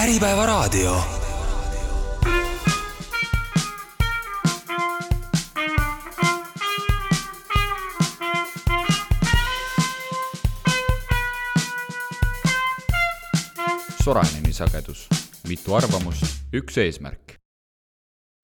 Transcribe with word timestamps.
Äripäevaraadio. 0.00 0.96
Soraineni 14.04 14.52
sagedus, 14.52 15.08
mitu 15.48 15.74
arvamust, 15.74 16.24
üks 16.52 16.78
eesmärk. 16.78 17.36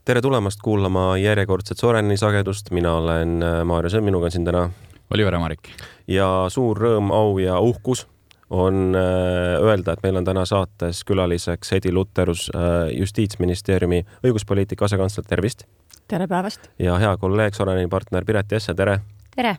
tere 0.04 0.20
tulemast 0.20 0.60
kuulama 0.62 1.16
järjekordset 1.16 1.78
Sorenini 1.78 2.16
sagedust, 2.16 2.70
mina 2.70 2.92
olen 2.92 3.42
äh, 3.42 3.64
Maarja 3.64 3.96
Sõmm, 3.96 4.04
minuga 4.04 4.28
on 4.28 4.30
siin 4.30 4.44
täna 4.44 4.68
Oliver 5.10 5.34
Ämarik. 5.34 5.72
ja 6.08 6.28
suur 6.48 6.76
rõõm, 6.76 7.08
au 7.16 7.38
ja 7.38 7.58
uhkus 7.60 8.04
on 8.50 8.94
äh, 8.94 9.62
öelda, 9.62 9.92
et 9.92 10.02
meil 10.02 10.16
on 10.16 10.24
täna 10.24 10.44
saates 10.46 11.04
külaliseks 11.04 11.72
Edi 11.72 11.92
Lutterus, 11.92 12.50
äh, 12.54 12.92
Justiitsministeeriumi 12.98 14.04
õiguspoliitika 14.24 14.86
asekantsler, 14.86 15.26
tervist! 15.28 15.66
tere 16.08 16.28
päevast! 16.30 16.70
ja 16.78 16.98
hea 17.02 17.16
kolleeg, 17.16 17.54
Sorenini 17.54 17.88
partner 17.88 18.24
Piret 18.24 18.52
Jesse, 18.52 18.74
tere! 18.74 19.00
tere! 19.34 19.56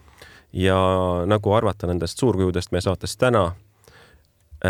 ja 0.54 0.77
nagu 1.27 1.54
arvata 1.54 1.88
nendest 1.88 2.20
suurkujudest 2.20 2.72
meie 2.72 2.82
saates 2.82 3.18
täna, 3.18 3.50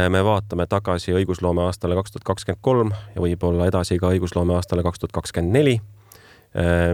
me 0.10 0.24
vaatame 0.26 0.66
tagasi 0.68 1.14
õigusloome 1.16 1.62
aastale 1.64 1.96
kaks 1.96 2.12
tuhat 2.12 2.26
kakskümmend 2.28 2.64
kolm 2.66 2.90
ja 3.16 3.22
võib-olla 3.24 3.70
edasi 3.70 4.00
ka 4.02 4.10
õigusloome 4.12 4.58
aastale 4.58 4.84
kaks 4.84 5.00
tuhat 5.00 5.14
kakskümmend 5.16 5.54
neli, 5.54 5.78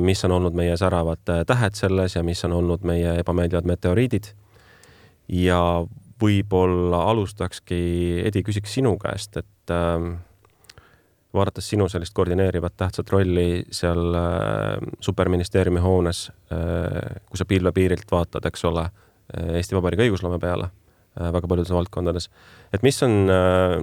mis 0.04 0.22
on 0.28 0.36
olnud 0.36 0.54
meie 0.54 0.76
säravad 0.78 1.24
tähed 1.48 1.80
selles 1.80 2.18
ja 2.20 2.22
mis 2.28 2.44
on 2.46 2.54
olnud 2.60 2.84
meie 2.86 3.16
ebameeldivad 3.24 3.66
meteoriidid. 3.66 4.28
ja 5.28 5.86
võib-olla 6.22 7.04
alustakski, 7.12 7.80
Edi, 8.26 8.44
küsiks 8.46 8.74
sinu 8.78 8.96
käest, 9.02 9.38
et 9.42 9.74
äh, 9.74 10.12
vaadates 11.34 11.70
sinu 11.70 11.88
sellist 11.90 12.14
koordineerivat 12.14 12.78
tähtsat 12.78 13.10
rolli 13.14 13.64
seal 13.74 14.14
äh, 14.20 14.78
superministeeriumi 15.02 15.82
hoones 15.84 16.28
äh,, 16.54 17.18
kui 17.30 17.42
sa 17.42 17.50
pilvepiirilt 17.50 18.12
vaatad, 18.12 18.46
eks 18.52 18.70
ole, 18.70 18.88
Eesti 19.34 19.74
Vabariigi 19.74 20.10
õigusloome 20.10 20.38
peale 20.40 20.68
äh, 20.68 21.32
väga 21.34 21.50
paljudes 21.50 21.74
valdkondades, 21.74 22.30
et 22.76 22.84
mis 22.86 23.00
on 23.06 23.32
äh, 23.32 23.80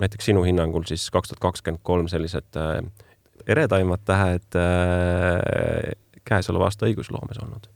näiteks 0.00 0.30
sinu 0.30 0.42
hinnangul 0.44 0.84
siis 0.88 1.08
kaks 1.12 1.32
tuhat 1.32 1.44
kakskümmend 1.44 1.82
kolm 1.86 2.08
sellised 2.08 2.56
äh, 2.58 2.80
eredaimad 3.46 4.04
tähed 4.08 4.58
äh, 4.58 5.92
käesoleva 6.24 6.68
aasta 6.68 6.88
õigusloomes 6.88 7.40
olnud? 7.44 7.68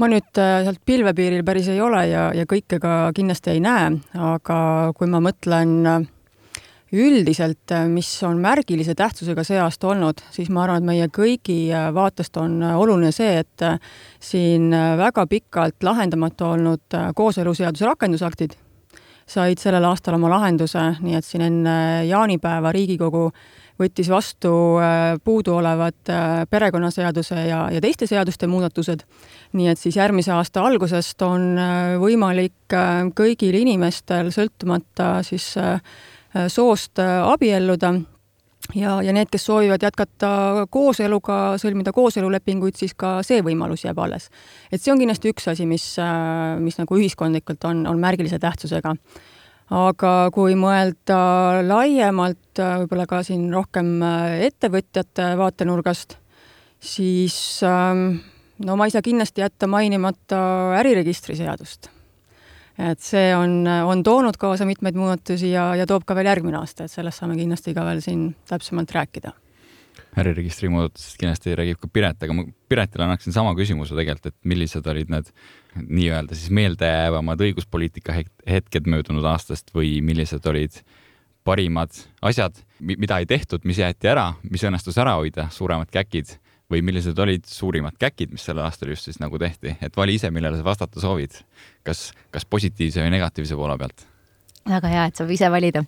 Ma 0.00 0.08
nüüd 0.08 0.40
äh, 0.40 0.62
sealt 0.64 0.80
pilvepiiril 0.88 1.44
päris 1.46 1.68
ei 1.72 1.80
ole 1.82 2.06
ja, 2.08 2.30
ja 2.36 2.46
kõike 2.48 2.80
ka 2.82 3.10
kindlasti 3.16 3.54
ei 3.54 3.60
näe, 3.64 3.92
aga 4.16 4.56
kui 4.96 5.10
ma 5.10 5.20
mõtlen 5.24 5.74
äh, 5.88 6.06
üldiselt, 6.96 7.66
äh, 7.74 7.84
mis 7.90 8.08
on 8.26 8.40
märgilise 8.42 8.96
tähtsusega 8.98 9.44
see 9.46 9.60
aasta 9.60 9.90
olnud, 9.92 10.22
siis 10.32 10.48
ma 10.52 10.64
arvan, 10.64 10.80
et 10.80 10.88
meie 10.88 11.10
kõigi 11.12 11.60
vaatest 11.96 12.40
on 12.40 12.58
oluline 12.70 13.12
see, 13.14 13.42
et 13.44 13.66
siin 14.24 14.70
väga 14.72 15.26
pikalt 15.30 15.84
lahendamata 15.86 16.54
olnud 16.54 17.00
kooseluseaduse 17.16 17.88
rakendusaktid 17.92 18.56
said 19.30 19.60
sellel 19.62 19.84
aastal 19.86 20.16
oma 20.16 20.30
lahenduse, 20.32 20.80
nii 21.04 21.14
et 21.14 21.26
siin 21.26 21.44
enne 21.46 21.74
jaanipäeva 22.08 22.72
Riigikogu 22.74 23.28
võttis 23.80 24.10
vastu 24.12 24.52
puuduolevad 25.24 26.10
perekonnaseaduse 26.50 27.46
ja, 27.48 27.60
ja 27.72 27.80
teiste 27.80 28.06
seaduste 28.10 28.46
muudatused 28.50 29.06
nii 29.56 29.70
et 29.72 29.80
siis 29.80 29.98
järgmise 29.98 30.32
aasta 30.34 30.62
algusest 30.66 31.22
on 31.26 31.58
äh, 31.58 31.96
võimalik 32.00 32.76
äh, 32.76 33.02
kõigil 33.16 33.58
inimestel, 33.62 34.30
sõltumata 34.34 35.18
siis 35.26 35.52
äh, 35.58 35.80
soost, 36.46 37.00
abielluda 37.02 37.88
ja, 38.78 38.92
ja 39.02 39.14
need, 39.16 39.32
kes 39.32 39.48
soovivad 39.48 39.82
jätkata 39.82 40.68
kooseluga, 40.70 41.56
sõlmida 41.58 41.90
kooselulepinguid, 41.96 42.76
siis 42.78 42.94
ka 42.94 43.16
see 43.26 43.42
võimalus 43.42 43.82
jääb 43.82 43.98
alles. 43.98 44.28
et 44.70 44.78
see 44.78 44.94
on 44.94 45.02
kindlasti 45.02 45.32
üks 45.32 45.50
asi, 45.50 45.66
mis, 45.66 45.88
mis 46.62 46.78
nagu 46.78 47.00
ühiskondlikult 47.00 47.66
on, 47.66 47.82
on 47.90 47.98
märgilise 47.98 48.38
tähtsusega. 48.38 48.94
Aga 49.70 50.14
kui 50.34 50.56
mõelda 50.58 51.62
laiemalt, 51.62 52.58
võib-olla 52.58 53.06
ka 53.06 53.22
siin 53.26 53.48
rohkem 53.54 54.00
ettevõtjate 54.46 55.32
vaatenurgast, 55.38 56.16
siis 56.80 57.36
äh, 57.66 57.94
no 58.66 58.76
ma 58.76 58.86
ei 58.86 58.94
saa 58.94 59.04
kindlasti 59.04 59.44
jätta 59.44 59.68
mainimata 59.70 60.40
äriregistri 60.80 61.36
seadust. 61.38 61.90
et 62.80 63.00
see 63.04 63.34
on, 63.36 63.66
on 63.66 64.02
toonud 64.02 64.36
kaasa 64.40 64.64
mitmeid 64.64 64.96
muudatusi 64.96 65.50
ja, 65.50 65.74
ja 65.76 65.84
toob 65.86 66.06
ka 66.08 66.14
veel 66.16 66.30
järgmine 66.30 66.56
aasta, 66.62 66.86
et 66.86 66.92
sellest 66.92 67.20
saame 67.20 67.36
kindlasti 67.36 67.74
ka 67.76 67.84
veel 67.84 68.00
siin 68.00 68.30
täpsemalt 68.48 68.90
rääkida. 68.96 69.34
Äriregistri 70.18 70.70
muudatusest 70.72 71.18
kindlasti 71.20 71.54
räägib 71.58 71.78
ka 71.80 71.90
Piret, 71.92 72.22
aga 72.22 72.34
ma 72.34 72.44
Piretile 72.70 73.06
annaksin 73.06 73.34
sama 73.34 73.52
küsimuse 73.58 73.94
tegelikult, 73.94 74.32
et 74.32 74.50
millised 74.50 74.86
olid 74.90 75.12
need 75.12 75.30
nii-öelda 75.86 76.34
siis 76.34 76.50
meeldejäävamad 76.54 77.44
õiguspoliitika 77.46 78.16
hetked 78.48 78.90
möödunud 78.90 79.26
aastast 79.30 79.70
või 79.74 79.98
millised 80.04 80.46
olid 80.50 80.80
parimad 81.46 81.94
asjad, 82.26 82.58
mida 82.80 83.20
ei 83.20 83.26
tehtud, 83.26 83.64
mis 83.64 83.80
jäeti 83.80 84.10
ära, 84.10 84.32
mis 84.42 84.64
õnnestus 84.66 84.98
ära 85.00 85.16
hoida, 85.20 85.48
suuremad 85.54 85.90
käkid 85.92 86.36
või 86.70 86.82
millised 86.86 87.18
olid 87.18 87.46
suurimad 87.48 87.96
käkid, 87.98 88.30
mis 88.34 88.44
sellel 88.46 88.66
aastal 88.66 88.92
just 88.92 89.08
siis 89.08 89.18
nagu 89.22 89.38
tehti, 89.38 89.74
et 89.82 89.96
vali 89.96 90.14
ise, 90.18 90.30
millele 90.30 90.58
sa 90.58 90.66
vastata 90.66 91.02
soovid. 91.02 91.40
kas, 91.82 92.10
kas 92.30 92.44
positiivse 92.44 93.02
või 93.02 93.14
negatiivse 93.16 93.56
poole 93.58 93.78
pealt? 93.78 94.06
väga 94.68 94.92
hea, 94.92 95.06
et 95.08 95.16
saab 95.16 95.30
ise 95.34 95.50
valida. 95.50 95.84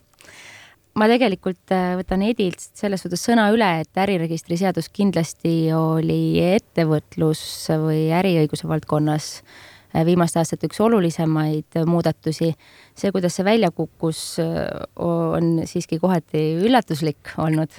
Ma 0.99 1.09
tegelikult 1.11 1.73
äh, 1.73 1.95
võtan 2.01 2.25
Edilt 2.27 2.61
selles 2.61 3.05
suhtes 3.05 3.25
sõna 3.25 3.49
üle, 3.55 3.69
et 3.83 4.01
äriregistri 4.03 4.59
seadus 4.61 4.91
kindlasti 4.93 5.73
oli 5.77 6.41
ettevõtlus 6.53 7.43
või 7.83 8.07
äriõiguse 8.13 8.69
valdkonnas 8.69 9.29
äh, 9.41 10.05
viimaste 10.09 10.43
aastate 10.43 10.69
üks 10.69 10.81
olulisemaid 10.85 11.81
muudatusi. 11.89 12.53
see, 12.95 13.13
kuidas 13.15 13.39
see 13.39 13.47
välja 13.49 13.71
kukkus, 13.71 14.39
äh, 14.43 14.67
on 15.01 15.63
siiski 15.69 16.01
kohati 16.03 16.45
üllatuslik 16.61 17.35
olnud 17.41 17.73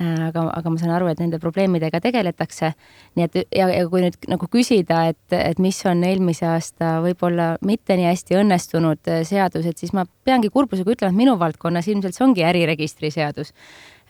aga, 0.00 0.46
aga 0.56 0.72
ma 0.72 0.80
saan 0.80 0.94
aru, 0.96 1.10
et 1.12 1.20
nende 1.20 1.38
probleemidega 1.42 2.00
tegeletakse. 2.00 2.72
nii 3.16 3.26
et 3.26 3.38
ja, 3.44 3.68
ja 3.68 3.86
kui 3.90 4.04
nüüd 4.04 4.16
nagu 4.30 4.48
küsida, 4.52 5.04
et, 5.12 5.36
et 5.36 5.58
mis 5.62 5.78
on 5.86 6.04
eelmise 6.08 6.46
aasta 6.48 6.94
võib-olla 7.04 7.56
mitte 7.64 7.96
nii 7.98 8.08
hästi 8.08 8.38
õnnestunud 8.40 9.12
äh, 9.12 9.22
seadused, 9.28 9.76
siis 9.78 9.92
ma 9.92 10.06
peangi 10.24 10.52
kurbusega 10.52 10.96
ütlema, 10.96 11.12
et 11.12 11.22
minu 11.24 11.36
valdkonnas 11.40 11.88
ilmselt 11.92 12.16
see 12.16 12.26
ongi 12.26 12.46
äriregistri 12.46 13.12
seadus. 13.12 13.52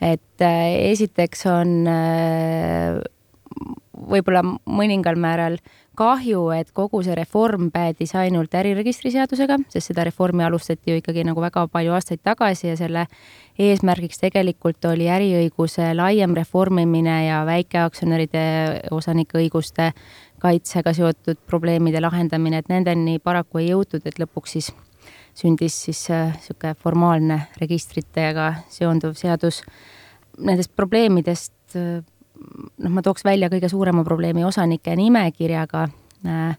et 0.01 0.41
äh, 0.41 0.91
esiteks 0.91 1.45
on 1.51 1.87
võib-olla 3.93 4.41
mõningal 4.65 5.17
määral 5.19 5.57
kahju, 5.97 6.47
et 6.55 6.71
kogu 6.73 7.03
see 7.05 7.15
reform 7.17 7.69
päädis 7.73 8.15
ainult 8.17 8.55
äriregistri 8.57 9.11
seadusega, 9.13 9.59
sest 9.69 9.91
seda 9.91 10.05
reformi 10.07 10.45
alustati 10.45 10.91
ju 10.91 10.99
ikkagi 10.99 11.25
nagu 11.27 11.41
väga 11.43 11.67
palju 11.71 11.93
aastaid 11.93 12.23
tagasi 12.25 12.71
ja 12.71 12.77
selle 12.79 13.05
eesmärgiks 13.59 14.21
tegelikult 14.21 14.85
oli 14.89 15.09
äriõiguse 15.11 15.91
laiem 15.95 16.33
reformimine 16.37 17.17
ja 17.27 17.43
väikeaktsionäride 17.45 18.45
osanike 18.91 19.37
õiguste 19.43 19.91
kaitsega 20.43 20.93
seotud 20.93 21.39
probleemide 21.47 22.01
lahendamine, 22.01 22.59
et 22.59 22.71
nendeni 22.71 23.19
paraku 23.19 23.61
ei 23.61 23.69
jõutud, 23.69 24.03
et 24.05 24.19
lõpuks 24.19 24.57
siis 24.57 24.73
sündis 25.37 25.77
siis 25.85 26.01
niisugune 26.09 26.73
äh, 26.73 26.79
formaalne 26.79 27.39
registritega 27.61 28.53
seonduv 28.69 29.15
seadus. 29.17 29.61
Nendest 30.37 30.73
probleemidest 30.75 31.77
äh, 31.77 32.03
noh, 32.03 32.91
ma 32.93 33.01
tooks 33.05 33.25
välja 33.25 33.49
kõige 33.53 33.69
suurema 33.71 34.03
probleemi 34.05 34.45
osanike 34.45 34.95
nimekirjaga 34.99 35.87
äh, 36.27 36.55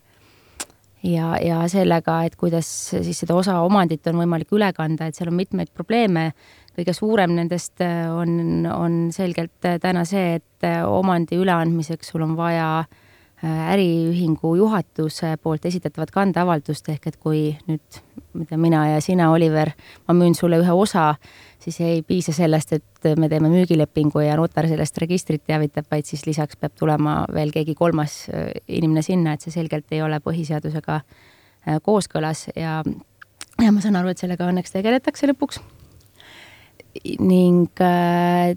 ja, 1.05 1.35
ja 1.43 1.63
sellega, 1.71 2.23
et 2.27 2.37
kuidas 2.41 2.69
siis 2.95 3.23
seda 3.23 3.37
osa 3.39 3.61
omandit 3.65 4.07
on 4.11 4.21
võimalik 4.23 4.53
üle 4.57 4.71
kanda, 4.77 5.09
et 5.09 5.19
seal 5.19 5.31
on 5.33 5.39
mitmeid 5.39 5.73
probleeme. 5.75 6.33
Kõige 6.77 6.95
suurem 6.97 7.35
nendest 7.37 7.81
äh, 7.85 8.07
on, 8.13 8.67
on 8.71 9.01
selgelt 9.15 9.65
äh, 9.69 9.79
täna 9.83 10.05
see, 10.09 10.41
et 10.41 10.69
omandi 10.89 11.37
üleandmiseks 11.37 12.15
sul 12.15 12.23
on 12.25 12.39
vaja 12.39 12.69
äh, 12.81 13.05
äriühingu 13.45 14.55
juhatuse 14.57 15.37
poolt 15.43 15.67
esitatavat 15.69 16.11
kandeavaldust, 16.15 16.89
ehk 16.89 17.09
et 17.11 17.17
kui 17.21 17.43
nüüd, 17.69 17.99
mida 18.39 18.57
mina 18.61 18.85
ja 18.95 19.01
sina, 19.05 19.31
Oliver, 19.33 19.73
ma 20.09 20.17
müün 20.17 20.37
sulle 20.39 20.59
ühe 20.63 20.73
osa, 20.73 21.15
siis 21.61 21.81
ei 21.85 22.03
piisa 22.07 22.33
sellest, 22.33 22.73
et 22.73 23.09
me 23.21 23.29
teeme 23.29 23.51
müügilepingu 23.53 24.25
ja 24.25 24.39
notar 24.41 24.69
sellest 24.71 24.99
registrit 25.03 25.45
teavitab, 25.47 25.89
vaid 25.91 26.09
siis 26.09 26.25
lisaks 26.27 26.57
peab 26.61 26.77
tulema 26.79 27.23
veel 27.35 27.53
keegi 27.55 27.77
kolmas 27.79 28.25
äh, 28.33 28.51
inimene 28.69 29.05
sinna, 29.05 29.35
et 29.35 29.45
see 29.45 29.55
selgelt 29.55 29.93
ei 29.93 30.03
ole 30.03 30.21
põhiseadusega 30.25 31.01
äh, 31.01 31.81
kooskõlas 31.85 32.49
ja, 32.57 32.81
ja 33.61 33.73
ma 33.73 33.85
saan 33.85 34.01
aru, 34.01 34.15
et 34.15 34.25
sellega 34.25 34.49
õnneks 34.49 34.79
tegeletakse 34.79 35.29
lõpuks. 35.33 35.61
Ning 37.19 37.81
äh, 37.81 38.57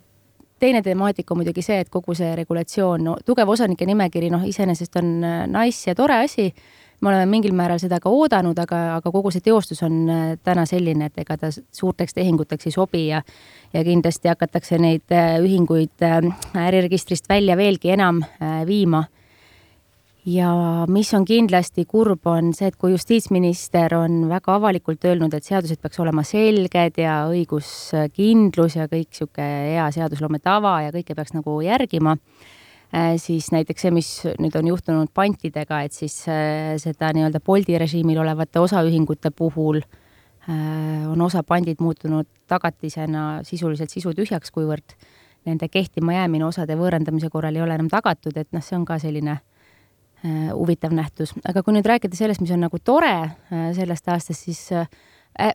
teine 0.59 0.81
temaatika 0.81 1.33
on 1.33 1.41
muidugi 1.41 1.61
see, 1.61 1.79
et 1.83 1.89
kogu 1.89 2.15
see 2.17 2.33
regulatsioon, 2.35 3.03
no 3.03 3.15
tugev 3.25 3.49
osanike 3.49 3.85
nimekiri, 3.85 4.31
noh, 4.33 4.43
iseenesest 4.47 4.99
on 5.01 5.13
äh, 5.23 5.39
nice 5.51 5.89
ja 5.89 5.95
tore 5.95 6.19
asi, 6.23 6.47
me 7.01 7.11
oleme 7.11 7.25
mingil 7.29 7.53
määral 7.53 7.79
seda 7.81 7.99
ka 8.01 8.09
oodanud, 8.09 8.57
aga, 8.59 8.81
aga 8.97 9.11
kogu 9.13 9.31
see 9.33 9.45
teostus 9.45 9.83
on 9.85 9.99
äh, 10.09 10.23
täna 10.43 10.65
selline, 10.69 11.11
et 11.11 11.21
ega 11.25 11.37
ta 11.37 11.51
suurteks 11.53 12.17
tehinguteks 12.17 12.69
ei 12.69 12.75
sobi 12.75 13.07
ja 13.09 13.21
ja 13.73 13.83
kindlasti 13.83 14.31
hakatakse 14.31 14.77
neid 14.79 15.11
ühinguid 15.43 16.03
äriregistrist 16.55 17.27
välja 17.29 17.57
veelgi 17.59 17.91
enam 17.91 18.21
viima. 18.65 19.03
Ja 20.27 20.51
mis 20.91 21.13
on 21.15 21.23
kindlasti 21.25 21.85
kurb, 21.87 22.25
on 22.27 22.51
see, 22.53 22.67
et 22.67 22.75
kui 22.75 22.91
justiitsminister 22.91 23.95
on 23.95 24.25
väga 24.27 24.57
avalikult 24.59 25.07
öelnud, 25.07 25.33
et 25.33 25.47
seadused 25.47 25.79
peaks 25.79 26.03
olema 26.03 26.25
selged 26.27 26.99
ja 26.99 27.21
õiguskindlus 27.31 28.75
ja 28.75 28.89
kõik 28.91 29.09
niisugune 29.13 29.49
hea 29.73 29.89
seadusloome 29.95 30.43
tava 30.43 30.81
ja 30.83 30.91
kõike 30.95 31.15
peaks 31.15 31.35
nagu 31.37 31.59
järgima 31.63 32.17
Äh, 32.95 33.17
siis 33.19 33.49
näiteks 33.51 33.83
see, 33.83 33.91
mis 33.91 34.09
nüüd 34.39 34.55
on 34.55 34.67
juhtunud 34.69 35.09
pantidega, 35.11 35.81
et 35.83 35.91
siis 35.91 36.21
äh, 36.31 36.77
seda 36.79 37.09
nii-öelda 37.11 37.41
Bolti 37.43 37.75
režiimil 37.75 38.21
olevate 38.21 38.61
osaühingute 38.63 39.33
puhul 39.35 39.81
äh, 39.81 41.03
on 41.11 41.19
osa 41.21 41.43
pandid 41.43 41.83
muutunud 41.83 42.29
tagatisena 42.47 43.41
sisuliselt 43.43 43.91
sisutühjaks, 43.91 44.53
kuivõrd 44.55 44.95
nende 45.47 45.67
kehtima 45.67 46.15
jäämine 46.15 46.47
osade 46.47 46.79
võõrandamise 46.79 47.27
korral 47.33 47.59
ei 47.59 47.65
ole 47.65 47.75
enam 47.75 47.91
tagatud, 47.91 48.39
et 48.39 48.47
noh, 48.55 48.63
see 48.63 48.79
on 48.79 48.87
ka 48.87 49.01
selline 49.03 49.35
huvitav 50.25 50.95
nähtus. 50.97 51.33
aga 51.47 51.63
kui 51.63 51.75
nüüd 51.75 51.85
rääkida 51.85 52.17
sellest, 52.17 52.41
mis 52.41 52.51
on 52.51 52.63
nagu 52.65 52.79
tore 52.83 53.13
sellest 53.49 54.07
aastast, 54.09 54.47
siis 54.47 54.63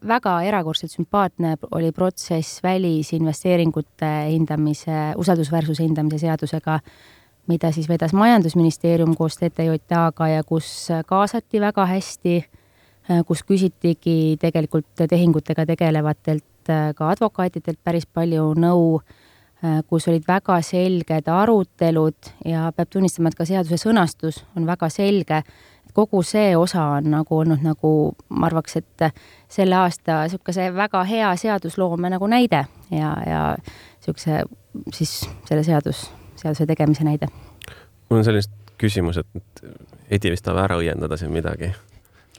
väga 0.07 0.37
erakordselt 0.47 0.93
sümpaatne 0.95 1.57
oli 1.75 1.91
protsess 1.93 2.63
välisinvesteeringute 2.63 4.13
hindamise, 4.31 5.01
usaldusväärsuse 5.19 5.83
hindamise 5.83 6.23
seadusega 6.23 6.79
mida 7.47 7.73
siis 7.73 7.89
vedas 7.89 8.13
Majandusministeerium 8.13 9.17
koos 9.17 9.37
TTJA-ga 9.37 10.29
ja 10.29 10.45
kus 10.47 10.89
kaasati 11.07 11.61
väga 11.61 11.87
hästi, 11.87 12.37
kus 13.27 13.43
küsitigi 13.43 14.37
tegelikult 14.41 15.07
tehingutega 15.11 15.67
tegelevatelt 15.67 16.71
ka 16.97 17.09
advokaatidelt 17.11 17.81
päris 17.85 18.07
palju 18.07 18.53
nõu, 18.55 19.01
kus 19.87 20.09
olid 20.11 20.25
väga 20.29 20.57
selged 20.65 21.29
arutelud 21.31 22.31
ja 22.45 22.73
peab 22.77 22.91
tunnistama, 22.91 23.31
et 23.31 23.39
ka 23.39 23.47
seaduse 23.47 23.79
sõnastus 23.79 24.43
on 24.57 24.67
väga 24.67 24.89
selge. 24.91 25.43
kogu 25.93 26.23
see 26.23 26.57
osa 26.57 26.83
on 26.97 27.11
nagu 27.13 27.39
olnud 27.39 27.61
nagu, 27.63 28.15
ma 28.29 28.47
arvaks, 28.47 28.77
et 28.77 29.13
selle 29.49 29.77
aasta 29.77 30.23
niisuguse 30.23 30.71
väga 30.75 31.05
hea 31.05 31.37
seadusloome 31.37 32.11
nagu 32.11 32.27
näide 32.27 32.65
ja, 32.91 33.13
ja 33.27 33.43
niisuguse 33.61 34.43
siis 34.93 35.29
selle 35.45 35.63
seadus 35.63 36.11
seaduse 36.37 36.67
tegemise 36.67 37.05
näide? 37.05 37.29
mul 38.11 38.19
on 38.19 38.25
selline 38.25 38.77
küsimus, 38.79 39.19
et 39.19 39.65
Edi 40.11 40.31
vist 40.31 40.45
tahab 40.45 40.65
ära 40.65 40.77
õiendada 40.81 41.17
siin 41.17 41.33
midagi 41.33 41.71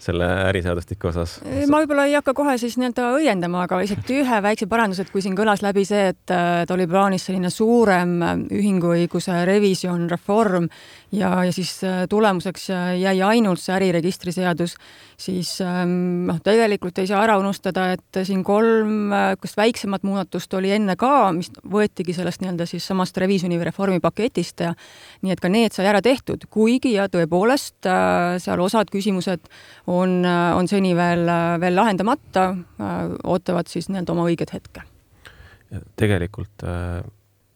selle 0.03 0.27
äriseadustiku 0.49 1.09
osas? 1.11 1.37
ma 1.69 1.81
võib-olla 1.83 2.07
ei 2.09 2.17
hakka 2.17 2.35
kohe 2.37 2.57
siis 2.61 2.77
nii-öelda 2.79 3.09
õiendama, 3.19 3.63
aga 3.67 3.81
lihtsalt 3.81 4.11
ühe 4.15 4.41
väikse 4.45 4.67
paranduse, 4.71 5.05
et 5.05 5.13
kui 5.13 5.23
siin 5.25 5.37
kõlas 5.37 5.63
läbi 5.65 5.85
see, 5.87 6.09
et, 6.13 6.35
et 6.63 6.75
oli 6.75 6.87
plaanis 6.89 7.29
selline 7.29 7.51
suurem 7.53 8.17
ühinguõiguse 8.51 9.43
revisjon, 9.49 10.07
reform 10.11 10.69
ja, 11.13 11.43
ja 11.45 11.53
siis 11.53 11.83
äh, 11.83 12.03
tulemuseks 12.09 12.69
äh, 12.69 12.99
jäi 12.99 13.21
ainult 13.21 13.61
see 13.61 13.73
äriregistri 13.75 14.33
seadus, 14.33 14.75
siis 15.19 15.55
ähm, 15.61 16.25
noh, 16.29 16.39
tegelikult 16.43 16.97
ei 17.01 17.09
saa 17.09 17.21
ära 17.25 17.37
unustada, 17.41 17.89
et 17.95 18.21
siin 18.25 18.43
kolm 18.45 19.13
äh, 19.13 19.33
kas 19.41 19.55
väiksemat 19.59 20.05
muudatust 20.07 20.53
oli 20.57 20.73
enne 20.73 20.95
ka, 20.99 21.31
mis 21.35 21.51
võetigi 21.69 22.15
sellest 22.17 22.43
nii-öelda 22.43 22.67
siis 22.69 22.87
samast 22.89 23.17
revisjoni 23.21 23.59
või 23.59 23.69
reformi 23.69 24.01
paketist 24.03 24.65
ja 24.65 24.73
nii 25.21 25.35
et 25.35 25.43
ka 25.43 25.51
need 25.53 25.75
sai 25.75 25.87
ära 25.91 26.01
tehtud, 26.03 26.47
kuigi 26.53 26.95
ja 26.97 27.07
tõepoolest 27.11 27.85
seal 28.43 28.61
osad 28.63 28.89
küsimused 28.93 29.45
on, 29.93 30.21
on 30.25 30.67
seni 30.67 30.95
veel, 30.97 31.27
veel 31.61 31.75
lahendamata, 31.75 32.47
ootavad 33.23 33.69
siis 33.71 33.89
nii-öelda 33.89 34.15
oma 34.15 34.25
õiget 34.29 34.53
hetke. 34.55 34.85
tegelikult 35.99 36.65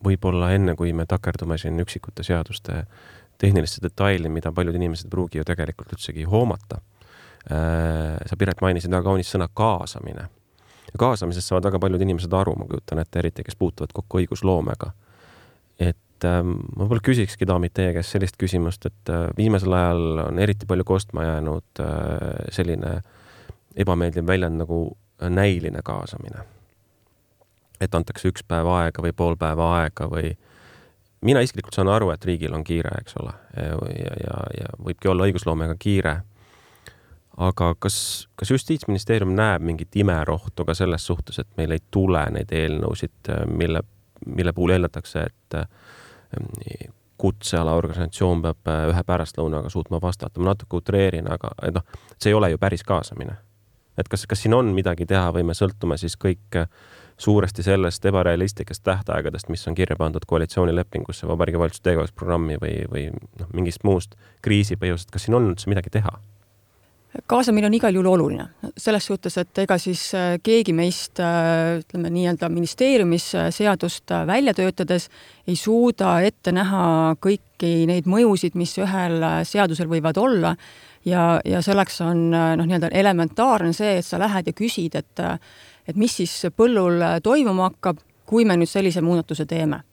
võib-olla 0.04 0.52
enne, 0.56 0.76
kui 0.78 0.94
me 0.94 1.06
takerdume 1.10 1.58
siin 1.58 1.80
üksikute 1.82 2.24
seaduste 2.26 2.84
tehnilisse 3.38 3.82
detaili, 3.84 4.30
mida 4.30 4.52
paljud 4.52 4.76
inimesed 4.76 5.08
ei 5.08 5.14
pruugi 5.14 5.42
ju 5.42 5.46
tegelikult 5.46 5.94
üldsegi 5.94 6.26
hoomata. 6.30 6.82
sa, 8.26 8.36
Piret, 8.38 8.62
mainisid 8.62 8.92
väga 8.92 9.04
kaunist 9.04 9.36
sõna 9.36 9.48
kaasamine. 9.54 10.28
kaasamisest 10.98 11.48
saavad 11.48 11.64
väga 11.70 11.80
paljud 11.80 12.02
inimesed 12.02 12.34
aru, 12.34 12.56
ma 12.56 12.66
kujutan 12.66 13.00
ette, 13.00 13.20
eriti 13.20 13.44
kes 13.44 13.56
puutuvad 13.56 13.94
kokku 13.94 14.20
õigusloomega. 14.20 14.92
et 15.80 15.98
ähm, 16.26 16.58
ma 16.74 16.86
võib-olla 16.86 17.04
küsikski, 17.06 17.46
daamid, 17.50 17.74
teie 17.78 17.94
käest 17.96 18.16
sellist 18.16 18.38
küsimust, 18.40 18.86
et 18.90 19.12
äh, 19.14 19.28
viimasel 19.38 19.74
ajal 19.74 20.24
on 20.28 20.40
eriti 20.40 20.66
palju 20.70 20.86
kostma 20.88 21.26
jäänud 21.26 21.82
äh, 21.84 22.48
selline 22.56 23.00
ebameeldiv 23.78 24.28
väljend 24.28 24.64
nagu 24.64 24.82
näiline 25.22 25.82
kaasamine. 25.84 26.46
et 27.82 27.96
antakse 27.96 28.30
üks 28.32 28.42
päev 28.48 28.66
aega 28.74 29.04
või 29.06 29.14
pool 29.14 29.36
päeva 29.38 29.68
aega 29.82 30.08
või 30.10 30.32
mina 31.22 31.42
isiklikult 31.46 31.76
saan 31.78 31.92
aru, 31.94 32.10
et 32.10 32.26
riigil 32.26 32.54
on 32.54 32.64
kiire, 32.64 32.90
eks 33.02 33.18
ole, 33.22 33.34
ja, 33.54 34.16
ja, 34.24 34.40
ja 34.58 34.72
võibki 34.82 35.10
olla 35.12 35.28
õigusloomega 35.30 35.76
kiire. 35.80 36.22
aga 37.38 37.76
kas, 37.80 38.28
kas 38.36 38.52
Justiitsministeerium 38.52 39.36
näeb 39.38 39.62
mingit 39.62 39.96
imerohtu 39.96 40.66
ka 40.66 40.74
selles 40.74 41.06
suhtes, 41.06 41.40
et 41.40 41.50
meil 41.58 41.72
ei 41.72 41.84
tule 41.92 42.26
neid 42.34 42.52
eelnõusid, 42.52 43.30
mille, 43.46 43.84
mille 44.26 44.54
puhul 44.54 44.74
eeldatakse, 44.74 45.28
et 45.30 45.60
kutseala 47.18 47.74
organisatsioon 47.74 48.42
peab 48.42 48.70
ühe 48.92 49.04
pärastlõunaga 49.08 49.72
suutma 49.74 50.02
vastata, 50.02 50.40
ma 50.40 50.52
natuke 50.52 50.78
utreerin, 50.82 51.30
aga 51.32 51.52
noh, 51.74 51.86
see 52.18 52.30
ei 52.30 52.38
ole 52.38 52.52
ju 52.54 52.62
päris 52.62 52.84
kaasamine. 52.84 53.38
et 53.98 54.08
kas, 54.08 54.28
kas 54.30 54.44
siin 54.44 54.54
on 54.54 54.68
midagi 54.78 55.06
teha 55.10 55.32
või 55.34 55.44
me 55.44 55.56
sõltume 55.58 55.98
siis 55.98 56.14
kõik 56.22 56.56
äh, 56.56 56.68
suuresti 57.18 57.64
sellest 57.64 58.06
ebarealistlikest 58.06 58.84
tähtaegadest, 58.84 59.50
mis 59.50 59.68
on 59.68 59.76
kirja 59.76 59.96
pandud 59.98 60.26
koalitsioonilepingusse, 60.28 61.28
Vabariigi 61.28 61.60
Valitsuse 61.60 61.84
tegevusprogrammi 61.90 62.60
või, 62.62 62.74
või 62.92 63.08
noh, 63.12 63.50
mingist 63.54 63.84
muust 63.84 64.14
kriisipõhjusest, 64.46 65.12
kas 65.12 65.26
siin 65.26 65.38
on 65.40 65.50
üldse 65.52 65.70
midagi 65.70 65.90
teha? 65.98 66.14
Kaasamine 67.28 67.68
on 67.68 67.74
igal 67.74 67.96
juhul 67.96 68.10
oluline, 68.12 68.46
selles 68.78 69.06
suhtes, 69.10 69.38
et 69.42 69.62
ega 69.64 69.78
siis 69.82 70.02
äh, 70.16 70.36
keegi 70.44 70.74
meist 70.76 71.22
äh, 71.24 71.80
ütleme 71.82 72.12
nii-öelda 72.14 72.50
ministeeriumis 72.52 73.30
äh, 73.36 73.48
seadust 73.54 74.12
välja 74.28 74.54
töötades 74.58 75.10
ei 75.48 75.56
suuda 75.56 76.18
ette 76.28 76.52
näha 76.56 77.16
kõiki 77.24 77.88
neid 77.90 78.10
mõjusid, 78.10 78.58
mis 78.60 78.76
ühel 78.82 79.24
seadusel 79.48 79.90
võivad 79.92 80.20
olla 80.22 80.54
ja, 81.06 81.40
ja 81.46 81.64
selleks 81.66 82.02
on 82.06 82.30
noh, 82.32 82.66
nii-öelda 82.66 82.92
elementaarne 82.92 83.74
see, 83.74 83.98
et 84.02 84.06
sa 84.06 84.20
lähed 84.22 84.52
ja 84.52 84.58
küsid, 84.58 85.00
et 85.00 85.26
et 85.88 85.96
mis 85.96 86.12
siis 86.20 86.50
põllul 86.52 87.00
toimuma 87.24 87.70
hakkab, 87.70 88.02
kui 88.28 88.44
me 88.44 88.58
nüüd 88.60 88.68
sellise 88.68 89.00
muudatuse 89.02 89.46
teeme. 89.48 89.86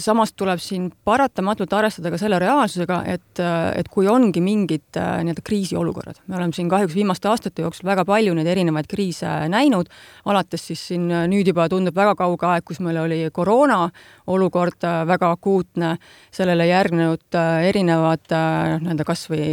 Samas 0.00 0.32
tuleb 0.36 0.60
siin 0.62 0.88
paratamatult 1.04 1.72
arvestada 1.76 2.12
ka 2.12 2.18
selle 2.20 2.38
reaalsusega, 2.42 3.02
et, 3.08 3.42
et 3.76 3.90
kui 3.92 4.08
ongi 4.08 4.40
mingid 4.44 4.96
nii-öelda 4.96 5.44
kriisiolukorrad, 5.44 6.22
me 6.26 6.38
oleme 6.38 6.56
siin 6.56 6.70
kahjuks 6.72 6.96
viimaste 6.96 7.30
aastate 7.30 7.64
jooksul 7.64 7.88
väga 7.88 8.04
palju 8.08 8.34
neid 8.36 8.48
erinevaid 8.48 8.88
kriise 8.90 9.30
näinud, 9.52 9.90
alates 10.28 10.66
siis 10.70 10.86
siin 10.92 11.08
nüüd 11.30 11.52
juba 11.52 11.68
tundub 11.72 11.96
väga 11.96 12.16
kauge 12.18 12.48
aeg, 12.48 12.66
kus 12.68 12.82
meil 12.84 13.00
oli 13.04 13.22
koroona 13.34 13.86
olukord 14.26 14.84
väga 15.08 15.32
akuutne, 15.36 15.94
sellele 16.34 16.68
järgnenud 16.68 17.40
erinevad 17.68 18.28
nii-öelda 18.28 19.08
kas 19.08 19.28
või 19.32 19.48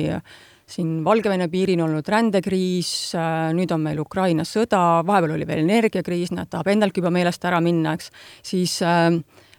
siin 0.67 1.03
Valgevene 1.05 1.47
piiril 1.51 1.81
olnud 1.85 2.07
rändekriis, 2.09 2.89
äh, 3.17 3.53
nüüd 3.55 3.71
on 3.73 3.83
meil 3.85 4.01
Ukraina 4.01 4.45
sõda, 4.47 4.81
vahepeal 5.05 5.35
oli 5.37 5.47
veel 5.47 5.63
energiakriis, 5.65 6.33
näed, 6.33 6.49
tahab 6.51 6.71
endaltki 6.73 7.03
juba 7.03 7.13
meelest 7.13 7.45
ära 7.45 7.61
minna, 7.63 7.95
eks, 7.97 8.09
siis 8.45 8.79
äh, 8.85 9.11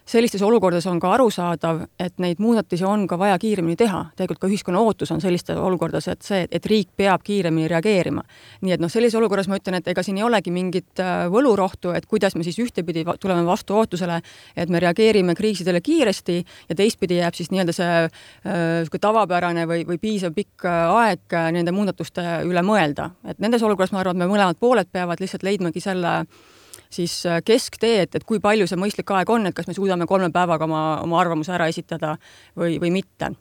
sellistes 0.07 0.41
olukordades 0.41 0.87
on 0.87 0.99
ka 0.99 1.11
arusaadav, 1.13 1.81
et 1.99 2.15
neid 2.23 2.39
muudatusi 2.39 2.85
on 2.87 3.05
ka 3.07 3.17
vaja 3.19 3.37
kiiremini 3.39 3.75
teha. 3.75 4.05
tegelikult 4.15 4.39
ka 4.39 4.47
ühiskonna 4.47 4.79
ootus 4.79 5.11
on 5.11 5.21
sellistes 5.21 5.57
olukordades, 5.57 6.07
et 6.07 6.21
see, 6.21 6.47
et 6.51 6.65
riik 6.65 6.89
peab 6.95 7.23
kiiremini 7.23 7.67
reageerima. 7.67 8.23
nii 8.61 8.73
et 8.73 8.81
noh, 8.83 8.91
sellises 8.91 9.17
olukorras 9.19 9.47
ma 9.47 9.59
ütlen, 9.59 9.79
et 9.79 9.87
ega 9.87 10.03
siin 10.03 10.17
ei 10.17 10.23
olegi 10.23 10.51
mingit 10.51 11.03
äh, 11.03 11.27
võlurohtu, 11.31 11.91
et 11.97 12.05
kuidas 12.05 12.35
me 12.35 12.43
siis 12.47 12.59
ühtepidi 12.63 13.03
tuleme 13.19 13.45
vastu 13.45 13.75
ootusele, 13.75 14.21
et 14.55 14.69
me 14.69 14.79
reageerime 14.79 15.35
kriisidele 15.35 15.81
kiiresti 15.81 16.43
ja 16.69 16.75
teistpidi 16.75 17.19
jääb 17.19 17.35
siis 17.35 17.51
nii-öelda 17.51 17.75
see 17.75 17.93
niisugune 18.07 18.99
äh, 18.99 19.07
tavapärane 19.07 19.67
või, 19.67 19.83
või 19.87 19.99
piisav 20.01 20.35
pikk 20.35 20.65
äh, 20.65 20.99
aeg 21.03 21.39
nende 21.51 21.71
muudatuste 21.75 22.43
üle 22.47 22.63
mõelda. 22.63 23.11
et 23.27 23.39
nendes 23.39 23.63
olukorras 23.63 23.91
ma 23.91 23.99
arvan, 23.99 24.15
et 24.15 24.23
me 24.23 24.31
mõlemad 24.31 24.59
pooled 24.59 24.87
peavad 24.91 25.19
lihtsalt 25.19 25.43
leidmagi 25.43 25.83
selle 25.83 26.19
äh, 26.21 26.55
siis 26.89 27.25
äh, 27.25 27.41
kesktee, 27.45 28.01
et, 28.05 28.15
et 28.15 28.23
kui 28.27 28.39
palju 28.43 28.67
see 28.69 28.79
mõistlik 28.79 29.11
aeg 29.15 29.29
on, 29.33 29.49
et 29.49 29.55
kas 29.55 29.67
me 29.67 29.75
suudame 29.75 30.07
kolme 30.07 30.29
päevaga 30.33 30.67
oma, 30.67 30.83
oma 31.03 31.19
arvamuse 31.21 31.53
ära 31.55 31.67
esitada 31.71 32.15
või, 32.57 32.77
või 32.81 32.93
mitte. 32.99 33.33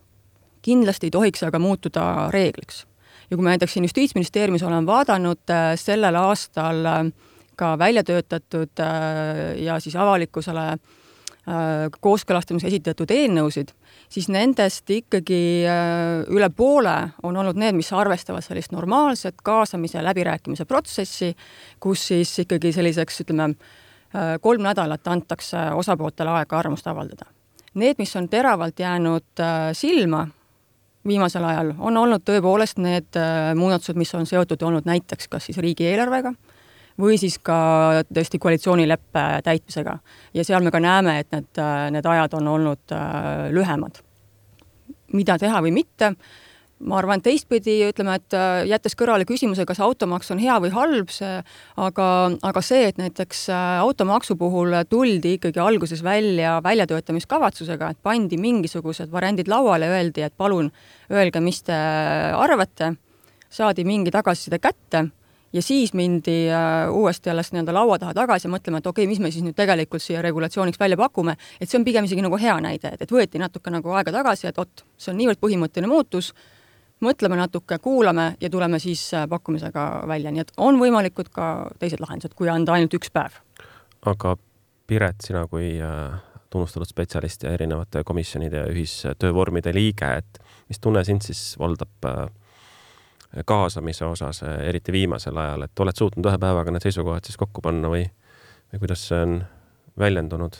kindlasti 0.67 1.07
ei 1.07 1.15
tohiks 1.15 1.43
aga 1.47 1.59
muutuda 1.63 2.29
reegliks. 2.35 2.85
ja 3.31 3.37
kui 3.37 3.45
me 3.45 3.55
näiteks 3.55 3.73
siin 3.73 3.85
Justiitsministeeriumis 3.85 4.63
oleme 4.63 4.87
vaadanud 4.87 5.51
äh, 5.51 5.73
sellel 5.79 6.15
aastal 6.17 6.85
äh, 6.87 7.03
ka 7.57 7.79
välja 7.79 8.05
töötatud 8.05 8.83
ja 9.57 9.79
siis 9.81 9.95
avalikkusele 9.97 10.77
kooskõlastamiseks 12.01 12.69
esitatud 12.69 13.11
eelnõusid, 13.15 13.71
siis 14.09 14.29
nendest 14.33 14.91
ikkagi 14.91 15.41
üle 16.33 16.49
poole 16.57 16.95
on 17.23 17.37
olnud 17.37 17.59
need, 17.59 17.77
mis 17.79 17.93
arvestavad 17.93 18.45
sellist 18.45 18.73
normaalset 18.73 19.43
kaasamise 19.43 20.03
läbirääkimise 20.05 20.65
protsessi, 20.65 21.33
kus 21.81 22.07
siis 22.13 22.33
ikkagi 22.45 22.73
selliseks, 22.73 23.21
ütleme, 23.27 23.55
kolm 24.41 24.63
nädalat 24.63 25.09
antakse 25.09 25.69
osapooltele 25.75 26.31
aega 26.39 26.59
arvamust 26.59 26.87
avaldada. 26.87 27.29
Need, 27.77 27.99
mis 27.99 28.17
on 28.17 28.29
teravalt 28.33 28.79
jäänud 28.81 29.45
silma 29.77 30.27
viimasel 31.07 31.45
ajal, 31.45 31.75
on 31.79 31.97
olnud 31.97 32.25
tõepoolest 32.27 32.81
need 32.83 33.19
muudatused, 33.55 33.99
mis 33.99 34.15
on 34.17 34.27
seotud 34.27 34.63
olnud 34.63 34.89
näiteks 34.89 35.29
kas 35.29 35.51
siis 35.51 35.59
riigieelarvega, 35.63 36.33
või 37.01 37.19
siis 37.21 37.39
ka 37.43 38.03
tõesti 38.09 38.41
koalitsioonileppe 38.41 39.27
täitmisega. 39.45 39.99
ja 40.35 40.45
seal 40.45 40.65
me 40.65 40.73
ka 40.73 40.81
näeme, 40.81 41.19
et 41.21 41.31
need, 41.33 41.63
need 41.93 42.07
ajad 42.07 42.35
on 42.41 42.49
olnud 42.49 42.93
äh, 42.93 43.49
lühemad. 43.53 44.03
mida 45.13 45.39
teha 45.39 45.61
või 45.63 45.71
mitte, 45.73 46.15
ma 46.79 46.99
arvan, 46.99 47.23
teistpidi 47.23 47.79
ütleme, 47.89 48.17
et 48.17 48.35
äh, 48.35 48.65
jättes 48.69 48.97
kõrvale 48.97 49.25
küsimuse, 49.29 49.65
kas 49.69 49.81
automaks 49.81 50.31
on 50.31 50.41
hea 50.41 50.57
või 50.61 50.73
halb, 50.75 51.13
see, 51.13 51.43
aga, 51.77 52.09
aga 52.43 52.63
see, 52.65 52.89
et 52.89 52.99
näiteks 53.01 53.47
äh, 53.51 53.81
automaksu 53.85 54.37
puhul 54.37 54.75
tuldi 54.89 55.37
ikkagi 55.37 55.61
alguses 55.61 56.03
välja 56.05 56.59
väljatöötamiskavatsusega, 56.65 57.91
et 57.91 58.03
pandi 58.03 58.41
mingisugused 58.41 59.13
variandid 59.13 59.49
lauale, 59.53 59.89
öeldi, 59.89 60.25
et 60.25 60.37
palun 60.37 60.73
öelge, 61.13 61.41
mis 61.41 61.63
te 61.63 61.77
arvate, 62.37 62.95
saadi 63.53 63.85
mingi 63.85 64.11
tagasiside 64.11 64.59
kätte 64.59 65.07
ja 65.57 65.63
siis 65.63 65.95
mindi 65.97 66.47
äh, 66.53 66.91
uuesti 66.93 67.31
alles 67.33 67.53
nii-öelda 67.53 67.75
laua 67.75 67.99
taha 67.99 68.15
tagasi 68.15 68.51
mõtlema, 68.53 68.81
et 68.83 68.87
okei 68.87 69.05
okay,, 69.05 69.11
mis 69.11 69.23
me 69.23 69.31
siis 69.33 69.45
nüüd 69.45 69.57
tegelikult 69.57 70.05
siia 70.05 70.23
regulatsiooniks 70.25 70.81
välja 70.81 70.99
pakume, 71.01 71.37
et 71.61 71.71
see 71.71 71.81
on 71.81 71.87
pigem 71.87 72.05
isegi 72.09 72.25
nagu 72.25 72.39
hea 72.41 72.57
näide, 72.63 72.93
et, 72.95 73.07
et 73.07 73.13
võeti 73.13 73.41
natuke 73.41 73.73
nagu 73.73 73.97
aega 73.97 74.13
tagasi, 74.19 74.51
et 74.51 74.61
vot, 74.61 74.85
see 75.01 75.13
on 75.15 75.19
niivõrd 75.21 75.41
põhimõtteline 75.43 75.91
muutus, 75.91 76.33
mõtleme 77.05 77.39
natuke, 77.41 77.79
kuulame 77.83 78.35
ja 78.41 78.51
tuleme 78.53 78.81
siis 78.83 79.09
äh, 79.17 79.27
pakkumisega 79.31 79.87
välja, 80.09 80.33
nii 80.33 80.45
et 80.45 80.55
on 80.69 80.81
võimalikud 80.81 81.33
ka 81.33 81.51
teised 81.81 82.03
lahendused, 82.05 82.37
kui 82.37 82.53
anda 82.53 82.77
ainult 82.77 82.97
üks 83.01 83.13
päev. 83.13 83.41
aga 84.07 84.37
Piret, 84.87 85.25
sina 85.25 85.49
kui 85.51 85.73
äh, 85.83 86.19
tunnustatud 86.51 86.87
spetsialist 86.87 87.43
ja 87.43 87.53
erinevate 87.57 88.05
komisjonide 88.07 88.61
ja 88.61 88.67
ühistöövormide 88.71 89.73
liige, 89.75 90.13
et 90.21 90.39
mis 90.69 90.79
tunne 90.79 91.03
sind 91.05 91.25
siis 91.27 91.57
valdab 91.59 92.07
äh, 92.07 92.27
kaasamise 93.45 94.05
osas, 94.05 94.43
eriti 94.43 94.93
viimasel 94.93 95.37
ajal, 95.37 95.67
et 95.67 95.85
oled 95.85 95.99
suutnud 95.99 96.31
ühe 96.31 96.39
päevaga 96.41 96.73
need 96.73 96.87
seisukohad 96.87 97.27
siis 97.27 97.37
kokku 97.41 97.65
panna 97.65 97.91
või, 97.93 98.07
või 98.73 98.83
kuidas 98.85 99.05
see 99.11 99.21
on 99.27 99.37
väljendunud? 99.99 100.59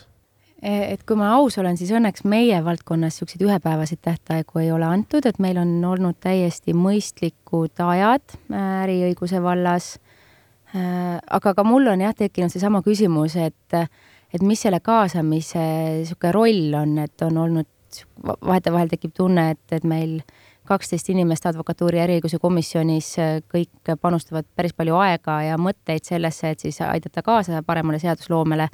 et 0.67 1.03
kui 1.07 1.19
ma 1.21 1.35
aus 1.37 1.59
olen, 1.61 1.77
siis 1.77 1.93
õnneks 1.95 2.25
meie 2.29 2.57
valdkonnas 2.65 3.15
niisuguseid 3.15 3.45
ühepäevaseid 3.45 4.01
tähtaegu 4.03 4.63
ei 4.63 4.71
ole 4.73 4.89
antud, 4.89 5.27
et 5.29 5.39
meil 5.39 5.61
on 5.61 5.75
olnud 5.85 6.17
täiesti 6.21 6.73
mõistlikud 6.75 7.77
ajad 7.85 8.37
äh, 8.51 8.65
äriõiguse 8.87 9.43
vallas. 9.45 9.93
Äh, 10.73 11.21
aga 11.39 11.53
ka 11.55 11.65
mul 11.65 11.93
on 11.93 12.03
jah 12.03 12.17
tekkinud 12.17 12.51
seesama 12.51 12.81
küsimus, 12.83 13.37
et, 13.37 13.77
et 14.33 14.43
mis 14.43 14.65
selle 14.65 14.81
kaasamise 14.81 15.63
niisugune 16.01 16.35
roll 16.35 16.81
on, 16.81 16.99
et 17.05 17.29
on 17.29 17.39
olnud, 17.45 17.71
vahetevahel 18.25 18.91
tekib 18.91 19.13
tunne, 19.15 19.51
et, 19.53 19.77
et 19.77 19.85
meil 19.85 20.19
äh, 20.19 20.56
kaksteist 20.69 21.11
inimest 21.13 21.47
advokatuuri 21.49 22.01
äriõiguse 22.05 22.41
komisjonis, 22.43 23.15
kõik 23.53 23.95
panustavad 24.03 24.47
päris 24.57 24.75
palju 24.77 24.97
aega 25.01 25.41
ja 25.47 25.59
mõtteid 25.61 26.07
sellesse, 26.07 26.53
et 26.53 26.65
siis 26.67 26.81
aidata 26.85 27.23
kaasa 27.27 27.63
paremale 27.67 27.99
seadusloomele. 28.03 28.69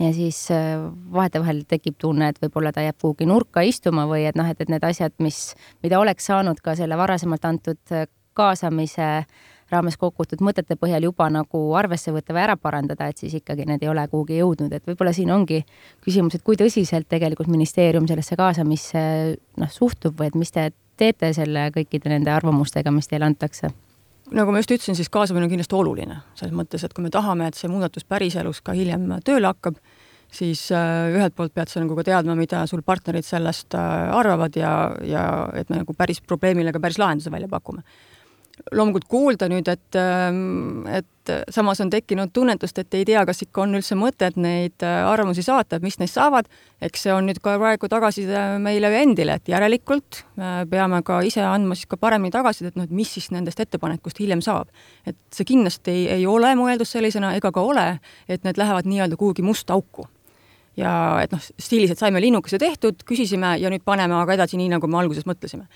ja 0.00 0.12
siis 0.12 0.50
äh, 0.50 0.80
vahetevahel 1.12 1.64
tekib 1.68 1.94
tunne, 1.98 2.28
et 2.28 2.38
võib-olla 2.42 2.72
ta 2.72 2.80
jääb 2.80 2.96
kuhugi 3.00 3.26
nurka 3.28 3.60
istuma 3.60 4.06
või 4.08 4.24
et 4.26 4.36
noh, 4.36 4.48
et, 4.48 4.60
et 4.60 4.68
need 4.72 4.84
asjad, 4.84 5.12
mis, 5.18 5.54
mida 5.82 6.00
oleks 6.00 6.26
saanud 6.26 6.60
ka 6.60 6.74
selle 6.74 6.96
varasemalt 6.96 7.44
antud 7.44 7.92
äh, 7.92 8.08
kaasamise 8.34 9.24
raames 9.72 9.96
kogutud 10.00 10.42
mõtete 10.44 10.76
põhjal 10.80 11.06
juba 11.08 11.28
nagu 11.32 11.62
arvesse 11.78 12.12
võtta 12.14 12.34
või 12.36 12.44
ära 12.44 12.56
parandada, 12.60 13.08
et 13.08 13.22
siis 13.22 13.34
ikkagi 13.38 13.66
need 13.68 13.84
ei 13.84 13.90
ole 13.92 14.04
kuhugi 14.10 14.40
jõudnud, 14.40 14.72
et 14.72 14.86
võib-olla 14.88 15.14
siin 15.16 15.32
ongi 15.32 15.62
küsimus, 16.04 16.36
et 16.36 16.44
kui 16.46 16.58
tõsiselt 16.60 17.08
tegelikult 17.10 17.50
ministeerium 17.52 18.08
sellesse 18.10 18.36
kaasamisse 18.38 19.02
noh, 19.60 19.72
suhtub 19.72 20.18
või 20.20 20.30
et 20.30 20.38
mis 20.38 20.52
te 20.52 20.68
teete 21.02 21.32
selle 21.36 21.68
kõikide 21.74 22.12
nende 22.12 22.32
arvamustega, 22.34 22.94
mis 22.94 23.10
teile 23.10 23.28
antakse? 23.28 23.72
nagu 24.32 24.52
ma 24.54 24.62
just 24.62 24.70
ütlesin, 24.72 24.96
siis 24.96 25.10
kaasamine 25.12 25.44
on 25.44 25.50
kindlasti 25.52 25.76
oluline, 25.76 26.14
selles 26.38 26.54
mõttes, 26.56 26.84
et 26.86 26.94
kui 26.96 27.04
me 27.04 27.10
tahame, 27.12 27.50
et 27.50 27.58
see 27.58 27.68
muudatus 27.68 28.06
päriselus 28.08 28.62
ka 28.64 28.72
hiljem 28.72 29.10
tööle 29.26 29.50
hakkab, 29.50 29.76
siis 30.32 30.62
äh, 30.72 31.10
ühelt 31.12 31.34
poolt 31.36 31.52
pead 31.52 31.68
sa 31.68 31.82
nagu 31.82 31.98
ka 31.98 32.06
teadma, 32.06 32.36
mida 32.38 32.62
sul 32.70 32.80
partnerid 32.86 33.26
sellest 33.26 33.76
äh, 33.76 34.14
arvavad 34.16 34.56
ja, 34.56 34.72
ja 35.04 35.26
et 35.58 35.68
me 35.68 35.82
nagu 35.82 35.92
päris 35.98 36.22
probleemile 36.24 36.72
ka 36.72 36.80
päris 36.80 37.00
lahenduse 37.02 37.34
välja 37.34 37.50
pakume 37.52 37.84
loomulikult 38.72 39.08
kuulda 39.10 39.48
nüüd, 39.50 39.68
et, 39.68 39.96
ähm, 39.98 40.84
et 40.86 41.32
samas 41.54 41.80
on 41.82 41.90
tekkinud 41.90 42.32
tunnetust, 42.34 42.78
et 42.78 42.94
ei 42.98 43.04
tea, 43.06 43.22
kas 43.26 43.42
ikka 43.44 43.64
on 43.64 43.76
üldse 43.78 43.96
mõtet 43.98 44.38
neid 44.40 44.84
äh, 44.86 45.02
arvamusi 45.08 45.44
saata, 45.46 45.78
et 45.78 45.84
mis 45.86 45.98
neist 46.00 46.18
saavad, 46.18 46.48
eks 46.82 47.06
see 47.06 47.14
on 47.14 47.26
nüüd 47.28 47.40
ka 47.42 47.56
praegu 47.60 47.90
tagasiside 47.90 48.44
meile 48.62 48.90
endile, 49.02 49.38
et 49.38 49.52
järelikult 49.52 50.22
äh, 50.38 50.62
peame 50.70 51.02
ka 51.06 51.20
ise 51.26 51.44
andma 51.46 51.78
siis 51.78 51.90
ka 51.90 51.98
paremini 52.00 52.34
tagasisidet, 52.34 52.78
noh, 52.78 52.88
et 52.88 52.96
mis 53.02 53.12
siis 53.18 53.30
nendest 53.34 53.60
ettepanekust 53.62 54.22
hiljem 54.22 54.42
saab. 54.44 54.70
et 55.06 55.18
see 55.34 55.46
kindlasti 55.48 55.90
ei, 55.90 56.08
ei 56.20 56.26
ole 56.26 56.54
mõeldud 56.58 56.88
sellisena 56.88 57.34
ega 57.36 57.52
ka 57.52 57.62
ole, 57.62 57.86
et 58.28 58.44
need 58.44 58.58
lähevad 58.58 58.88
nii-öelda 58.88 59.18
kuhugi 59.18 59.42
musta 59.46 59.74
auku 59.74 60.06
ja 60.78 60.92
et 61.22 61.32
noh, 61.34 61.42
stiilis, 61.60 61.92
et 61.92 62.00
saime 62.00 62.20
linnukese 62.22 62.60
tehtud, 62.60 63.04
küsisime 63.08 63.56
ja 63.60 63.70
nüüd 63.72 63.84
paneme 63.84 64.16
aga 64.18 64.38
edasi 64.38 64.60
nii, 64.60 64.70
nagu 64.76 64.88
me 64.88 65.00
alguses 65.02 65.28
mõtlesime. 65.28 65.68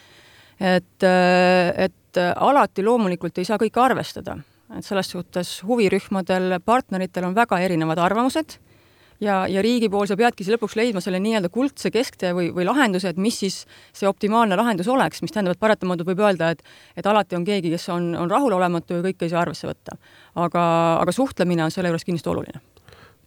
et, 0.61 1.03
äh, 1.05 1.85
et 1.85 1.95
et 2.17 2.23
äh, 2.23 2.33
alati 2.37 2.85
loomulikult 2.85 3.39
ei 3.39 3.49
saa 3.49 3.59
kõike 3.61 3.83
arvestada, 3.83 4.39
et 4.77 4.85
selles 4.85 5.11
suhtes 5.13 5.61
huvirühmadel, 5.67 6.59
partneritel 6.65 7.29
on 7.29 7.37
väga 7.37 7.59
erinevad 7.63 8.01
arvamused 8.03 8.57
ja, 9.21 9.45
ja 9.49 9.63
riigi 9.65 9.89
pool 9.93 10.09
sa 10.09 10.17
peadki 10.17 10.47
lõpuks 10.49 10.77
leidma 10.79 11.03
selle 11.05 11.21
nii-öelda 11.23 11.51
kuldse 11.53 11.91
kesktee 11.93 12.33
või, 12.37 12.49
või 12.55 12.67
lahenduse, 12.69 13.13
et 13.13 13.21
mis 13.21 13.39
siis 13.45 13.61
see 13.97 14.09
optimaalne 14.09 14.57
lahendus 14.57 14.89
oleks, 14.93 15.23
mis 15.25 15.35
tähendab, 15.35 15.57
et 15.57 15.63
paratamatult 15.63 16.09
võib 16.09 16.25
öelda, 16.25 16.51
et 16.55 16.65
et 16.97 17.07
alati 17.07 17.37
on 17.37 17.45
keegi, 17.45 17.71
kes 17.75 17.89
on, 17.95 18.15
on 18.17 18.33
rahulolematu 18.33 18.99
ja 18.99 19.07
kõike 19.07 19.29
ei 19.29 19.33
saa 19.33 19.45
arvesse 19.45 19.69
võtta. 19.69 19.97
aga, 20.35 20.65
aga 21.03 21.13
suhtlemine 21.13 21.65
on 21.65 21.75
selle 21.75 21.93
juures 21.93 22.05
kindlasti 22.05 22.33
oluline. 22.33 22.61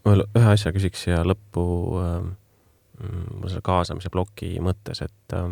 ma 0.06 0.16
veel 0.16 0.28
ühe 0.28 0.54
asja 0.54 0.74
küsiks 0.74 1.06
siia 1.06 1.24
lõppu 1.24 1.66
äh, 2.02 2.30
selle 3.48 3.64
kaasamise 3.64 4.10
ploki 4.10 4.58
mõttes, 4.64 5.02
et 5.06 5.38
äh, 5.38 5.50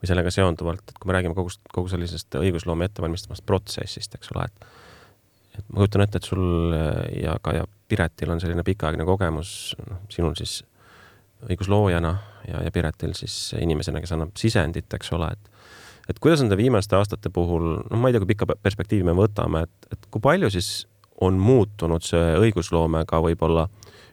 või 0.00 0.10
sellega 0.10 0.32
seonduvalt, 0.34 0.84
et 0.88 0.98
kui 1.00 1.10
me 1.10 1.16
räägime 1.16 1.36
kogu, 1.36 1.52
kogu 1.72 1.90
sellisest 1.92 2.36
õigusloome 2.40 2.88
ettevalmistavast 2.88 3.46
protsessist, 3.46 4.14
eks 4.18 4.34
ole, 4.34 4.48
et 4.50 4.72
et 5.56 5.68
ma 5.72 5.80
kujutan 5.80 6.02
ette, 6.04 6.20
et 6.20 6.26
sul 6.28 6.74
ja 7.16 7.38
ka 7.40 7.54
ja 7.56 7.64
Piretil 7.88 8.28
on 8.34 8.40
selline 8.42 8.60
pikaaegne 8.66 9.06
kogemus, 9.08 9.50
noh, 9.88 10.02
sinul 10.12 10.34
siis 10.36 10.58
õigusloojana 11.48 12.10
ja, 12.48 12.60
ja 12.66 12.72
Piretil 12.74 13.14
siis 13.16 13.54
inimesena, 13.60 14.02
kes 14.02 14.12
annab 14.12 14.34
sisendit, 14.36 14.90
eks 14.92 15.12
ole, 15.16 15.30
et 15.32 15.52
et 16.06 16.20
kuidas 16.22 16.38
nende 16.42 16.54
viimaste 16.58 16.94
aastate 16.94 17.32
puhul, 17.34 17.80
noh, 17.80 17.98
ma 17.98 18.10
ei 18.10 18.14
tea, 18.14 18.22
kui 18.22 18.30
pikka 18.34 18.46
perspektiivi 18.62 19.06
me 19.08 19.16
võtame, 19.16 19.64
et, 19.66 19.88
et 19.96 20.06
kui 20.12 20.22
palju 20.22 20.52
siis 20.54 20.86
on 21.24 21.38
muutunud 21.40 22.04
see 22.04 22.36
õigusloome 22.44 23.02
ka 23.08 23.18
võib-olla 23.24 23.66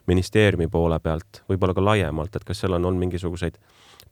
ministeeriumi 0.09 0.67
poole 0.71 0.97
pealt, 1.03 1.43
võib-olla 1.49 1.75
ka 1.75 1.83
laiemalt, 1.83 2.35
et 2.35 2.47
kas 2.47 2.63
seal 2.63 2.75
on 2.77 2.87
olnud 2.89 3.03
mingisuguseid 3.05 3.59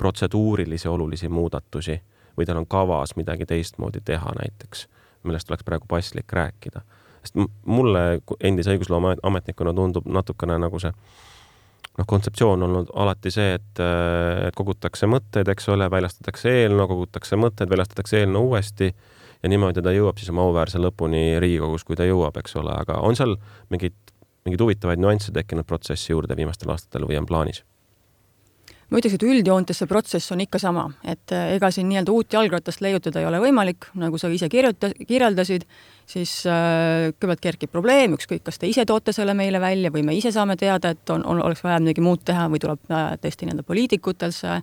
protseduurilisi 0.02 0.90
olulisi 0.90 1.30
muudatusi 1.30 2.00
või 2.38 2.48
teil 2.48 2.58
on 2.62 2.68
kavas 2.68 3.16
midagi 3.20 3.46
teistmoodi 3.46 4.02
teha 4.06 4.34
näiteks, 4.40 4.88
millest 5.24 5.52
oleks 5.52 5.68
praegu 5.68 5.86
paslik 5.88 6.34
rääkida. 6.34 6.82
sest 7.22 7.36
mulle 7.66 8.22
endise 8.40 8.74
õigusloome 8.74 9.16
ametnikuna 9.24 9.74
tundub 9.78 10.08
natukene 10.10 10.58
nagu 10.58 10.80
see 10.82 10.92
noh, 11.98 12.08
kontseptsioon 12.08 12.64
olnud 12.64 12.94
alati 12.94 13.32
see, 13.32 13.56
et, 13.60 13.82
et 14.48 14.56
kogutakse 14.58 15.10
mõtteid, 15.12 15.50
eks 15.54 15.70
ole, 15.70 15.90
väljastatakse 15.92 16.54
eelnõu, 16.64 16.88
kogutakse 16.96 17.38
mõtteid, 17.40 17.70
väljastatakse 17.70 18.24
eelnõu 18.24 18.52
uuesti 18.52 18.94
ja 19.44 19.50
niimoodi 19.50 19.84
ta 19.84 19.94
jõuab 19.96 20.22
siis 20.22 20.32
oma 20.34 20.46
auväärse 20.48 20.82
lõpuni 20.82 21.40
Riigikogus, 21.44 21.86
kui 21.86 22.00
ta 22.00 22.08
jõuab, 22.08 22.38
eks 22.42 22.58
ole, 22.62 22.74
aga 22.78 23.02
on 23.06 23.18
seal 23.20 23.36
mingeid, 23.74 23.98
mingeid 24.46 24.66
huvitavaid 24.66 25.02
nüansse 25.02 25.34
tekkinud 25.36 25.68
protsessi 25.68 26.14
juurde 26.14 26.38
viimastel 26.38 26.74
aastatel 26.74 27.10
või 27.10 27.20
on 27.22 27.30
plaanis? 27.30 27.64
Ma 28.92 29.00
ütleks, 29.00 29.16
et 29.16 29.24
üldjoontes 29.24 29.80
see 29.82 29.88
protsess 29.88 30.34
on 30.36 30.42
ikka 30.44 30.60
sama, 30.60 30.84
et 31.08 31.32
eh, 31.36 31.54
ega 31.56 31.70
siin 31.72 31.88
nii-öelda 31.90 32.12
uut 32.12 32.36
jalgratast 32.36 32.84
leiutada 32.84 33.22
ei 33.22 33.28
ole 33.30 33.40
võimalik, 33.44 33.88
nagu 34.00 34.20
sa 34.20 34.30
ise 34.34 34.50
kirjuta-, 34.52 34.92
kirjeldasid, 35.08 35.64
siis 36.12 36.34
äh, 36.50 37.08
kõigepealt 37.16 37.44
kerkib 37.46 37.72
probleem, 37.72 38.18
ükskõik, 38.18 38.44
kas 38.48 38.60
te 38.60 38.68
ise 38.68 38.86
toote 38.88 39.16
selle 39.16 39.36
meile 39.38 39.62
välja 39.64 39.94
või 39.94 40.04
me 40.08 40.16
ise 40.18 40.34
saame 40.36 40.58
teada, 40.60 40.92
et 40.92 41.14
on, 41.14 41.24
on, 41.24 41.40
oleks 41.46 41.64
vaja 41.64 41.80
midagi 41.84 42.04
muud 42.04 42.26
teha 42.28 42.50
või 42.52 42.64
tuleb 42.64 42.92
äh, 42.92 43.14
tõesti 43.22 43.48
nii-öelda 43.48 43.68
poliitikutel 43.68 44.36
see, 44.36 44.60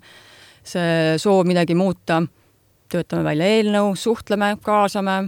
see 0.77 1.17
soov 1.23 1.49
midagi 1.49 1.79
muuta, 1.79 2.21
töötame 2.93 3.25
välja 3.25 3.49
eelnõu, 3.57 3.95
suhtleme, 3.97 4.55
kaasame, 4.65 5.21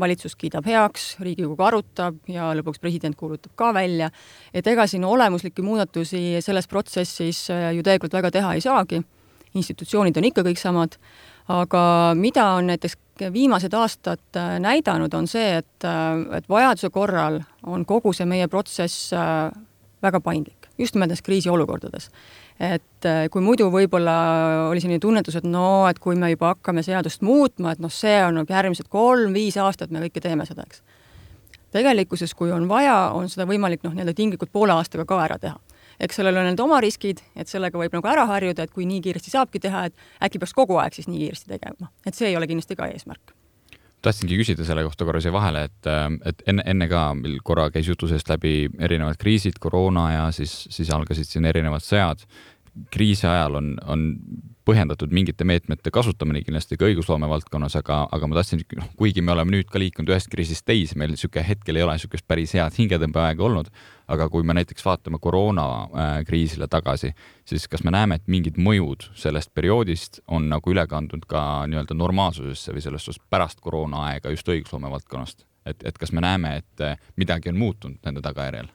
valitsus 0.00 0.36
kiidab 0.40 0.66
heaks, 0.66 1.14
Riigikogu 1.20 1.62
arutab 1.66 2.18
ja 2.30 2.50
lõpuks 2.56 2.80
president 2.82 3.16
kuulutab 3.18 3.52
ka 3.58 3.72
välja, 3.76 4.10
et 4.54 4.66
ega 4.66 4.86
siin 4.90 5.04
olemuslikke 5.04 5.62
muudatusi 5.62 6.40
selles 6.44 6.68
protsessis 6.68 7.46
ju 7.50 7.84
tegelikult 7.84 8.16
väga 8.18 8.32
teha 8.34 8.54
ei 8.56 8.64
saagi, 8.64 9.02
institutsioonid 9.54 10.16
on 10.16 10.28
ikka 10.30 10.44
kõik 10.46 10.60
samad, 10.60 10.96
aga 11.50 11.82
mida 12.18 12.46
on 12.58 12.70
näiteks 12.70 12.96
viimased 13.32 13.74
aastad 13.76 14.40
näidanud, 14.62 15.14
on 15.14 15.26
see, 15.28 15.58
et, 15.60 15.88
et 16.36 16.46
vajaduse 16.48 16.90
korral 16.94 17.40
on 17.66 17.84
kogu 17.84 18.14
see 18.16 18.28
meie 18.28 18.48
protsess 18.48 19.10
väga 20.02 20.20
paindlik, 20.24 20.70
just 20.78 20.94
nimelt 20.94 21.10
nendes 21.10 21.24
kriisiolukordades. 21.26 22.08
Et 22.60 23.08
äh, 23.08 23.24
kui 23.32 23.42
muidu 23.44 23.70
võib-olla 23.72 24.14
oli 24.68 24.82
selline 24.82 25.00
tunnetus, 25.00 25.38
et 25.40 25.46
no, 25.48 25.88
et 25.88 25.98
kui 26.02 26.18
me 26.20 26.28
juba 26.34 26.54
hakkame 26.54 26.84
seadust 26.84 27.24
muutma, 27.24 27.72
et 27.72 27.80
noh, 27.80 27.92
see 27.92 28.18
on 28.26 28.42
nagu 28.42 28.52
järgmised 28.52 28.90
kolm-viis 28.92 29.56
aastat 29.60 29.92
me 29.94 30.04
kõike 30.04 30.22
teeme 30.24 30.46
seda, 30.48 30.66
eks. 30.68 30.84
tegelikkuses, 31.72 32.36
kui 32.36 32.52
on 32.52 32.68
vaja, 32.68 32.98
on 33.16 33.32
seda 33.32 33.48
võimalik 33.48 33.84
noh, 33.86 33.96
nii-öelda 33.96 34.16
tinglikult 34.16 34.52
poole 34.52 34.76
aastaga 34.76 35.08
ka 35.08 35.24
ära 35.24 35.40
teha. 35.40 35.56
Eks 36.00 36.16
sellel 36.16 36.36
on 36.40 36.46
need 36.48 36.60
oma 36.60 36.78
riskid, 36.80 37.18
et 37.36 37.48
sellega 37.48 37.76
võib 37.76 37.92
nagu 37.96 38.08
ära 38.08 38.24
harjuda, 38.28 38.64
et 38.64 38.72
kui 38.72 38.86
nii 38.88 39.02
kiiresti 39.04 39.32
saabki 39.34 39.60
teha, 39.60 39.88
et 39.88 40.08
äkki 40.24 40.40
peaks 40.40 40.56
kogu 40.56 40.80
aeg 40.80 40.96
siis 40.96 41.08
nii 41.08 41.26
kiiresti 41.26 41.52
tegema, 41.56 41.92
et 42.06 42.16
see 42.16 42.30
ei 42.30 42.40
ole 42.40 42.48
kindlasti 42.48 42.76
ka 42.76 42.88
eesmärk 42.92 43.36
tahtsingi 44.04 44.38
küsida 44.40 44.64
selle 44.66 44.84
kohta 44.86 45.06
korra 45.08 45.20
siia 45.22 45.32
vahele, 45.34 45.66
et, 45.68 45.90
et 46.30 46.44
enne, 46.50 46.64
enne 46.72 46.88
ka 46.90 47.10
meil 47.18 47.40
korra 47.44 47.68
käis 47.74 47.88
jutu 47.88 48.08
seest 48.10 48.30
läbi 48.32 48.68
erinevad 48.80 49.20
kriisid, 49.20 49.58
koroona 49.60 50.06
ja 50.12 50.22
siis, 50.34 50.54
siis 50.72 50.92
algasid 50.94 51.28
siin 51.28 51.48
erinevad 51.50 51.84
sõjad. 51.84 52.24
kriisi 52.90 53.26
ajal 53.26 53.58
on, 53.58 53.74
on 53.90 54.04
põhjendatud 54.68 55.12
mingite 55.14 55.44
meetmete 55.48 55.90
kasutamine 55.90 56.42
kindlasti 56.44 56.78
ka 56.78 56.86
õigusloome 56.88 57.28
valdkonnas, 57.30 57.76
aga, 57.80 58.04
aga 58.12 58.28
ma 58.28 58.38
tahtsin, 58.38 58.62
noh, 58.78 58.90
kuigi 58.98 59.24
me 59.24 59.32
oleme 59.34 59.56
nüüd 59.56 59.70
ka 59.72 59.80
liikunud 59.82 60.12
ühest 60.12 60.30
kriisist 60.32 60.66
teise, 60.68 60.98
meil 61.00 61.14
niisugune 61.14 61.46
hetkel 61.46 61.80
ei 61.80 61.86
ole 61.86 61.96
niisugust 61.96 62.26
päris 62.30 62.54
head 62.56 62.76
hingetõmbeaega 62.78 63.46
olnud, 63.46 63.72
aga 64.10 64.28
kui 64.32 64.42
me 64.46 64.54
näiteks 64.58 64.84
vaatame 64.84 65.20
koroonakriisile 65.22 66.66
äh, 66.66 66.70
tagasi, 66.70 67.12
siis 67.46 67.68
kas 67.70 67.84
me 67.86 67.92
näeme, 67.94 68.18
et 68.18 68.26
mingid 68.30 68.58
mõjud 68.58 69.10
sellest 69.18 69.54
perioodist 69.54 70.20
on 70.28 70.48
nagu 70.50 70.72
üle 70.72 70.86
kandunud 70.90 71.28
ka 71.30 71.44
nii-öelda 71.70 71.96
normaalsusesse 71.96 72.74
või 72.74 72.84
selles 72.84 73.06
suhtes 73.06 73.22
pärast 73.30 73.62
koroonaaega 73.62 74.34
just 74.34 74.48
õigusloome 74.48 74.90
valdkonnast? 74.90 75.46
et, 75.68 75.82
et 75.84 75.98
kas 75.98 76.12
me 76.16 76.22
näeme, 76.24 76.56
et 76.62 76.84
äh, 76.84 77.00
midagi 77.20 77.52
on 77.52 77.58
muutunud 77.60 77.98
nende 78.06 78.22
tagajärjel? 78.24 78.70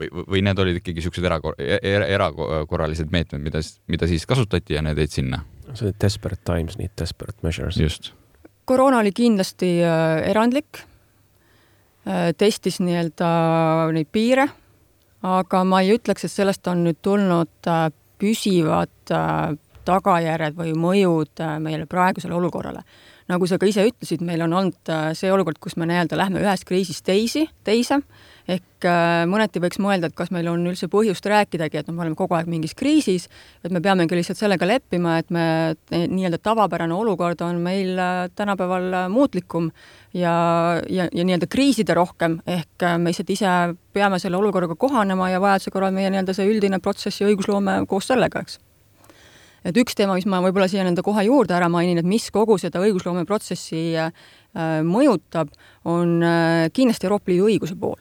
või, 0.00 0.24
või 0.26 0.42
need 0.46 0.58
olid 0.58 0.80
ikkagi 0.80 1.00
niisugused 1.00 1.26
erakor-, 1.28 1.58
e-, 1.60 1.78
er, 1.92 2.06
erakorralised 2.16 3.12
meetmed, 3.12 3.42
mida, 3.44 3.62
mida 3.92 4.08
siis 4.10 4.26
kasutati 4.28 4.78
ja 4.78 4.82
need 4.84 4.98
jäid 4.98 5.14
sinna? 5.14 5.42
see 5.72 5.88
oli 5.88 5.96
desperate 6.02 6.42
times 6.48 6.78
need 6.80 6.92
desperate 7.00 7.38
measures. 7.46 7.78
just. 7.80 8.12
koroona 8.64 9.02
oli 9.04 9.12
kindlasti 9.16 9.76
äh, 9.84 10.22
erandlik 10.30 10.82
testis 12.38 12.80
nii-öelda 12.82 13.28
neid 13.94 14.08
piire, 14.10 14.48
aga 15.22 15.62
ma 15.64 15.82
ei 15.82 15.94
ütleks, 15.96 16.26
et 16.26 16.32
sellest 16.32 16.66
on 16.70 16.82
nüüd 16.86 16.98
tulnud 17.02 17.70
äh, 17.70 17.86
püsivad 18.22 19.14
äh, 19.14 19.54
tagajärjed 19.86 20.58
või 20.58 20.74
mõjud 20.78 21.42
äh, 21.42 21.56
meile 21.62 21.86
praegusele 21.90 22.34
olukorrale 22.38 22.82
nagu 23.32 23.48
sa 23.48 23.58
ka 23.60 23.68
ise 23.68 23.86
ütlesid, 23.88 24.22
meil 24.24 24.44
on 24.44 24.52
olnud 24.58 24.92
äh, 24.92 25.10
see 25.18 25.32
olukord, 25.32 25.58
kus 25.62 25.76
me 25.80 25.88
nii-öelda 25.88 26.18
lähme 26.18 26.42
ühest 26.42 26.66
kriisist 26.68 27.04
teisi, 27.06 27.46
teise, 27.66 28.00
ehk 28.50 28.86
äh, 28.88 29.22
mõneti 29.30 29.62
võiks 29.62 29.80
mõelda, 29.82 30.10
et 30.10 30.16
kas 30.18 30.32
meil 30.34 30.50
on 30.52 30.64
üldse 30.70 30.88
põhjust 30.92 31.26
rääkidagi, 31.30 31.80
et 31.80 31.90
noh, 31.90 31.96
me 31.96 32.04
oleme 32.04 32.18
kogu 32.18 32.36
aeg 32.36 32.50
mingis 32.50 32.76
kriisis, 32.78 33.28
et 33.64 33.74
me 33.74 33.82
peamegi 33.84 34.18
lihtsalt 34.18 34.40
sellega 34.40 34.68
leppima, 34.68 35.16
et 35.22 35.30
me, 35.34 35.44
nii-öelda 35.92 36.40
tavapärane 36.42 36.96
olukord 36.96 37.44
on 37.46 37.62
meil 37.64 37.98
äh, 37.98 38.24
tänapäeval 38.38 38.90
muutlikum 39.12 39.70
ja, 40.12 40.34
ja, 40.88 41.08
ja 41.08 41.24
nii-öelda 41.24 41.48
kriiside 41.52 41.96
rohkem, 41.98 42.40
ehk 42.46 42.88
me 42.98 43.12
lihtsalt 43.12 43.32
ise 43.36 43.54
peame 43.92 44.20
selle 44.22 44.40
olukorraga 44.40 44.76
kohanema 44.80 45.30
ja 45.32 45.40
vajaduse 45.42 45.72
korral 45.74 45.94
meie 45.94 46.12
nii-öelda 46.12 46.36
see 46.36 46.50
üldine 46.50 46.82
protsess 46.82 47.22
ja 47.22 47.30
õigusloome 47.30 47.82
koos 47.90 48.10
sellega, 48.12 48.44
eks 48.44 48.60
et 49.64 49.82
üks 49.82 49.96
teema, 49.98 50.16
mis 50.18 50.26
ma 50.28 50.42
võib-olla 50.44 50.68
siia 50.70 50.86
nende 50.86 51.04
kohe 51.06 51.24
juurde 51.26 51.54
ära 51.56 51.68
mainin, 51.72 52.00
et 52.00 52.08
mis 52.08 52.28
kogu 52.34 52.58
seda 52.60 52.82
õigusloomeprotsessi 52.82 53.84
äh, 54.00 54.32
mõjutab, 54.86 55.52
on 55.88 56.18
äh, 56.26 56.66
kindlasti 56.74 57.08
Euroopa 57.08 57.32
Liidu 57.32 57.48
õiguse 57.50 57.78
pool. 57.78 58.00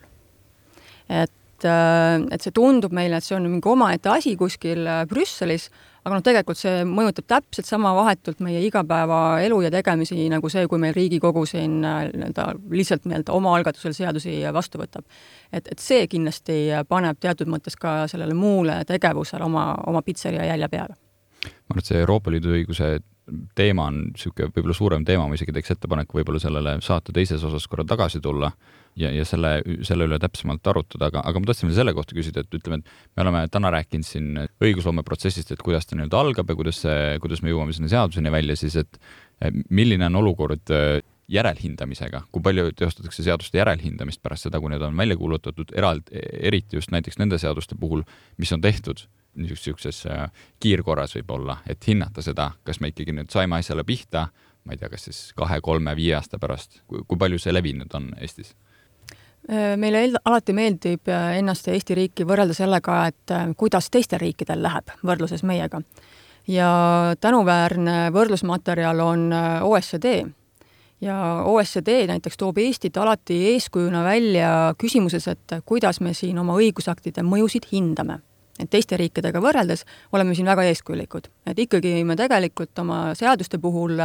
et, 1.12 1.68
äh, 1.68 2.18
et 2.32 2.42
see 2.42 2.56
tundub 2.56 2.94
meile, 2.96 3.20
et 3.20 3.28
see 3.28 3.38
on 3.38 3.48
mingi 3.50 3.70
omaette 3.70 4.10
asi 4.10 4.36
kuskil 4.40 4.88
Brüsselis, 5.10 5.70
aga 6.02 6.16
noh, 6.18 6.24
tegelikult 6.26 6.58
see 6.58 6.82
mõjutab 6.88 7.28
täpselt 7.30 7.68
sama 7.70 7.92
vahetult 7.94 8.40
meie 8.42 8.64
igapäevaelu 8.66 9.60
ja 9.62 9.70
tegemisi, 9.74 10.18
nagu 10.34 10.50
see, 10.50 10.66
kui 10.72 10.82
meil 10.82 10.96
Riigikogu 10.98 11.44
siin 11.46 11.78
nii-öelda 11.84 12.48
lihtsalt 12.74 13.06
nii-öelda 13.06 13.36
omaalgatusel 13.38 13.94
seadusi 13.94 14.40
vastu 14.54 14.82
võtab. 14.82 15.06
et, 15.52 15.68
et 15.68 15.78
see 15.80 16.10
kindlasti 16.10 16.58
paneb 16.90 17.22
teatud 17.22 17.54
mõttes 17.54 17.78
ka 17.78 18.08
sellele 18.10 18.34
muule 18.34 18.82
tegevusele 18.90 19.46
oma, 19.46 19.76
oma 19.86 20.02
pitseria 20.02 20.50
jälje 20.50 20.74
peale 20.74 20.98
ma 21.46 21.74
arvan, 21.74 21.82
et 21.82 21.90
see 21.90 22.02
Euroopa 22.02 22.34
Liidu 22.34 22.54
õiguse 22.58 22.98
teema 23.56 23.88
on 23.92 24.00
niisugune 24.10 24.52
võib-olla 24.52 24.76
suurem 24.76 25.04
teema, 25.08 25.28
ma 25.30 25.38
isegi 25.38 25.54
teeks 25.56 25.76
ettepaneku 25.76 26.20
võib-olla 26.20 26.42
sellele 26.42 26.78
saate 26.84 27.14
teises 27.16 27.44
osas 27.48 27.68
korra 27.70 27.86
tagasi 27.88 28.20
tulla 28.24 28.50
ja, 29.00 29.12
ja 29.14 29.26
selle, 29.28 29.54
selle 29.88 30.08
üle 30.10 30.20
täpsemalt 30.22 30.68
arutada, 30.68 31.12
aga, 31.12 31.24
aga 31.28 31.42
ma 31.42 31.50
tahtsin 31.50 31.70
veel 31.70 31.78
selle 31.80 31.94
kohta 31.96 32.18
küsida, 32.18 32.44
et 32.44 32.58
ütleme, 32.58 32.82
et 32.82 33.16
me 33.18 33.26
oleme 33.26 33.44
täna 33.54 33.72
rääkinud 33.78 34.08
siin 34.08 34.42
õigusloome 34.42 35.06
protsessist, 35.08 35.54
et 35.54 35.64
kuidas 35.64 35.88
ta 35.88 35.98
nii-öelda 35.98 36.20
algab 36.20 36.52
ja 36.52 36.58
kuidas 36.60 36.82
see, 36.84 37.16
kuidas 37.24 37.44
me 37.46 37.54
jõuame 37.54 37.76
sinna 37.78 37.92
seaduseni 37.94 38.34
välja, 38.34 38.58
siis 38.60 38.78
et 38.82 39.00
milline 39.70 40.10
on 40.10 40.20
olukord 40.22 40.74
äh, 40.76 41.00
järelhindamisega, 41.32 42.26
kui 42.34 42.44
palju 42.44 42.74
teostatakse 42.76 43.24
seaduste 43.24 43.62
järelhindamist 43.62 44.22
pärast 44.24 44.50
seda, 44.50 44.60
kui 44.60 44.74
need 44.74 44.84
on 44.84 44.98
välja 44.98 45.16
kuulutatud, 45.18 45.72
eraldi, 45.78 46.26
eriti 46.52 46.76
just 46.80 46.92
näiteks 46.92 47.22
nende 47.22 47.40
seaduste 47.42 47.78
puhul, 47.80 48.04
mis 48.42 48.52
on 48.52 48.64
tehtud 48.64 49.06
niisuguses 49.36 50.06
äh, 50.06 50.26
kiirkorras 50.60 51.16
võib-olla, 51.16 51.58
et 51.70 51.88
hinnata 51.88 52.24
seda, 52.26 52.52
kas 52.68 52.82
me 52.82 52.92
ikkagi 52.92 53.16
nüüd 53.16 53.32
saime 53.32 53.60
asjale 53.60 53.86
pihta, 53.88 54.28
ma 54.66 54.76
ei 54.76 54.82
tea, 54.82 54.90
kas 54.92 55.08
siis 55.08 55.22
kahe-kolme-viie 55.38 56.16
aasta 56.18 56.40
pärast, 56.42 56.82
kui 56.88 57.18
palju 57.20 57.40
see 57.42 57.54
levinud 57.54 57.94
on 57.98 58.12
Eestis? 58.20 58.54
Äh, 59.50 59.74
meile 59.80 60.04
alati 60.26 60.56
meeldib 60.58 61.10
äh, 61.10 61.38
ennast 61.40 61.68
ja 61.70 61.78
Eesti 61.78 61.98
riiki 61.98 62.28
võrrelda 62.28 62.58
sellega, 62.58 63.06
et 63.12 63.38
kuidas 63.58 63.90
teistel 63.94 64.22
riikidel 64.22 64.62
läheb 64.64 64.92
võrdluses 65.04 65.44
meiega. 65.48 65.82
ja 66.48 66.70
tänuväärne 67.22 68.12
võrdlusmaterjal 68.12 69.00
on 69.00 69.30
OSCD 69.62 70.26
ja 71.02 71.44
OSCD 71.46 72.08
näiteks 72.08 72.38
toob 72.38 72.58
Eestit 72.58 72.98
alati 72.98 73.38
eeskujuna 73.54 74.04
välja 74.04 74.74
küsimuses, 74.78 75.28
et 75.28 75.62
kuidas 75.66 76.02
me 76.02 76.14
siin 76.14 76.40
oma 76.40 76.58
õigusaktide 76.58 77.24
mõjusid 77.24 77.70
hindame 77.72 78.20
et 78.60 78.70
teiste 78.70 78.98
riikidega 79.00 79.42
võrreldes 79.44 79.86
oleme 80.14 80.36
siin 80.36 80.50
väga 80.50 80.66
eeskujulikud. 80.70 81.30
et 81.46 81.60
ikkagi 81.60 82.04
me 82.04 82.16
tegelikult 82.16 82.80
oma 82.80 83.16
seaduste 83.16 83.60
puhul 83.60 84.00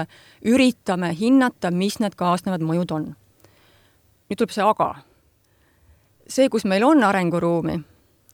üritame 0.45 1.13
hinnata, 1.19 1.71
mis 1.71 1.99
need 2.01 2.15
kaasnevad 2.15 2.63
mõjud 2.63 2.93
on. 2.93 3.11
nüüd 4.31 4.39
tuleb 4.39 4.55
see 4.55 4.65
aga. 4.65 4.95
see, 6.29 6.49
kus 6.49 6.65
meil 6.65 6.85
on 6.85 7.05
arenguruumi 7.05 7.83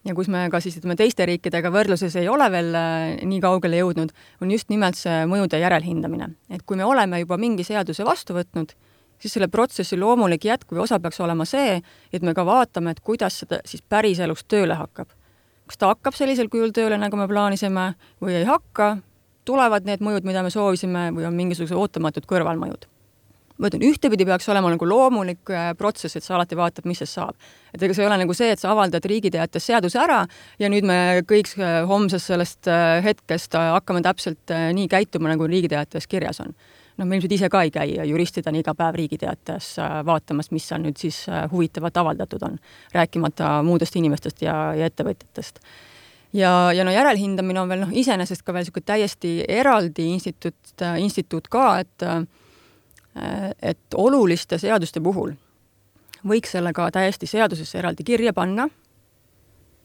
ja 0.05 0.15
kus 0.15 0.29
me 0.29 0.49
ka 0.51 0.61
siis 0.61 0.77
ütleme, 0.81 0.97
teiste 0.99 1.27
riikidega 1.27 1.71
võrdluses 1.71 2.17
ei 2.19 2.29
ole 2.29 2.49
veel 2.51 2.75
äh, 2.75 3.19
nii 3.25 3.41
kaugele 3.41 3.79
jõudnud, 3.83 4.13
on 4.43 4.51
just 4.51 4.71
nimelt 4.73 4.99
see 4.99 5.25
mõjude 5.31 5.61
järelhindamine. 5.63 6.35
et 6.51 6.63
kui 6.67 6.77
me 6.77 6.85
oleme 6.85 7.21
juba 7.21 7.39
mingi 7.39 7.65
seaduse 7.65 8.05
vastu 8.05 8.35
võtnud, 8.35 8.75
siis 9.23 9.33
selle 9.33 9.49
protsessi 9.49 9.97
loomulik 9.97 10.45
jätkuv 10.45 10.83
osa 10.85 11.01
peaks 11.01 11.21
olema 11.21 11.45
see, 11.47 11.81
et 12.13 12.23
me 12.23 12.35
ka 12.35 12.45
vaatame, 12.45 12.91
et 12.91 13.01
kuidas 13.01 13.39
seda 13.45 13.63
siis 13.65 13.83
päriselus 13.83 14.45
tööle 14.45 14.75
hakkab 14.75 15.09
kas 15.67 15.79
ta 15.81 15.93
hakkab 15.93 16.17
sellisel 16.17 16.51
kujul 16.53 16.73
tööle, 16.75 16.99
nagu 17.01 17.19
me 17.19 17.29
plaanisime 17.31 17.93
või 18.23 18.41
ei 18.41 18.49
hakka, 18.49 18.97
tulevad 19.49 19.87
need 19.89 20.03
mõjud, 20.05 20.27
mida 20.27 20.43
me 20.45 20.51
soovisime 20.55 21.11
või 21.15 21.27
on 21.29 21.39
mingisugused 21.39 21.79
ootamatud 21.79 22.27
kõrvalmõjud. 22.31 22.89
ma 23.63 23.69
ütlen, 23.69 23.83
ühtepidi 23.87 24.25
peaks 24.27 24.49
olema 24.51 24.71
nagu 24.73 24.87
loomulik 24.89 25.51
äh, 25.53 25.71
protsess, 25.79 26.17
et 26.17 26.25
sa 26.25 26.35
alati 26.35 26.57
vaatad, 26.59 26.87
mis 26.89 26.99
sest 26.99 27.15
saab. 27.15 27.37
et 27.75 27.83
ega 27.83 27.95
see 27.95 28.03
ei 28.03 28.09
ole 28.09 28.19
nagu 28.19 28.35
see, 28.35 28.51
et 28.51 28.59
sa 28.59 28.73
avaldad 28.73 29.05
Riigi 29.05 29.31
Teates 29.31 29.67
seaduse 29.67 29.99
ära 30.03 30.25
ja 30.59 30.69
nüüd 30.73 30.87
me 30.89 31.23
kõik 31.29 31.53
äh, 31.59 31.83
homsest 31.87 32.33
sellest 32.33 32.69
äh, 32.69 33.03
hetkest 33.05 33.55
hakkame 33.55 34.03
täpselt 34.03 34.51
nii 34.51 34.89
käituma, 34.89 35.31
nagu 35.35 35.47
Riigi 35.47 35.69
Teates 35.69 36.07
kirjas 36.11 36.41
on 36.41 36.57
noh, 36.99 37.07
me 37.07 37.17
ilmselt 37.17 37.37
ise 37.37 37.49
ka 37.53 37.63
ei 37.67 37.71
käi 37.75 37.95
juristidena 38.09 38.61
iga 38.61 38.75
päev 38.79 38.99
Riigi 38.99 39.19
Teatajas 39.23 39.73
äh, 39.83 39.95
vaatamas, 40.07 40.51
mis 40.55 40.67
seal 40.69 40.83
nüüd 40.85 41.01
siis 41.01 41.23
äh, 41.29 41.47
huvitavat 41.53 41.97
avaldatud 42.03 42.45
on, 42.49 42.59
rääkimata 42.95 43.55
muudest 43.67 43.97
inimestest 44.01 44.43
ja, 44.45 44.57
ja 44.79 44.91
ettevõtjatest. 44.91 45.63
ja, 46.33 46.53
ja 46.73 46.85
no 46.85 46.95
järelhindamine 46.95 47.61
on 47.61 47.73
veel 47.73 47.85
noh, 47.87 47.95
iseenesest 48.05 48.45
ka 48.45 48.55
veel 48.55 48.67
niisugune 48.67 48.89
täiesti 48.93 49.39
eraldi 49.49 50.11
instituut, 50.13 50.77
äh, 50.83 51.01
instituut 51.05 51.49
ka, 51.49 51.79
et 51.81 52.09
et 53.63 53.95
oluliste 54.01 54.57
seaduste 54.57 55.03
puhul 55.05 55.35
võiks 56.25 56.55
selle 56.55 56.71
ka 56.73 56.87
täiesti 56.95 57.27
seadusesse 57.29 57.77
eraldi 57.77 58.07
kirja 58.09 58.33
panna 58.33 58.71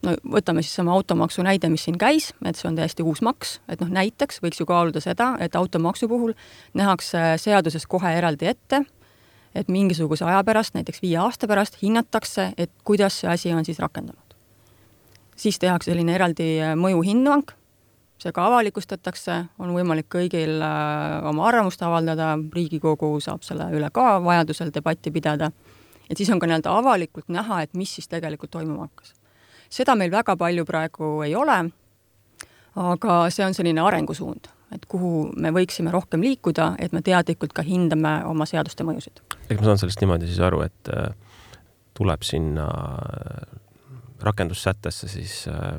no 0.06 0.14
võtame 0.36 0.62
siis 0.62 0.76
sama 0.78 0.92
automaksu 0.94 1.42
näide, 1.46 1.70
mis 1.72 1.86
siin 1.88 1.98
käis, 1.98 2.30
et 2.46 2.58
see 2.58 2.68
on 2.70 2.78
täiesti 2.78 3.06
uus 3.06 3.22
maks, 3.24 3.58
et 3.68 3.82
noh, 3.82 3.90
näiteks 3.92 4.42
võiks 4.44 4.60
ju 4.60 4.66
kaaluda 4.68 5.02
seda, 5.04 5.32
et 5.42 5.56
automaksu 5.58 6.08
puhul 6.10 6.34
nähakse 6.78 7.34
seaduses 7.42 7.86
kohe 7.90 8.12
eraldi 8.18 8.50
ette, 8.52 8.84
et 9.58 9.68
mingisuguse 9.72 10.26
aja 10.28 10.42
pärast, 10.46 10.76
näiteks 10.76 11.02
viie 11.02 11.18
aasta 11.18 11.48
pärast 11.50 11.80
hinnatakse, 11.82 12.52
et 12.58 12.72
kuidas 12.84 13.20
see 13.22 13.30
asi 13.30 13.52
on 13.52 13.64
siis 13.64 13.78
rakendunud. 13.78 14.24
siis 15.36 15.58
tehakse 15.58 15.90
selline 15.90 16.14
eraldi 16.14 16.58
mõjuhinnang, 16.76 17.52
see 18.18 18.34
ka 18.34 18.46
avalikustatakse, 18.48 19.36
on 19.62 19.74
võimalik 19.76 20.08
kõigil 20.10 20.58
äh, 20.62 21.26
oma 21.30 21.46
arvamust 21.46 21.82
avaldada, 21.86 22.32
Riigikogu 22.54 23.12
saab 23.22 23.44
selle 23.46 23.68
üle 23.74 23.90
ka 23.94 24.18
vajadusel 24.22 24.72
debatti 24.74 25.12
pidada, 25.14 25.52
et 26.10 26.18
siis 26.18 26.30
on 26.34 26.42
ka 26.42 26.50
nii-öelda 26.50 26.74
avalikult 26.80 27.30
näha, 27.30 27.62
et 27.62 27.78
mis 27.78 27.94
siis 27.94 28.10
tegelikult 28.10 28.50
toimuma 28.50 28.88
hakkas. 28.88 29.14
Seda 29.70 29.94
meil 29.98 30.12
väga 30.12 30.36
palju 30.36 30.64
praegu 30.68 31.18
ei 31.26 31.34
ole, 31.36 31.58
aga 32.78 33.18
see 33.34 33.46
on 33.46 33.56
selline 33.56 33.82
arengusuund, 33.84 34.50
et 34.74 34.84
kuhu 34.88 35.30
me 35.36 35.52
võiksime 35.54 35.92
rohkem 35.94 36.22
liikuda, 36.24 36.74
et 36.78 36.92
me 36.92 37.02
teadlikult 37.02 37.52
ka 37.56 37.64
hindame 37.66 38.20
oma 38.28 38.46
seaduste 38.46 38.86
mõjusid. 38.86 39.22
eks 39.48 39.60
ma 39.60 39.70
saan 39.70 39.80
sellest 39.84 40.04
niimoodi 40.04 40.30
siis 40.30 40.42
aru, 40.44 40.62
et 40.66 40.92
äh, 40.94 41.10
tuleb 41.98 42.22
sinna 42.22 42.68
rakendussättesse 44.22 45.08
siis 45.08 45.48
äh, 45.48 45.78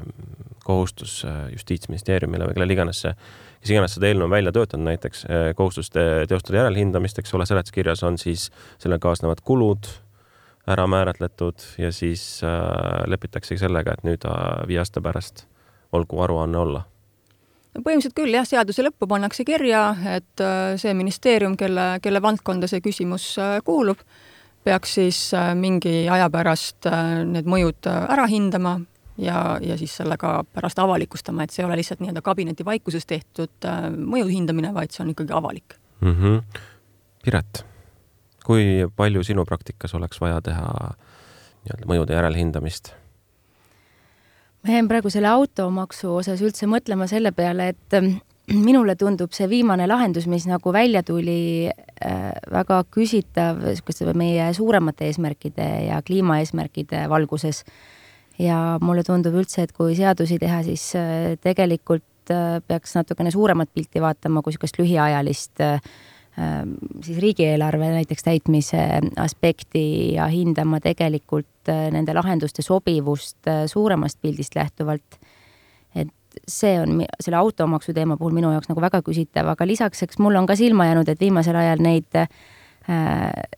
kohustus 0.64 1.26
äh, 1.26 1.52
Justiitsministeeriumile 1.52 2.48
või 2.48 2.56
kellele 2.56 2.76
iganes 2.76 3.02
see, 3.04 3.14
kes 3.62 3.74
iganes 3.74 3.96
seda 3.98 4.10
eelnõu 4.10 4.30
on 4.30 4.36
välja 4.36 4.54
töötanud, 4.56 4.88
näiteks 4.88 5.26
äh, 5.28 5.48
kohustus 5.56 5.92
teostada 5.94 6.62
järelhindamist, 6.62 7.20
eks 7.20 7.36
ole, 7.36 7.48
seletuskirjas 7.50 8.04
on 8.08 8.20
siis 8.22 8.48
sellega 8.78 9.10
kaasnevad 9.10 9.44
kulud 9.46 9.92
ära 10.70 10.86
määratletud 10.88 11.66
ja 11.82 11.92
siis 11.96 12.42
lepitaksegi 13.08 13.60
sellega, 13.62 13.94
et 13.94 14.06
nüüd 14.08 14.26
viie 14.70 14.80
aasta 14.82 15.02
pärast 15.02 15.46
olgu 15.92 16.22
aruanne 16.22 16.58
olla 16.58 16.84
no 17.74 17.82
põhimõtteliselt 17.82 18.18
küll 18.18 18.34
jah, 18.34 18.48
seaduse 18.48 18.86
lõppu 18.86 19.08
pannakse 19.10 19.46
kirja, 19.46 19.84
et 20.16 20.44
see 20.82 20.94
ministeerium, 20.98 21.58
kelle, 21.58 21.96
kelle 22.02 22.22
valdkonda 22.22 22.70
see 22.70 22.82
küsimus 22.86 23.32
kuulub, 23.66 24.02
peaks 24.64 24.94
siis 24.94 25.20
äh, 25.34 25.56
mingi 25.56 26.10
aja 26.10 26.30
pärast 26.30 26.88
äh, 26.90 27.24
need 27.28 27.48
mõjud 27.50 27.88
äh, 27.90 28.06
ära 28.14 28.28
hindama 28.30 28.78
ja, 29.20 29.58
ja 29.64 29.78
siis 29.80 29.96
selle 30.00 30.18
ka 30.20 30.40
pärast 30.54 30.80
avalikustama, 30.80 31.44
et 31.44 31.56
see 31.56 31.64
ei 31.64 31.70
ole 31.70 31.80
lihtsalt 31.80 32.04
nii-öelda 32.04 32.24
kabineti 32.26 32.66
vaikuses 32.68 33.08
tehtud 33.10 33.68
mõju 33.98 34.30
hindamine, 34.30 34.74
vaid 34.76 34.94
see 34.94 35.04
on 35.06 35.14
ikkagi 35.16 35.36
avalik 35.36 35.78
mm. 36.02 36.16
-hmm. 36.16 36.64
Piret, 37.24 37.66
kui 38.50 38.88
palju 38.98 39.22
sinu 39.28 39.46
praktikas 39.46 39.94
oleks 39.98 40.18
vaja 40.22 40.40
teha 40.42 40.70
nii-öelda 41.68 41.92
mõjude 41.92 42.18
järelhindamist? 42.18 42.96
ma 44.60 44.74
jäin 44.74 44.90
praegu 44.90 45.12
selle 45.14 45.30
automaksu 45.32 46.10
osas 46.20 46.42
üldse 46.44 46.68
mõtlema 46.68 47.08
selle 47.08 47.32
peale, 47.32 47.70
et 47.72 47.96
minule 48.50 48.96
tundub 49.00 49.32
see 49.36 49.48
viimane 49.52 49.86
lahendus, 49.88 50.26
mis 50.28 50.48
nagu 50.50 50.74
välja 50.74 51.04
tuli 51.06 51.70
äh,, 51.70 52.34
väga 52.52 52.82
küsitav 52.92 53.62
niisuguste 53.64 54.14
meie 54.18 54.50
suuremate 54.58 55.08
eesmärkide 55.10 55.70
ja 55.88 56.02
kliimaeesmärkide 56.06 57.06
valguses. 57.10 57.64
ja 58.40 58.80
mulle 58.82 59.04
tundub 59.04 59.36
üldse, 59.36 59.66
et 59.68 59.74
kui 59.76 59.96
seadusi 59.96 60.40
teha, 60.40 60.62
siis 60.64 60.90
äh, 60.96 61.36
tegelikult 61.44 62.32
äh, 62.32 62.62
peaks 62.68 62.96
natukene 62.96 63.32
suuremat 63.32 63.70
pilti 63.74 64.02
vaatama 64.02 64.42
kui 64.42 64.54
niisugust 64.56 64.80
lühiajalist 64.80 65.62
äh, 65.62 65.82
siis 67.04 67.18
riigieelarve 67.20 67.90
näiteks 67.92 68.24
täitmise 68.24 68.84
aspekti 69.18 70.14
ja 70.14 70.28
hindama 70.32 70.80
tegelikult 70.84 71.70
äh, 71.70 71.90
nende 71.92 72.14
lahenduste 72.16 72.64
sobivust 72.66 73.48
äh, 73.48 73.66
suuremast 73.68 74.20
pildist 74.22 74.56
lähtuvalt. 74.56 75.20
See 76.48 76.76
on 76.78 77.02
selle 77.20 77.40
automaksu 77.40 77.94
teema 77.94 78.16
puhul 78.18 78.36
minu 78.38 78.52
jaoks 78.54 78.70
nagu 78.70 78.82
väga 78.82 79.00
küsitav, 79.04 79.48
aga 79.50 79.66
lisaks, 79.66 80.04
eks 80.06 80.20
mul 80.22 80.38
on 80.38 80.46
ka 80.48 80.56
silma 80.56 80.86
jäänud, 80.86 81.10
et 81.10 81.20
viimasel 81.20 81.58
ajal 81.58 81.82
neid 81.84 82.16
äh, 82.16 82.30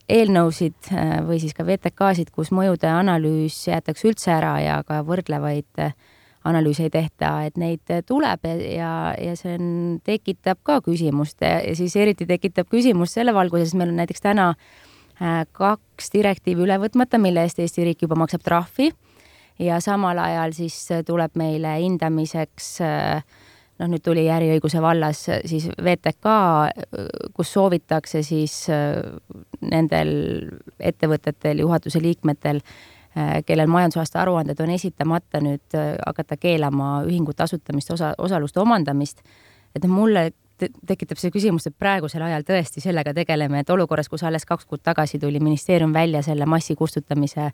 eelnõusid 0.08 0.88
või 1.28 1.38
siis 1.40 1.52
ka 1.54 1.66
VTK-sid, 1.68 2.32
kus 2.34 2.50
mõjude 2.50 2.88
analüüs 2.90 3.60
jäetakse 3.68 4.08
üldse 4.08 4.32
ära 4.34 4.56
ja 4.64 4.80
ka 4.88 5.02
võrdlevaid 5.06 5.84
äh, 5.84 5.92
analüüse 6.44 6.86
ei 6.88 6.90
tehta, 6.90 7.34
et 7.46 7.58
neid 7.60 7.92
tuleb 8.06 8.46
ja, 8.46 8.92
ja 9.18 9.36
see 9.38 9.54
on, 9.58 9.68
tekitab 10.04 10.58
ka 10.66 10.80
küsimust. 10.84 11.42
Ja 11.42 11.76
siis 11.78 11.94
eriti 11.96 12.26
tekitab 12.26 12.70
küsimust 12.72 13.18
selle 13.18 13.34
valguses, 13.34 13.76
meil 13.78 13.92
on 13.92 14.00
näiteks 14.02 14.24
täna 14.24 14.52
kaks 15.54 16.10
direktiivi 16.12 16.64
üle 16.64 16.78
võtmata, 16.82 17.20
mille 17.20 17.44
eest 17.46 17.60
Eesti 17.62 17.84
riik 17.86 18.02
juba 18.02 18.18
maksab 18.18 18.42
trahvi. 18.42 18.90
Ja 19.60 19.80
samal 19.80 20.18
ajal 20.18 20.54
siis 20.56 20.76
äh, 20.90 21.02
tuleb 21.06 21.36
meile 21.38 21.76
hindamiseks 21.82 22.68
äh, 22.82 23.20
noh, 23.78 23.90
nüüd 23.92 24.02
tuli 24.04 24.24
äriõiguse 24.32 24.80
vallas 24.82 25.26
äh, 25.30 25.42
siis 25.46 25.68
VTK, 25.76 26.32
kus 27.36 27.52
soovitakse 27.52 28.22
siis 28.26 28.64
nendel 29.60 30.14
ettevõtetel, 30.80 31.62
juhatuse 31.62 32.02
liikmetel, 32.02 32.62
kellel 33.46 33.68
majandusaasta 33.68 34.22
aruanded 34.22 34.60
on 34.64 34.70
esitamata, 34.72 35.40
nüüd 35.44 35.74
hakata 36.06 36.38
keelama 36.40 37.02
ühingute 37.04 37.44
asutamist, 37.44 37.90
osa, 37.92 38.14
osaluste 38.18 38.60
omandamist. 38.60 39.20
et 39.76 39.84
noh, 39.84 39.92
mulle 39.92 40.30
tekitab 40.86 41.20
see 41.20 41.32
küsimus, 41.32 41.66
et 41.68 41.74
praegusel 41.78 42.22
ajal 42.26 42.44
tõesti 42.46 42.82
sellega 42.82 43.14
tegeleme, 43.16 43.62
et 43.62 43.70
olukorras, 43.72 44.08
kus 44.10 44.24
alles 44.26 44.44
kaks 44.48 44.66
kuud 44.68 44.82
tagasi 44.84 45.18
tuli 45.22 45.40
ministeerium 45.42 45.94
välja 45.94 46.22
selle 46.22 46.46
massi 46.46 46.76
kustutamise 46.78 47.50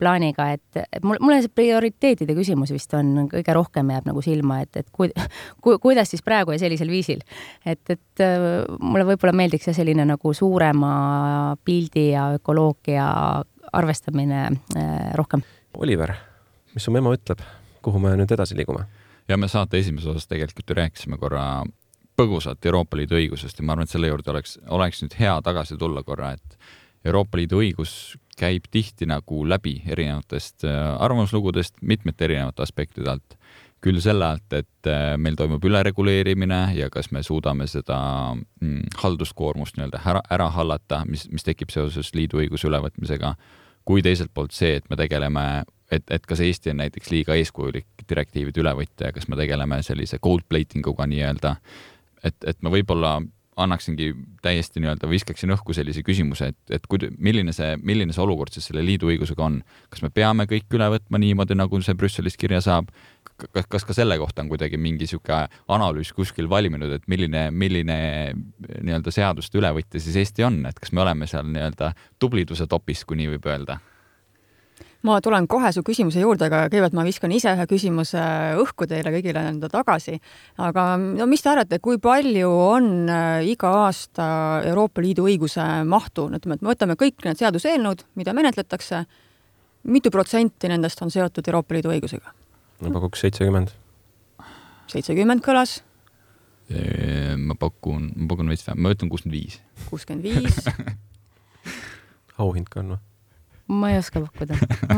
plaaniga, 0.00 0.50
et, 0.56 0.82
et 0.82 1.04
mul, 1.06 1.20
mulle 1.22 1.40
see 1.44 1.52
prioriteetide 1.54 2.36
küsimus 2.36 2.72
vist 2.74 2.94
on 2.98 3.28
kõige 3.30 3.54
rohkem 3.56 3.92
jääb 3.94 4.08
nagu 4.10 4.24
silma, 4.24 4.60
et, 4.64 4.82
et 4.82 4.90
ku, 4.92 5.08
ku, 5.64 5.76
kuidas 5.82 6.12
siis 6.12 6.24
praegu 6.26 6.54
ja 6.54 6.60
sellisel 6.62 6.90
viisil. 6.92 7.22
et, 7.64 7.82
et 7.88 8.24
äh, 8.24 8.66
mulle 8.80 9.06
võib-olla 9.12 9.34
meeldiks 9.36 9.70
see 9.70 9.80
selline 9.80 10.06
nagu 10.08 10.34
suurema 10.36 10.92
pildi 11.64 12.10
ja 12.12 12.30
ökoloogia 12.38 13.08
arvestamine 13.72 14.46
äh, 14.76 15.12
rohkem. 15.18 15.42
Oliver, 15.78 16.14
mis 16.74 16.84
su 16.84 16.94
memo 16.94 17.12
ütleb, 17.14 17.42
kuhu 17.82 18.02
me 18.02 18.16
nüüd 18.18 18.32
edasi 18.34 18.58
liigume? 18.58 18.86
ja 19.30 19.36
me 19.38 19.48
saate 19.48 19.78
esimeses 19.78 20.10
osas 20.10 20.26
tegelikult 20.26 20.70
ju 20.70 20.74
rääkisime 20.74 21.18
korra 21.18 21.62
põgusalt 22.18 22.66
Euroopa 22.66 22.98
Liidu 22.98 23.16
õigusest 23.18 23.60
ja 23.60 23.64
ma 23.64 23.74
arvan, 23.76 23.86
et 23.86 23.94
selle 23.94 24.10
juurde 24.10 24.32
oleks, 24.32 24.58
oleks 24.68 25.04
nüüd 25.04 25.14
hea 25.20 25.36
tagasi 25.44 25.78
tulla 25.80 26.02
korra, 26.04 26.34
et 26.36 26.58
Euroopa 27.06 27.38
Liidu 27.40 27.62
õigus 27.62 28.16
käib 28.40 28.66
tihti 28.72 29.08
nagu 29.08 29.42
läbi 29.48 29.78
erinevatest 29.88 30.66
äh, 30.68 30.78
arvamuslugudest 31.00 31.80
mitmete 31.82 32.28
erinevate 32.28 32.64
aspektide 32.64 33.10
alt. 33.12 33.36
küll 33.80 33.96
selle 34.04 34.26
alt, 34.26 34.52
et 34.52 34.88
äh, 34.92 35.14
meil 35.16 35.38
toimub 35.40 35.62
ülereguleerimine 35.64 36.58
ja 36.76 36.90
kas 36.92 37.08
me 37.16 37.22
suudame 37.24 37.64
seda 37.64 37.96
mm, 38.60 38.90
halduskoormust 39.00 39.78
nii-öelda 39.78 40.02
ära, 40.04 40.20
ära 40.36 40.50
hallata, 40.52 40.98
mis, 41.08 41.24
mis 41.32 41.46
tekib 41.46 41.72
seoses 41.72 42.12
liidu 42.12 42.42
õiguse 42.42 42.68
ülevõtmisega, 42.68 43.32
kui 43.90 44.04
teiselt 44.06 44.30
poolt 44.34 44.54
see, 44.54 44.76
et 44.78 44.86
me 44.90 44.98
tegeleme 44.98 45.44
et, 45.90 46.06
et 46.14 46.26
kas 46.26 46.40
Eesti 46.44 46.70
on 46.70 46.78
näiteks 46.84 47.10
liiga 47.10 47.34
eeskujulik 47.34 48.04
direktiivide 48.08 48.62
ülevõtja 48.62 49.10
ja 49.10 49.16
kas 49.16 49.26
me 49.26 49.38
tegeleme 49.38 49.80
sellise 49.82 50.20
gold 50.22 50.46
plating 50.48 50.86
uga 50.86 51.08
nii-öelda, 51.10 51.56
et, 52.22 52.36
et 52.46 52.60
ma 52.62 52.70
võib-olla 52.70 53.16
annaksingi 53.60 54.12
täiesti 54.44 54.80
nii-öelda, 54.80 55.08
viskaksin 55.10 55.52
õhku 55.52 55.74
sellise 55.76 56.04
küsimuse, 56.06 56.52
et, 56.52 56.60
et 56.78 56.86
kui, 56.88 57.10
milline 57.18 57.52
see, 57.52 57.74
milline 57.82 58.14
see 58.14 58.22
olukord 58.22 58.54
siis 58.54 58.70
selle 58.70 58.84
liidu 58.86 59.10
õigusega 59.10 59.44
on. 59.44 59.58
kas 59.92 60.04
me 60.06 60.12
peame 60.14 60.46
kõik 60.48 60.78
üle 60.78 60.86
võtma 60.94 61.20
niimoodi, 61.20 61.58
nagu 61.58 61.82
see 61.84 61.98
Brüsselist 61.98 62.40
kirja 62.40 62.62
saab? 62.64 62.94
Kas, 63.52 63.68
kas 63.68 63.86
ka 63.88 63.96
selle 63.96 64.18
kohta 64.20 64.44
on 64.44 64.50
kuidagi 64.52 64.78
mingi 64.80 65.06
niisugune 65.06 65.46
analüüs 65.68 66.12
kuskil 66.16 66.48
valminud, 66.50 66.92
et 66.96 67.06
milline, 67.10 67.48
milline 67.50 68.00
nii-öelda 68.80 69.14
seaduste 69.14 69.60
ülevõtja 69.60 70.02
siis 70.02 70.18
Eesti 70.24 70.46
on, 70.46 70.62
et 70.68 70.78
kas 70.80 70.92
me 70.92 71.04
oleme 71.04 71.28
seal 71.30 71.48
nii-öelda 71.48 71.94
tubliduse 72.18 72.66
topis, 72.70 73.04
kui 73.04 73.20
nii 73.20 73.34
võib 73.36 73.50
öelda? 73.50 73.80
ma 75.02 75.20
tulen 75.24 75.46
kohe 75.48 75.70
su 75.72 75.82
küsimuse 75.86 76.20
juurde, 76.20 76.46
aga 76.50 76.66
kõigepealt 76.68 76.96
ma 76.96 77.04
viskan 77.06 77.32
ise 77.32 77.54
ühe 77.54 77.66
küsimuse 77.70 78.20
õhku 78.60 78.88
teile 78.90 79.12
kõigile 79.14 79.42
enda 79.48 79.70
tagasi. 79.72 80.18
aga 80.58 80.84
no 81.00 81.26
mis 81.30 81.42
te 81.42 81.52
arvate, 81.52 81.78
kui 81.80 81.98
palju 81.98 82.50
on 82.50 83.08
äh, 83.08 83.46
iga 83.48 83.72
aasta 83.86 84.26
Euroopa 84.68 85.00
Liidu 85.00 85.24
õiguse 85.28 85.64
mahtu, 85.88 86.28
ütleme, 86.28 86.58
et 86.58 86.66
me 86.66 86.72
võtame 86.74 86.98
kõik 87.00 87.24
need 87.24 87.40
seaduseelnõud, 87.40 88.04
mida 88.20 88.36
menetletakse, 88.36 89.04
mitu 89.88 90.12
protsenti 90.12 90.68
nendest 90.68 91.00
on 91.02 91.10
seotud 91.10 91.48
Euroopa 91.48 91.78
Liidu 91.78 91.96
õigusega? 91.96 92.39
Ma 92.80 92.94
pakuks 92.96 93.26
seitsekümmend. 93.26 93.72
seitsekümmend 94.92 95.44
kõlas? 95.44 95.80
ma 97.40 97.56
pakun, 97.58 98.12
ma 98.14 98.30
pakun 98.30 98.50
veits 98.52 98.66
vähem, 98.66 98.82
ma 98.84 98.92
ütlen 98.94 99.10
kuuskümmend 99.10 99.38
viis. 99.38 99.60
kuuskümmend 99.90 100.24
viis. 100.24 100.60
auhind 102.40 102.68
ka 102.70 102.82
on 102.82 102.94
või? 102.94 103.00
ma 103.80 103.92
ei 103.92 103.98
oska 104.00 104.22
pakkuda 104.24 104.56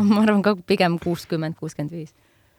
ma 0.09 0.23
arvan 0.23 0.45
ka 0.45 0.55
pigem 0.67 0.99
kuuskümmend, 1.03 1.59
kuuskümmend 1.59 1.97
viis 1.97 2.15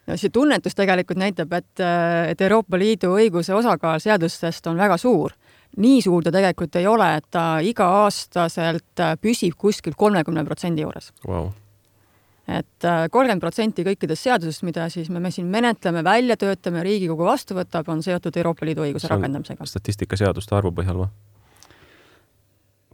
no 0.08 0.18
see 0.20 0.34
tunnetus 0.34 0.76
tegelikult 0.78 1.20
näitab, 1.22 1.54
et, 1.58 1.84
et 2.30 2.42
Euroopa 2.42 2.80
Liidu 2.80 3.14
õiguse 3.18 3.56
osakaal 3.56 4.02
seadustest 4.04 4.68
on 4.72 4.80
väga 4.80 4.98
suur. 5.02 5.34
nii 5.78 6.02
suur 6.06 6.24
ta 6.24 6.32
tegelikult 6.32 6.76
ei 6.78 6.88
ole, 6.88 7.08
et 7.18 7.26
ta 7.32 7.46
iga-aastaselt 7.66 9.02
püsib 9.22 9.58
kuskil 9.58 9.96
kolmekümne 9.98 10.44
protsendi 10.46 10.84
juures 10.86 11.12
wow.. 11.28 11.50
Et 12.48 12.84
äh, 12.86 13.06
kolmkümmend 13.10 13.42
protsenti 13.42 13.84
kõikidest 13.88 14.26
seadusest, 14.28 14.64
mida 14.68 14.90
siis 14.90 15.10
me, 15.10 15.20
me 15.24 15.32
siin 15.32 15.48
menetleme, 15.48 16.04
välja 16.04 16.36
töötame, 16.38 16.84
Riigikogu 16.84 17.24
vastu 17.24 17.56
võtab, 17.56 17.88
on 17.88 18.04
seotud 18.04 18.36
Euroopa 18.38 18.66
Liidu 18.66 18.84
õiguse 18.84 19.08
rakendamisega. 19.08 19.66
statistikaseaduste 19.66 20.56
arvu 20.56 20.72
põhjal 20.72 21.06
või? 21.06 21.08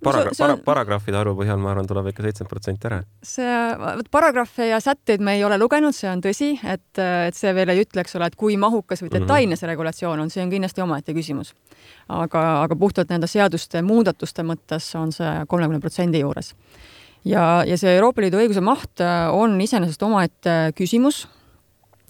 paragrahv, 0.03 0.33
see 0.37 0.45
on- 0.47 0.61
paragrahvide 0.63 1.17
arvu 1.19 1.33
põhjal, 1.41 1.57
ma 1.59 1.71
arvan, 1.73 1.87
tuleb 1.87 2.07
ikka 2.11 2.23
seitsekümmend 2.23 2.49
protsenti 2.53 2.87
ära. 2.87 2.99
see, 3.21 3.55
vot 3.97 4.07
paragrahve 4.11 4.67
ja 4.69 4.79
sätteid 4.79 5.19
me 5.19 5.33
ei 5.35 5.43
ole 5.43 5.57
lugenud, 5.59 5.91
see 5.95 6.07
on 6.09 6.21
tõsi, 6.23 6.53
et, 6.63 6.99
et 7.27 7.35
see 7.35 7.51
veel 7.53 7.69
ei 7.73 7.81
ütle, 7.83 8.01
eks 8.05 8.15
ole, 8.15 8.29
et 8.31 8.35
kui 8.39 8.55
mahukas 8.57 9.01
või 9.03 9.09
Mhm. 9.11 9.19
detailne 9.25 9.55
see 9.59 9.67
regulatsioon 9.67 10.19
on, 10.19 10.29
see 10.29 10.43
on 10.43 10.49
kindlasti 10.49 10.81
omaette 10.81 11.13
küsimus. 11.13 11.53
aga, 12.07 12.63
aga 12.63 12.75
puhtalt 12.75 13.09
nende 13.09 13.27
seaduste 13.27 13.81
muudatuste 13.81 14.41
mõttes 14.43 14.95
on 14.95 15.11
see 15.11 15.45
kolmekümne 15.47 15.79
protsendi 15.81 16.19
juures. 16.21 16.53
Ja, 17.25 17.63
ja 17.67 17.77
see 17.79 17.97
Euroopa 17.97 18.23
Liidu 18.23 18.39
õiguse 18.41 18.63
maht 18.63 19.03
äh, 19.03 19.27
on 19.33 19.59
iseenesest 19.61 20.03
omaette 20.05 20.57
küsimus, 20.77 21.25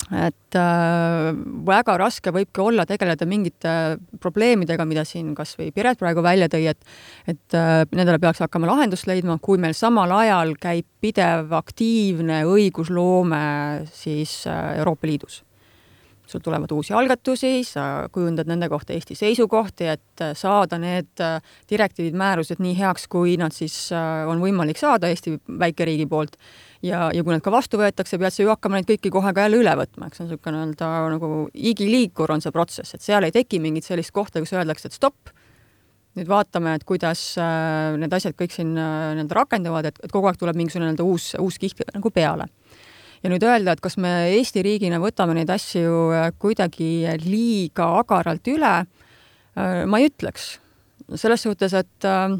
et 0.09 0.57
äh, 0.57 1.29
väga 1.67 1.95
raske 2.01 2.31
võibki 2.33 2.63
olla 2.63 2.85
tegeleda 2.89 3.27
mingite 3.29 3.73
probleemidega, 4.21 4.85
mida 4.89 5.03
siin 5.05 5.33
kas 5.37 5.53
või 5.59 5.69
Piret 5.75 5.99
praegu 5.99 6.23
välja 6.25 6.49
tõi, 6.49 6.65
et 6.71 6.81
et 7.29 7.57
äh, 7.57 7.83
nendele 7.91 8.19
peaks 8.21 8.41
hakkama 8.45 8.69
lahendust 8.71 9.09
leidma, 9.09 9.37
kui 9.41 9.59
meil 9.61 9.75
samal 9.77 10.11
ajal 10.21 10.55
käib 10.61 10.87
pidev 11.01 11.53
aktiivne 11.59 12.41
õigusloome 12.49 13.43
siis 13.93 14.41
äh, 14.49 14.79
Euroopa 14.79 15.07
Liidus. 15.07 15.43
Sul 16.29 16.43
tulevad 16.43 16.71
uusi 16.71 16.93
algatusi, 16.93 17.63
sa 17.67 18.07
kujundad 18.11 18.49
nende 18.49 18.69
kohta 18.69 18.93
Eesti 18.93 19.15
seisukohti, 19.17 19.87
et 19.93 20.23
äh, 20.23 20.33
saada 20.37 20.77
need 20.81 21.21
äh, 21.23 21.39
direktiivid, 21.69 22.17
määrused 22.19 22.61
nii 22.63 22.75
heaks, 22.77 23.07
kui 23.11 23.35
nad 23.41 23.55
siis 23.55 23.75
äh, 23.95 24.27
on 24.29 24.41
võimalik 24.43 24.79
saada 24.79 25.09
Eesti 25.09 25.37
väikeriigi 25.61 26.05
poolt 26.09 26.37
ja, 26.85 27.09
ja 27.15 27.23
kui 27.23 27.33
need 27.33 27.45
ka 27.45 27.53
vastu 27.53 27.81
võetakse, 27.81 28.19
pead 28.21 28.35
sa 28.35 28.45
ju 28.45 28.53
hakkama 28.53 28.79
neid 28.79 28.89
kõiki 28.89 29.11
kohe 29.13 29.33
ka 29.33 29.47
jälle 29.47 29.61
üle 29.63 29.75
võtma, 29.81 30.07
eks 30.07 30.21
see 30.21 30.25
on 30.27 30.31
niisugune 30.31 30.61
nii-öelda 30.61 30.91
nagu 31.15 31.33
igiliikur 31.73 32.35
on 32.35 32.45
see 32.45 32.55
protsess, 32.55 32.95
et 32.95 33.05
seal 33.05 33.27
ei 33.27 33.35
teki 33.35 33.61
mingit 33.63 33.87
sellist 33.87 34.13
kohta, 34.15 34.43
kus 34.43 34.53
öeldakse, 34.53 34.91
et 34.91 34.97
stopp, 34.97 35.33
nüüd 36.17 36.29
vaatame, 36.29 36.77
et 36.77 36.85
kuidas 36.87 37.21
need 38.01 38.13
asjad 38.13 38.37
kõik 38.37 38.53
siin 38.53 38.73
nii-öelda 38.75 39.41
rakenduvad, 39.41 39.91
et, 39.91 40.01
et 40.03 40.13
kogu 40.13 40.29
aeg 40.29 40.39
tuleb 40.41 40.57
mingisugune 40.59 40.89
nii-öelda 40.89 41.05
uus, 41.05 41.31
uus 41.41 41.61
kiht 41.61 41.85
nagu 41.93 42.11
peale. 42.13 42.49
Ja 43.23 43.29
nüüd 43.31 43.43
öelda, 43.43 43.73
et 43.73 43.83
kas 43.83 43.97
me 43.97 44.11
Eesti 44.37 44.63
riigina 44.65 44.99
võtame 45.01 45.35
neid 45.37 45.49
asju 45.51 46.09
äh, 46.15 46.29
kuidagi 46.39 47.07
liiga 47.23 47.91
agaralt 47.99 48.47
üle, 48.47 48.75
ma 49.59 49.99
ei 49.99 50.07
ütleks. 50.07 50.59
selles 51.15 51.41
suhtes, 51.41 51.73
et 51.73 52.05
äh, 52.05 52.37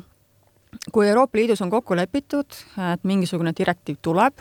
kui 0.94 1.08
Euroopa 1.08 1.38
Liidus 1.38 1.62
on 1.62 1.70
kokku 1.70 1.98
lepitud, 1.98 2.56
et 2.94 3.04
mingisugune 3.04 3.54
direktiiv 3.58 3.98
tuleb, 4.02 4.40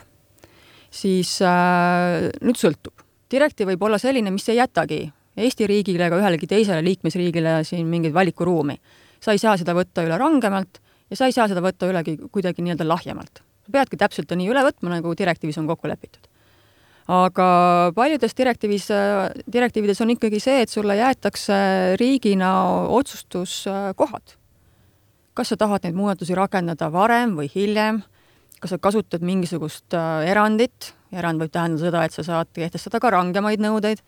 siis 0.91 1.39
äh, 1.45 2.29
nüüd 2.41 2.59
sõltub. 2.59 3.05
direktiiv 3.31 3.73
võib 3.73 3.83
olla 3.85 3.97
selline, 4.01 4.31
mis 4.31 4.49
ei 4.49 4.61
jätagi 4.61 5.07
Eesti 5.39 5.67
riigile 5.69 6.09
ega 6.09 6.17
ühelegi 6.19 6.47
teisele 6.49 6.83
liikmesriigile 6.83 7.63
siin 7.63 7.87
mingit 7.87 8.13
valikuruumi. 8.13 8.79
sa 9.19 9.31
ei 9.31 9.39
saa 9.39 9.57
seda 9.57 9.73
võtta 9.73 10.03
üle 10.03 10.17
rangemalt 10.17 10.79
ja 11.09 11.15
sa 11.15 11.25
ei 11.25 11.31
saa 11.35 11.47
seda 11.47 11.61
võtta 11.61 11.87
ülegi 11.87 12.17
kuidagi 12.31 12.61
nii-öelda 12.61 12.87
lahjemalt. 12.87 13.41
sa 13.65 13.71
peadki 13.71 13.97
täpselt 13.97 14.31
nii 14.31 14.49
üle 14.49 14.63
võtma, 14.65 14.89
nagu 14.89 15.13
direktiivis 15.17 15.57
on 15.57 15.67
kokku 15.67 15.87
lepitud. 15.87 16.28
Aga 17.09 17.45
paljudes 17.97 18.35
direktiivis, 18.37 18.89
direktiivides 19.49 20.01
on 20.05 20.13
ikkagi 20.13 20.41
see, 20.43 20.59
et 20.61 20.69
sulle 20.69 20.93
jäetakse 20.99 21.55
riigina 21.97 22.51
otsustuskohad 22.93 24.39
kas 25.39 25.53
sa 25.53 25.57
tahad 25.59 25.85
neid 25.87 25.95
muudatusi 25.95 26.35
rakendada 26.35 26.89
varem 26.91 27.37
või 27.37 27.47
hiljem, 27.53 28.01
kas 28.59 28.73
sa 28.73 28.79
kasutad 28.81 29.23
mingisugust 29.23 29.95
äh, 29.95 30.27
erandit, 30.27 30.91
erand 31.15 31.39
võib 31.39 31.53
tähendada 31.53 31.85
seda, 31.85 32.03
et 32.03 32.15
sa 32.15 32.25
saad 32.27 32.51
kehtestada 32.55 32.99
ka 32.99 33.13
rangemaid 33.15 33.63
nõudeid, 33.63 34.03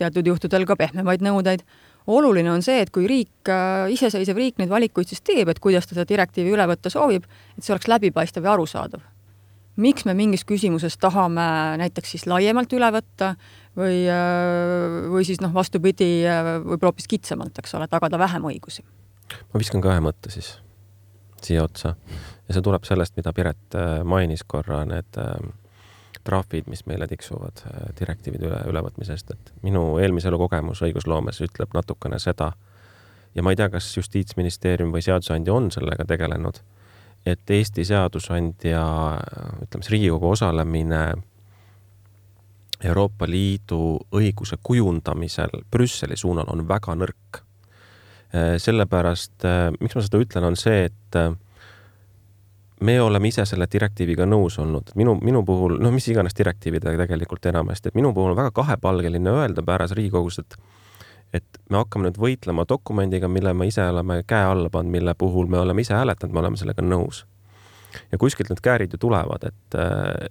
teatud 0.00 0.26
juhtudel 0.32 0.66
ka 0.66 0.76
pehmemaid 0.80 1.22
nõudeid. 1.22 1.62
oluline 2.06 2.50
on 2.50 2.62
see, 2.66 2.80
et 2.82 2.90
kui 2.90 3.06
riik, 3.06 3.46
iseseisev 3.94 4.36
riik 4.36 4.58
neid 4.58 4.72
valikuid 4.72 5.06
siis 5.06 5.22
teeb, 5.22 5.48
et 5.48 5.60
kuidas 5.62 5.86
ta 5.86 5.94
seda 5.94 6.08
direktiivi 6.08 6.50
üle 6.50 6.66
võtta 6.66 6.90
soovib, 6.90 7.28
et 7.56 7.62
see 7.62 7.74
oleks 7.76 7.86
läbipaistev 7.86 8.44
ja 8.44 8.56
arusaadav. 8.56 9.11
Miks 9.76 10.04
me 10.04 10.14
mingis 10.16 10.44
küsimuses 10.48 10.98
tahame 11.00 11.44
näiteks 11.80 12.16
siis 12.16 12.26
laiemalt 12.28 12.72
üle 12.76 12.90
võtta 12.92 13.34
või, 13.76 14.04
või 15.14 15.24
siis 15.24 15.40
noh, 15.40 15.54
vastupidi, 15.54 16.26
võib-olla 16.66 16.92
hoopis 16.92 17.08
kitsamalt, 17.08 17.56
eks 17.62 17.78
ole, 17.78 17.88
tagada 17.88 18.20
vähem 18.20 18.50
õigusi? 18.52 18.84
Ma 19.52 19.62
viskan 19.62 19.80
ka 19.80 19.94
ühe 19.94 20.04
mõtte 20.04 20.32
siis 20.34 20.58
siia 21.46 21.64
otsa. 21.64 21.94
Ja 22.48 22.54
see 22.54 22.64
tuleb 22.64 22.84
sellest, 22.86 23.16
mida 23.16 23.32
Piret 23.32 23.76
äh, 23.78 24.02
mainis 24.04 24.44
korra, 24.46 24.82
need 24.88 25.18
äh, 25.20 25.32
trahvid, 26.24 26.68
mis 26.70 26.84
meile 26.86 27.08
tiksuvad 27.10 27.64
äh, 27.66 27.88
direktiivide 27.98 28.48
üle, 28.48 28.60
ülevõtmisest, 28.70 29.32
et 29.34 29.52
minu 29.66 29.84
eelmise 30.02 30.30
elu 30.30 30.38
kogemus 30.44 30.82
õigusloomes 30.86 31.42
ütleb 31.46 31.74
natukene 31.74 32.20
seda. 32.22 32.52
Ja 33.34 33.44
ma 33.44 33.54
ei 33.54 33.58
tea, 33.58 33.70
kas 33.72 33.88
Justiitsministeerium 33.96 34.92
või 34.92 35.04
seadusandja 35.04 35.54
on 35.54 35.70
sellega 35.72 36.04
tegelenud, 36.08 36.60
et 37.26 37.50
Eesti 37.50 37.84
seadusandja, 37.86 38.82
ütleme 39.62 39.84
siis 39.84 39.92
Riigikogu 39.94 40.32
osalemine 40.34 41.02
Euroopa 42.82 43.28
Liidu 43.30 44.00
õiguse 44.14 44.58
kujundamisel 44.62 45.62
Brüsseli 45.70 46.16
suunal 46.18 46.50
on 46.50 46.64
väga 46.68 46.96
nõrk. 46.98 47.42
Sellepärast, 48.58 49.44
miks 49.78 49.94
ma 49.94 50.02
seda 50.02 50.18
ütlen, 50.22 50.46
on 50.48 50.56
see, 50.58 50.88
et 50.88 51.18
me 52.82 53.00
oleme 53.00 53.28
ise 53.30 53.44
selle 53.46 53.68
direktiiviga 53.70 54.26
nõus 54.26 54.58
olnud, 54.58 54.94
minu, 54.98 55.14
minu 55.22 55.44
puhul, 55.46 55.76
noh, 55.82 55.92
mis 55.94 56.08
iganes 56.10 56.34
direktiividega 56.38 57.04
tegelikult 57.04 57.46
enamasti, 57.52 57.92
et 57.92 57.98
minu 57.98 58.10
puhul 58.16 58.32
on 58.32 58.40
väga 58.40 58.54
kahepalgeline 58.56 59.36
öelda 59.36 59.62
pärast 59.66 59.94
Riigikogus, 59.98 60.40
et 60.42 60.56
et 61.32 61.60
me 61.70 61.80
hakkame 61.80 62.08
nüüd 62.08 62.18
võitlema 62.20 62.64
dokumendiga, 62.68 63.28
mille 63.28 63.54
me 63.56 63.66
ise 63.70 63.84
oleme 63.88 64.20
käe 64.28 64.44
alla 64.52 64.70
pannud, 64.72 64.92
mille 64.92 65.14
puhul 65.18 65.48
me 65.50 65.58
oleme 65.62 65.84
ise 65.84 65.94
hääletanud, 65.96 66.34
me 66.34 66.42
oleme 66.44 66.60
sellega 66.60 66.84
nõus. 66.84 67.24
ja 68.12 68.18
kuskilt 68.18 68.48
need 68.48 68.60
käärid 68.64 68.92
ju 68.92 68.98
tulevad, 68.98 69.44
et, 69.44 69.78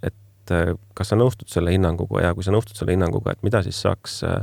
et 0.04 0.54
kas 0.98 1.12
sa 1.12 1.16
nõustud 1.16 1.50
selle 1.50 1.72
hinnanguga 1.72 2.26
ja 2.26 2.34
kui 2.34 2.44
sa 2.44 2.54
nõustud 2.54 2.78
selle 2.78 2.96
hinnanguga, 2.96 3.36
et 3.36 3.44
mida 3.46 3.62
siis 3.66 3.78
saaks 3.82 4.24
äh, 4.26 4.40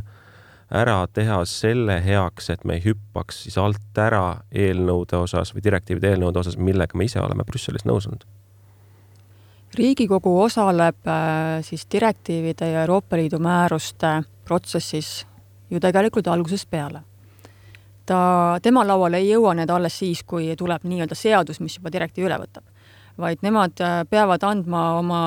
ära 0.71 1.07
teha 1.13 1.41
selle 1.49 1.99
heaks, 2.05 2.51
et 2.51 2.65
me 2.65 2.77
ei 2.79 2.85
hüppaks 2.85 3.45
siis 3.47 3.59
alt 3.59 3.99
ära 3.99 4.41
eelnõude 4.53 5.17
osas 5.17 5.55
või 5.55 5.65
direktiivide 5.65 6.13
eelnõude 6.13 6.43
osas, 6.43 6.59
millega 6.61 6.99
me 6.99 7.09
ise 7.09 7.21
oleme 7.23 7.47
Brüsselis 7.49 7.87
nõus 7.89 8.09
olnud? 8.11 8.27
riigikogu 9.79 10.31
osaleb 10.43 11.09
siis 11.63 11.85
direktiivide 11.93 12.71
ja 12.71 12.81
Euroopa 12.87 13.19
Liidu 13.21 13.39
määruste 13.39 14.23
protsessis 14.45 15.27
ju 15.71 15.81
tegelikult 15.81 16.27
algusest 16.27 16.71
peale. 16.71 17.03
ta, 18.07 18.59
tema 18.63 18.87
lauale 18.87 19.17
ei 19.17 19.31
jõua 19.31 19.55
need 19.55 19.71
alles 19.71 19.99
siis, 19.99 20.23
kui 20.23 20.57
tuleb 20.57 20.85
nii-öelda 20.85 21.15
seadus, 21.15 21.61
mis 21.61 21.77
juba 21.77 21.93
direktiivi 21.93 22.29
üle 22.29 22.39
võtab 22.41 22.65
vaid 23.19 23.43
nemad 23.43 23.81
peavad 24.11 24.45
andma 24.47 24.83
oma 24.99 25.21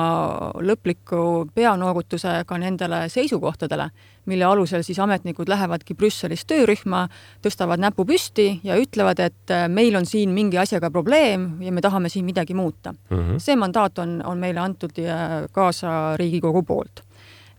lõpliku 0.64 1.44
peanoogutuse 1.54 2.40
ka 2.48 2.58
nendele 2.60 3.04
seisukohtadele, 3.12 3.88
mille 4.30 4.46
alusel 4.48 4.84
siis 4.86 5.00
ametnikud 5.02 5.50
lähevadki 5.50 5.96
Brüsselis 5.98 6.46
töörühma, 6.48 7.04
tõstavad 7.44 7.82
näpu 7.82 8.06
püsti 8.08 8.48
ja 8.64 8.78
ütlevad, 8.80 9.20
et 9.20 9.54
meil 9.68 9.96
on 9.98 10.08
siin 10.08 10.32
mingi 10.34 10.60
asjaga 10.62 10.90
probleem 10.94 11.50
ja 11.62 11.72
me 11.72 11.84
tahame 11.84 12.08
siin 12.12 12.24
midagi 12.24 12.54
muuta 12.54 12.92
mm. 12.92 13.16
-hmm. 13.18 13.38
see 13.38 13.56
mandaat 13.56 13.98
on, 13.98 14.20
on 14.24 14.38
meile 14.38 14.60
antud 14.60 14.96
kaasa 15.52 16.16
Riigikogu 16.16 16.62
poolt. 16.62 17.04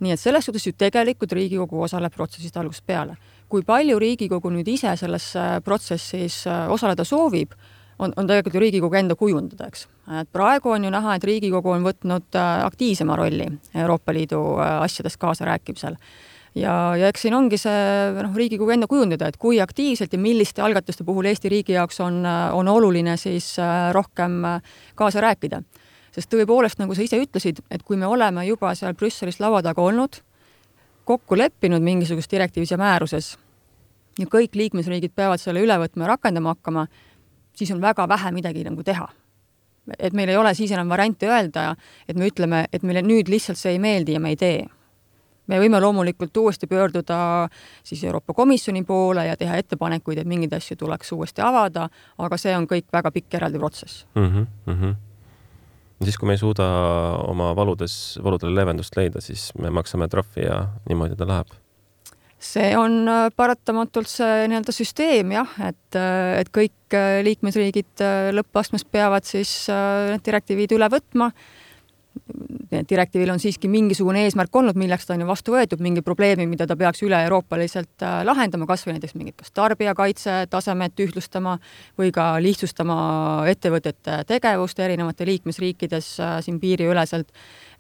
Nii 0.04 0.14
et 0.16 0.20
selles 0.22 0.46
suhtes 0.46 0.66
ju 0.68 0.74
tegelikult 0.78 1.32
Riigikogu 1.36 1.82
osaleb 1.86 2.14
protsessist 2.14 2.58
algusest 2.60 2.86
peale. 2.86 3.16
kui 3.50 3.62
palju 3.64 4.00
Riigikogu 4.00 4.50
nüüd 4.50 4.68
ise 4.68 4.96
selles 4.98 5.28
protsessis 5.64 6.44
osaleda 6.74 7.06
soovib, 7.06 7.54
on, 8.00 8.14
on 8.18 8.28
tegelikult 8.28 8.58
ju 8.58 8.62
Riigikogu 8.64 8.98
enda 8.98 9.16
kujundada, 9.16 9.70
eks. 9.70 9.88
et 10.22 10.30
praegu 10.34 10.74
on 10.74 10.84
ju 10.84 10.92
näha, 10.94 11.16
et 11.16 11.28
Riigikogu 11.28 11.74
on 11.74 11.86
võtnud 11.86 12.38
aktiivsema 12.40 13.18
rolli 13.20 13.48
Euroopa 13.76 14.14
Liidu 14.16 14.42
asjades 14.60 15.18
kaasarääkimisel. 15.22 15.98
ja, 16.56 16.74
ja 16.98 17.08
eks 17.12 17.28
siin 17.28 17.38
ongi 17.38 17.60
see 17.62 17.78
noh, 18.18 18.36
Riigikogu 18.36 18.74
enda 18.76 18.90
kujundada, 18.90 19.30
et 19.30 19.38
kui 19.38 19.62
aktiivselt 19.62 20.14
ja 20.14 20.20
milliste 20.20 20.66
algatuste 20.66 21.06
puhul 21.06 21.30
Eesti 21.30 21.50
riigi 21.54 21.78
jaoks 21.78 22.02
on, 22.02 22.24
on 22.54 22.68
oluline 22.68 23.18
siis 23.18 23.56
rohkem 23.94 24.42
kaasa 24.96 25.22
rääkida. 25.22 25.64
Sest 26.14 26.30
tõepoolest, 26.30 26.80
nagu 26.80 26.96
sa 26.96 27.02
ise 27.02 27.18
ütlesid, 27.22 27.64
et 27.72 27.84
kui 27.84 27.98
me 27.98 28.06
oleme 28.06 28.46
juba 28.46 28.76
seal 28.76 28.94
Brüsselis 28.94 29.40
laua 29.40 29.62
taga 29.66 29.82
olnud, 29.82 30.20
kokku 31.06 31.38
leppinud 31.38 31.84
mingisuguses 31.84 32.32
direktiivis 32.32 32.72
ja 32.72 32.78
määruses 32.78 33.34
ja 34.20 34.28
kõik 34.30 34.56
liikmesriigid 34.58 35.14
peavad 35.16 35.42
selle 35.42 35.64
üle 35.64 35.78
võtma 35.82 36.06
ja 36.06 36.14
rakendama 36.14 36.54
hakkama, 36.54 36.86
siis 37.58 37.72
on 37.74 37.82
väga 37.82 38.08
vähe 38.10 38.32
midagi 38.32 38.64
nagu 38.68 38.84
teha. 38.84 39.10
et 40.00 40.14
meil 40.14 40.30
ei 40.30 40.38
ole 40.38 40.54
siis 40.56 40.72
enam 40.72 40.90
varianti 40.90 41.28
öelda, 41.28 41.76
et 42.08 42.16
me 42.16 42.30
ütleme, 42.30 42.66
et 42.72 42.84
meile 42.84 43.02
nüüd 43.04 43.28
lihtsalt 43.28 43.60
see 43.60 43.74
ei 43.76 43.80
meeldi 43.80 44.14
ja 44.14 44.20
me 44.20 44.30
ei 44.30 44.36
tee. 44.36 44.66
me 45.48 45.60
võime 45.60 45.82
loomulikult 45.82 46.38
uuesti 46.38 46.68
pöörduda 46.68 47.50
siis 47.84 48.04
Euroopa 48.04 48.34
Komisjoni 48.34 48.84
poole 48.84 49.26
ja 49.26 49.38
teha 49.38 49.58
ettepanekuid, 49.58 50.18
et 50.18 50.28
mingeid 50.28 50.54
asju 50.54 50.78
tuleks 50.78 51.12
uuesti 51.12 51.42
avada, 51.42 51.90
aga 52.18 52.38
see 52.38 52.56
on 52.58 52.68
kõik 52.68 52.86
väga 52.94 53.12
pikk 53.12 53.34
eraldi 53.34 53.60
protsess 53.60 54.06
mm. 54.16 54.30
-hmm, 54.30 54.48
mm 54.66 54.82
-hmm. 54.82 54.96
Siis, 56.06 56.18
kui 56.20 56.30
me 56.30 56.38
ei 56.38 56.42
suuda 56.42 56.68
oma 57.28 57.52
valudes, 57.58 58.18
valudele 58.24 58.56
leevendust 58.60 58.96
leida, 59.00 59.22
siis 59.24 59.52
me 59.60 59.72
maksame 59.74 60.08
trahvi 60.12 60.48
ja 60.48 60.64
niimoodi 60.90 61.18
ta 61.20 61.28
läheb. 61.30 61.54
See 62.44 62.74
on 62.76 63.08
paratamatult 63.40 64.10
see 64.12 64.48
nii-öelda 64.52 64.74
süsteem 64.76 65.32
jah, 65.32 65.52
et, 65.64 65.98
et 66.42 66.50
kõik 66.52 66.98
liikmesriigid 67.24 68.04
lõppastmes 68.36 68.84
peavad 68.84 69.24
siis 69.24 69.54
need 69.72 70.26
direktiivid 70.28 70.76
üle 70.76 70.90
võtma 70.92 71.30
direktiivil 72.90 73.30
on 73.34 73.40
siiski 73.40 73.68
mingisugune 73.70 74.24
eesmärk 74.26 74.56
olnud, 74.56 74.78
milleks 74.80 75.06
ta 75.08 75.16
on 75.16 75.24
ju 75.24 75.28
vastu 75.28 75.54
võetud, 75.54 75.82
mingi 75.84 76.02
probleemi, 76.06 76.46
mida 76.50 76.66
ta 76.70 76.78
peaks 76.80 77.04
üle-euroopaliselt 77.06 78.06
äh, 78.06 78.22
lahendama, 78.26 78.68
kas 78.70 78.86
või 78.88 78.98
näiteks 78.98 79.16
mingit 79.18 79.38
kas 79.40 79.54
tarbijakaitse 79.56 80.38
tasemet 80.52 81.00
ühtlustama 81.04 81.58
või 82.00 82.14
ka 82.16 82.34
lihtsustama 82.44 82.98
ettevõtete 83.52 84.24
tegevust 84.30 84.80
erinevate 84.84 85.28
liikmesriikides 85.30 86.10
äh, 86.20 86.36
siin 86.46 86.60
piiriüleselt. 86.64 87.32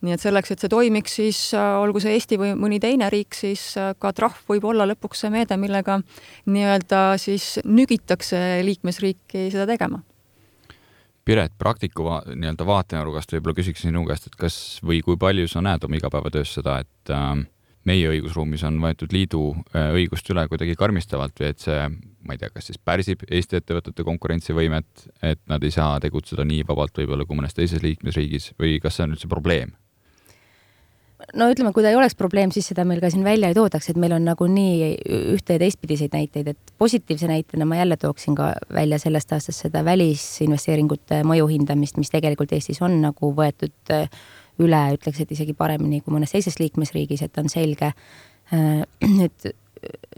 nii 0.03 0.13
et 0.13 0.21
selleks, 0.21 0.51
et 0.51 0.59
see 0.59 0.71
toimiks, 0.71 1.17
siis 1.21 1.41
äh, 1.57 1.73
olgu 1.81 2.01
see 2.03 2.13
Eesti 2.13 2.37
või 2.37 2.53
mõni 2.59 2.79
teine 2.83 3.09
riik, 3.09 3.33
siis 3.35 3.73
ka 3.99 4.13
trahv 4.13 4.49
võib 4.49 4.65
olla 4.69 4.87
lõpuks 4.89 5.25
see 5.25 5.33
meede, 5.33 5.57
millega 5.57 5.99
nii-öelda 6.45 7.05
siis 7.17 7.59
nügitakse 7.65 8.63
liikmesriiki 8.65 9.49
seda 9.53 9.69
tegema 9.69 10.03
Piret, 11.23 11.53
praktiku 11.55 12.03
va 12.03 12.17
nii-öelda 12.27 12.65
vaatenurgast 12.67 13.31
võib-olla 13.31 13.55
küsiks 13.55 13.85
sinu 13.85 14.01
käest, 14.09 14.27
et 14.27 14.33
kas 14.35 14.55
või 14.83 14.99
kui 15.05 15.15
palju 15.19 15.47
sa 15.47 15.61
näed 15.63 15.85
oma 15.87 15.95
igapäevatöös 15.95 16.51
seda, 16.57 16.81
et 16.83 17.11
äh, 17.15 17.29
meie 17.87 18.09
õigusruumis 18.11 18.65
on 18.67 18.81
võetud 18.83 19.15
liidu 19.15 19.43
äh, 19.71 19.93
õigust 19.95 20.27
üle 20.33 20.43
kuidagi 20.51 20.75
karmistavalt 20.79 21.39
või 21.39 21.53
et 21.53 21.63
see, 21.63 21.85
ma 22.27 22.35
ei 22.35 22.41
tea, 22.41 22.51
kas 22.51 22.67
siis 22.67 22.81
pärsib 22.83 23.23
Eesti 23.29 23.61
ettevõtete 23.61 24.03
konkurentsivõimet, 24.07 25.07
et 25.23 25.39
nad 25.47 25.63
ei 25.63 25.71
saa 25.71 25.95
tegutseda 26.03 26.43
nii 26.47 26.67
vabalt 26.67 26.99
võib-olla 26.99 27.27
kui 27.29 27.39
mõnes 27.39 27.55
teises 27.55 27.83
liikmesriigis 27.85 28.51
või 28.59 28.75
kas 28.83 28.99
see 28.99 29.07
on 29.07 29.15
üldse 29.15 29.31
probleem? 29.31 29.71
No 31.37 31.47
ütleme, 31.51 31.71
kui 31.75 31.83
ta 31.85 31.91
ei 31.91 31.97
oleks 31.97 32.15
probleem, 32.19 32.51
siis 32.53 32.67
seda 32.71 32.85
meil 32.87 33.01
ka 33.03 33.09
siin 33.13 33.25
välja 33.25 33.49
ei 33.51 33.57
toodaks, 33.57 33.89
et 33.91 33.99
meil 34.01 34.15
on 34.15 34.25
nagunii 34.27 34.91
ühte 35.35 35.57
ja 35.57 35.61
teistpidiseid 35.61 36.13
näiteid, 36.15 36.51
et 36.53 36.73
positiivse 36.81 37.29
näitena 37.29 37.67
ma 37.69 37.79
jälle 37.79 37.97
tooksin 38.01 38.37
ka 38.37 38.51
välja 38.73 38.99
sellest 39.01 39.33
aastast 39.35 39.65
seda 39.65 39.83
välisinvesteeringute 39.85 41.23
mõju 41.27 41.49
hindamist, 41.51 41.99
mis 42.01 42.13
tegelikult 42.13 42.53
Eestis 42.55 42.81
on 42.85 42.99
nagu 43.03 43.33
võetud 43.37 43.95
äh, 43.95 44.07
üle, 44.63 44.83
ütleks, 44.97 45.23
et 45.23 45.33
isegi 45.33 45.55
paremini 45.57 46.01
kui 46.03 46.15
mõnes 46.15 46.33
teises 46.33 46.59
liikmesriigis, 46.61 47.25
et 47.25 47.41
on 47.41 47.49
selge. 47.51 47.93
Äh, 48.53 48.85
nüüd 49.17 49.53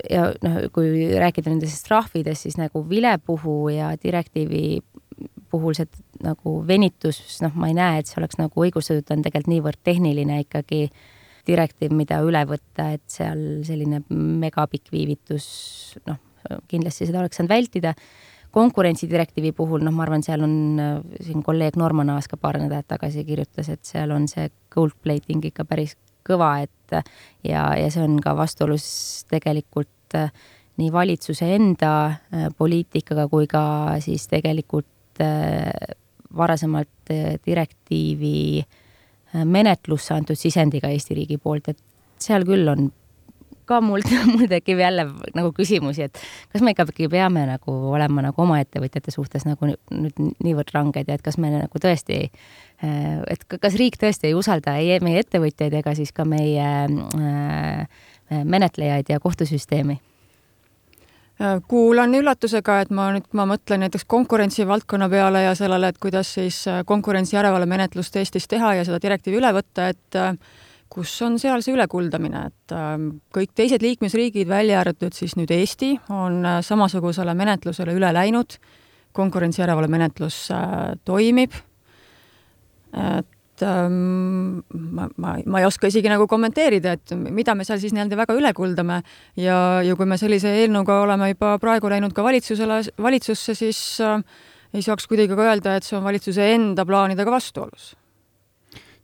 ja 0.10 0.28
noh, 0.46 0.60
kui 0.74 1.08
rääkida 1.20 1.52
nendest 1.52 1.86
trahvidest, 1.88 2.46
siis 2.46 2.60
nagu 2.60 2.84
vilepuhu 2.89 3.70
ja 3.74 3.94
direktiivi 4.02 4.80
puhul 5.51 5.75
see 5.78 5.88
nagu 6.23 6.58
venitus, 6.67 7.19
noh, 7.43 7.54
ma 7.56 7.69
ei 7.71 7.75
näe, 7.78 7.99
et 8.01 8.10
see 8.10 8.19
oleks 8.19 8.39
nagu 8.39 8.65
õigustatud, 8.65 9.06
ta 9.06 9.15
on 9.15 9.23
tegelikult 9.25 9.54
niivõrd 9.54 9.82
tehniline 9.88 10.41
ikkagi 10.43 10.88
direktiiv, 11.45 11.93
mida 11.95 12.19
üle 12.25 12.41
võtta, 12.49 12.89
et 12.97 13.04
seal 13.12 13.41
selline 13.67 14.01
megapikk 14.10 14.89
viivitus, 14.93 15.47
noh, 16.10 16.19
kindlasti 16.71 17.10
seda 17.10 17.21
oleks 17.21 17.39
saanud 17.39 17.54
vältida. 17.54 17.95
konkurentsidirektiivi 18.56 19.51
puhul, 19.51 19.82
noh, 19.84 19.91
ma 19.91 20.06
arvan, 20.06 20.23
seal 20.23 20.43
on, 20.45 20.54
siin 21.19 21.41
kolleeg 21.43 21.75
Norman 21.75 22.13
Aas 22.13 22.30
ka 22.32 22.38
paar 22.39 22.56
nädalat 22.56 22.88
tagasi 22.88 23.25
kirjutas, 23.28 23.67
et 23.69 23.84
seal 23.84 24.13
on 24.15 24.30
see 24.32 24.47
gold 24.71 24.95
plating 25.04 25.43
ikka 25.43 25.65
päris 25.67 25.97
kõva, 26.25 26.63
et 26.63 26.95
ja, 27.43 27.75
ja 27.75 27.89
see 27.91 28.06
on 28.06 28.15
ka 28.23 28.32
vastuolus 28.38 29.25
tegelikult 29.30 30.15
nii 30.80 30.91
valitsuse 30.91 31.49
enda 31.56 31.91
poliitikaga 32.58 33.28
kui 33.32 33.47
ka 33.47 33.63
siis 34.04 34.28
tegelikult 34.32 34.88
varasemalt 36.38 37.10
eh, 37.10 37.39
direktiivi 37.45 38.60
eh, 38.60 39.45
menetlusse 39.45 40.13
antud 40.13 40.39
sisendiga 40.39 40.91
Eesti 40.91 41.17
riigi 41.17 41.39
poolt, 41.41 41.71
et 41.71 41.82
seal 42.21 42.45
küll 42.47 42.67
on 42.71 42.89
ka 43.65 43.80
mul, 43.82 44.04
mul 44.34 44.45
tekib 44.49 44.82
jälle 44.82 45.08
nagu 45.38 45.51
küsimusi, 45.56 46.10
et 46.10 46.19
kas 46.54 46.63
me 46.65 46.75
ikkagi 46.75 47.10
peame 47.12 47.45
nagu 47.49 47.75
olema 47.93 48.28
nagu 48.28 48.43
oma 48.43 48.60
ettevõtjate 48.62 49.13
suhtes 49.13 49.47
nagu 49.47 49.71
nüüd 49.71 50.19
niivõrd 50.43 50.73
ranged 50.75 51.10
ja 51.10 51.17
et 51.17 51.25
kas 51.25 51.39
me 51.41 51.54
nagu 51.54 51.82
tõesti, 51.82 52.25
eh, 52.30 53.21
et 53.32 53.47
kas 53.56 53.80
riik 53.80 53.99
tõesti 54.01 54.32
ei 54.32 54.38
usalda 54.38 54.78
ei 54.82 54.99
meie 55.06 55.23
ettevõtjaid 55.25 55.80
ega 55.82 55.95
siis 55.97 56.13
ka 56.15 56.28
meie 56.30 56.67
menetlejaid 58.25 59.10
ja 59.10 59.21
kohtusüsteemi 59.21 59.99
kuulan 61.67 62.13
üllatusega, 62.15 62.80
et 62.86 62.91
ma 62.95 63.10
nüüd, 63.15 63.26
ma 63.36 63.43
mõtlen 63.50 63.84
näiteks 63.84 64.06
konkurentsivaldkonna 64.08 65.10
peale 65.12 65.41
ja 65.43 65.56
sellele, 65.58 65.89
et 65.91 66.00
kuidas 66.00 66.32
siis 66.38 66.62
äh, 66.71 66.84
konkurentsijärelevalve 66.88 67.67
menetlust 67.67 68.15
Eestis 68.15 68.48
teha 68.48 68.74
ja 68.78 68.86
seda 68.88 69.02
direktiivi 69.04 69.41
üle 69.41 69.52
võtta, 69.58 69.89
et 69.91 70.19
äh, 70.19 70.32
kus 70.95 71.12
on 71.26 71.36
seal 71.41 71.63
see 71.65 71.74
ülekuldamine, 71.76 72.45
et 72.48 72.74
kõik 73.36 73.52
teised 73.58 73.84
liikmesriigid, 73.84 74.48
välja 74.48 74.80
arvatud 74.80 75.17
siis 75.17 75.34
nüüd 75.36 75.52
Eesti, 75.52 75.89
on 76.13 76.45
samasugusele 76.63 77.34
menetlusele 77.36 77.95
üle 77.98 78.13
läinud, 78.15 78.56
konkurentsijärelevalve 79.17 79.91
menetlus 79.91 80.38
toimib, 81.04 81.58
et 82.95 83.35
et 83.56 83.63
ähm, 83.63 84.63
ma, 84.70 85.08
ma, 85.15 85.36
ma 85.39 85.62
ei 85.62 85.68
oska 85.68 85.88
isegi 85.88 86.12
nagu 86.12 86.28
kommenteerida, 86.28 86.96
et 86.98 87.13
mida 87.15 87.56
me 87.56 87.63
seal 87.68 87.80
siis 87.80 87.94
nii-öelda 87.96 88.18
väga 88.20 88.36
üle 88.36 88.52
kuldame. 88.56 89.00
Ja, 89.39 89.82
ja 89.86 89.96
kui 89.96 90.08
me 90.10 90.18
sellise 90.20 90.52
eelnõuga 90.63 91.00
oleme 91.06 91.32
juba 91.32 91.54
praegu 91.63 91.91
läinud 91.91 92.15
ka 92.15 92.26
valitsusele, 92.26 92.82
valitsusse, 93.02 93.56
siis 93.56 93.80
äh, 94.04 94.20
ei 94.76 94.84
saaks 94.84 95.08
kuidagi 95.08 95.38
ka 95.38 95.48
öelda, 95.48 95.78
et 95.78 95.88
see 95.88 95.96
on 95.96 96.04
valitsuse 96.04 96.50
enda 96.56 96.84
plaanidega 96.88 97.32
vastuolus. 97.32 97.94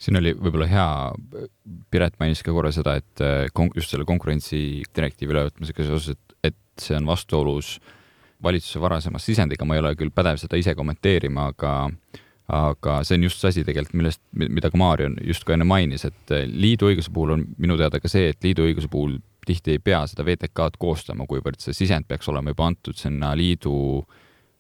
Siin 0.02 0.18
oli 0.18 0.34
võib-olla 0.34 0.68
hea, 0.68 0.90
Piret 1.94 2.18
mainis 2.20 2.42
ka 2.44 2.52
korra 2.52 2.74
seda, 2.76 2.98
et 3.00 3.24
äh, 3.24 3.48
just 3.78 3.94
selle 3.94 4.08
konkurentsidirektiivi 4.10 5.32
ülevõtmisega 5.32 5.88
seoses, 5.88 6.18
et, 6.18 6.38
et 6.52 6.82
see 6.82 6.98
on 6.98 7.08
vastuolus 7.08 7.78
valitsuse 8.44 8.82
varasema 8.82 9.22
sisendiga, 9.22 9.64
ma 9.64 9.78
ei 9.78 9.84
ole 9.84 9.94
küll 9.96 10.12
pädev 10.12 10.42
seda 10.42 10.60
ise 10.60 10.74
kommenteerima, 10.76 11.52
aga 11.54 11.74
aga 12.52 13.00
see 13.08 13.16
on 13.16 13.26
just 13.28 13.40
see 13.42 13.52
asi 13.52 13.64
tegelikult, 13.68 13.96
millest, 13.96 14.22
mida 14.36 14.72
ka 14.72 14.80
Maarja 14.80 15.12
just 15.24 15.46
ka 15.48 15.56
enne 15.56 15.68
mainis, 15.68 16.04
et 16.08 16.34
eh, 16.36 16.48
liidu 16.50 16.90
õiguse 16.90 17.12
puhul 17.14 17.38
on 17.38 17.46
minu 17.62 17.78
teada 17.80 18.02
ka 18.04 18.12
see, 18.12 18.32
et 18.34 18.44
liidu 18.44 18.66
õiguse 18.68 18.92
puhul 18.92 19.20
tihti 19.48 19.78
ei 19.78 19.84
pea 19.84 20.04
seda 20.10 20.26
VTK-d 20.28 20.80
koostama, 20.82 21.26
kuivõrd 21.30 21.62
see 21.64 21.76
sisend 21.76 22.10
peaks 22.10 22.28
olema 22.30 22.54
juba 22.54 22.68
antud 22.70 22.98
sinna 23.00 23.32
liidu, 23.40 23.74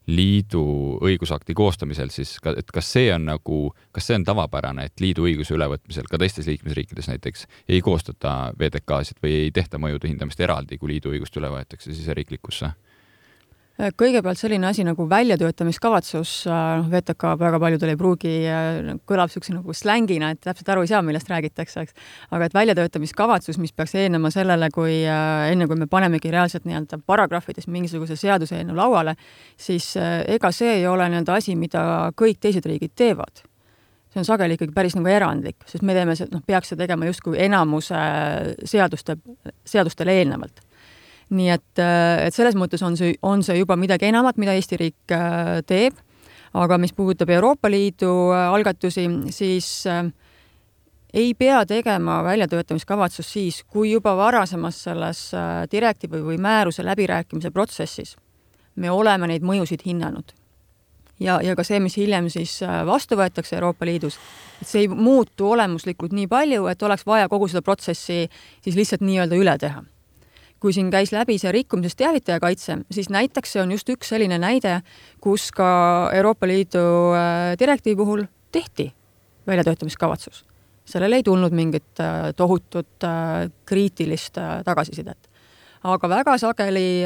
liidu 0.09 0.63
õigusakti 1.03 1.53
koostamisel, 1.57 2.09
siis 2.13 2.37
ka, 2.41 2.55
et 2.57 2.71
kas 2.73 2.93
see 2.95 3.11
on 3.13 3.27
nagu, 3.29 3.59
kas 3.93 4.07
see 4.09 4.17
on 4.17 4.25
tavapärane, 4.27 4.87
et 4.87 5.03
liidu 5.03 5.27
õiguse 5.27 5.53
ülevõtmisel 5.57 6.07
ka 6.09 6.19
teistes 6.21 6.49
liikmesriikides 6.49 7.11
näiteks 7.11 7.45
ei 7.67 7.83
koostata 7.85 8.53
VTK-sid 8.57 9.21
või 9.21 9.35
ei 9.43 9.51
tehta 9.53 9.81
mõjude 9.81 10.09
hindamist 10.09 10.41
eraldi, 10.41 10.79
kui 10.81 10.95
liidu 10.95 11.13
õigust 11.13 11.37
üle 11.37 11.51
võetakse 11.53 11.93
siseriiklikusse? 11.93 12.71
Kõigepealt 13.79 14.37
selline 14.37 14.67
asi 14.69 14.83
nagu 14.85 15.05
väljatöötamiskavatsus, 15.09 16.31
noh, 16.47 16.87
VTK 16.91 17.35
väga 17.39 17.59
paljudel 17.61 17.93
ei 17.93 17.97
pruugi, 17.99 18.33
kõlab 19.09 19.31
niisuguse 19.31 19.55
nagu 19.55 19.75
slängina, 19.75 20.31
et 20.33 20.41
täpselt 20.43 20.69
aru 20.73 20.85
ei 20.85 20.91
saa, 20.91 21.01
millest 21.05 21.29
räägitakse, 21.31 21.85
eks. 21.85 21.95
aga 22.31 22.49
et 22.49 22.57
väljatöötamiskavatsus, 22.57 23.57
mis 23.61 23.73
peaks 23.73 23.95
eelnema 23.97 24.31
sellele, 24.33 24.69
kui 24.73 25.01
enne, 25.05 25.67
kui 25.67 25.79
me 25.79 25.87
panemegi 25.91 26.33
reaalselt 26.33 26.67
nii-öelda 26.69 27.01
paragrahvides 27.09 27.69
mingisuguse 27.71 28.19
seaduseelnõu 28.19 28.77
lauale, 28.77 29.15
siis 29.57 29.93
ega 29.97 30.51
see 30.55 30.81
ei 30.81 30.89
ole 30.89 31.07
nii-öelda 31.09 31.39
asi, 31.39 31.55
mida 31.55 32.11
kõik 32.19 32.41
teised 32.43 32.67
riigid 32.67 32.93
teevad 32.95 33.47
see 34.11 34.19
on 34.19 34.27
sageli 34.27 34.57
ikkagi 34.57 34.73
päris 34.75 34.97
nagu 34.97 35.07
erandlik, 35.07 35.61
sest 35.69 35.85
me 35.87 35.93
teeme, 35.95 36.17
noh, 36.33 36.41
peaks 36.43 36.73
seda 36.73 36.83
tegema 36.83 37.07
justkui 37.07 37.37
enamuse 37.39 37.95
seaduste, 38.67 39.15
seadustele 39.63 40.17
eelnevalt 40.19 40.59
nii 41.31 41.51
et, 41.53 41.79
äh, 41.79 42.27
et 42.27 42.35
selles 42.35 42.57
mõttes 42.59 42.81
on 42.83 42.97
see, 42.99 43.15
on 43.23 43.43
see 43.45 43.59
juba 43.59 43.77
midagi 43.79 44.09
enamat, 44.09 44.39
mida 44.41 44.55
Eesti 44.57 44.79
riik 44.79 45.13
äh, 45.15 45.59
teeb, 45.67 45.99
aga 46.57 46.77
mis 46.81 46.93
puudutab 46.95 47.31
Euroopa 47.31 47.71
Liidu 47.71 48.11
äh, 48.35 48.49
algatusi, 48.51 49.07
siis 49.31 49.69
ei 51.11 51.31
pea 51.35 51.61
tegema 51.67 52.21
väljatöötamiskavatsust 52.23 53.37
siis, 53.37 53.61
kui 53.67 53.91
juba 53.91 54.13
varasemas 54.15 54.77
selles 54.87 55.23
direktiivi 55.71 56.21
või 56.23 56.37
määruse 56.39 56.85
läbirääkimise 56.87 57.51
protsessis 57.51 58.15
me 58.79 58.91
oleme 58.91 59.27
neid 59.27 59.43
mõjusid 59.43 59.83
hinnanud. 59.83 60.31
ja, 61.19 61.39
ja 61.43 61.55
ka 61.55 61.63
see, 61.67 61.79
mis 61.83 61.97
hiljem 61.99 62.29
siis 62.31 62.61
vastu 62.87 63.19
võetakse 63.19 63.55
Euroopa 63.55 63.85
Liidus, 63.85 64.15
et 64.61 64.67
see 64.67 64.85
ei 64.85 64.87
muutu 64.87 65.51
olemuslikult 65.51 66.15
nii 66.15 66.27
palju, 66.31 66.67
et 66.71 66.83
oleks 66.83 67.03
vaja 67.05 67.27
kogu 67.29 67.47
seda 67.51 67.61
protsessi 67.61 68.23
siis 68.63 68.79
lihtsalt 68.79 69.03
nii-öelda 69.03 69.35
üle 69.35 69.57
teha 69.59 69.83
kui 70.61 70.73
siin 70.75 70.91
käis 70.93 71.11
läbi 71.13 71.39
see 71.41 71.51
rikkumisest 71.55 71.97
teavitaja 71.99 72.39
kaitse, 72.41 72.77
siis 72.93 73.09
näiteks 73.09 73.55
see 73.55 73.63
on 73.63 73.73
just 73.73 73.89
üks 73.89 74.13
selline 74.13 74.37
näide, 74.41 74.79
kus 75.23 75.49
ka 75.55 75.67
Euroopa 76.13 76.47
Liidu 76.49 76.83
äh, 77.17 77.55
direktiivi 77.59 77.97
puhul 77.97 78.23
tehti 78.53 78.91
väljatöötamiskavatsus. 79.47 80.45
sellele 80.85 81.15
ei 81.15 81.23
tulnud 81.23 81.51
mingit 81.51 81.99
äh, 81.99 82.33
tohutut 82.35 83.03
äh, 83.03 83.49
kriitilist 83.65 84.37
tagasisidet. 84.65 85.29
aga 85.83 86.09
väga 86.09 86.37
sageli 86.37 87.03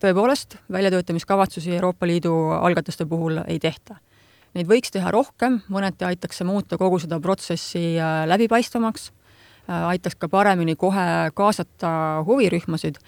tõepoolest 0.00 0.56
väljatöötamiskavatsusi 0.72 1.74
Euroopa 1.76 2.06
Liidu 2.06 2.34
algatuste 2.60 3.04
puhul 3.06 3.42
ei 3.46 3.58
tehta. 3.58 3.96
Neid 4.54 4.66
võiks 4.66 4.90
teha 4.90 5.10
rohkem, 5.10 5.60
mõneti 5.68 6.04
aitaks 6.08 6.40
see 6.40 6.46
muuta 6.48 6.78
kogu 6.78 6.98
seda 6.98 7.20
protsessi 7.20 8.00
läbipaistvamaks 8.26 9.10
aitaks 9.70 10.18
ka 10.20 10.28
paremini 10.32 10.76
kohe 10.80 11.06
kaasata 11.36 11.92
huvirühmasid, 12.26 12.98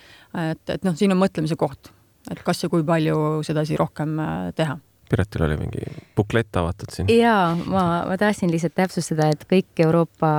et, 0.51 0.63
et 0.77 0.87
noh, 0.87 0.97
siin 0.99 1.15
on 1.15 1.21
mõtlemise 1.23 1.59
koht, 1.59 1.93
et 2.31 2.41
kas 2.47 2.63
ja 2.65 2.73
kui 2.73 2.87
palju 2.87 3.43
sedasi 3.47 3.79
rohkem 3.81 4.17
teha. 4.57 4.79
Piretil 5.13 5.43
oli 5.45 5.59
mingi 5.61 5.83
buklett 6.17 6.57
avatud 6.57 6.89
siin. 6.95 7.09
jaa, 7.13 7.51
ma, 7.69 7.83
ma 8.09 8.15
tahtsin 8.17 8.49
lihtsalt 8.49 8.73
täpsustada, 8.79 9.27
et 9.35 9.43
kõik 9.51 9.83
Euroopa 9.85 10.31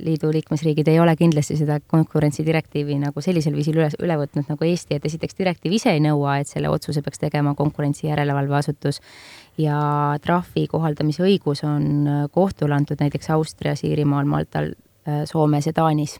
Liidu 0.00 0.30
liikmesriigid 0.32 0.88
ei 0.88 0.96
ole 1.02 1.12
kindlasti 1.20 1.58
seda 1.58 1.76
konkurentsidirektiivi 1.92 2.96
nagu 3.02 3.20
sellisel 3.20 3.52
viisil 3.58 3.76
üle, 3.76 3.90
üle 4.00 4.16
võtnud 4.22 4.48
nagu 4.48 4.68
Eesti, 4.70 4.96
et 4.96 5.04
esiteks 5.10 5.36
direktiiv 5.36 5.76
ise 5.76 5.92
ei 5.92 6.00
nõua, 6.00 6.38
et 6.40 6.48
selle 6.48 6.72
otsuse 6.72 7.04
peaks 7.04 7.20
tegema 7.20 7.52
konkurentsijärelevalveasutus. 7.58 9.02
Ja 9.60 9.78
trahvi 10.24 10.64
kohaldamise 10.70 11.26
õigus 11.26 11.60
on 11.68 12.08
kohtule 12.32 12.78
antud 12.78 13.04
näiteks 13.04 13.28
Austrias, 13.36 13.84
Iirimaal, 13.84 14.24
Maltal, 14.24 14.72
Soomes 15.30 15.66
ja 15.66 15.72
Taanis. 15.72 16.18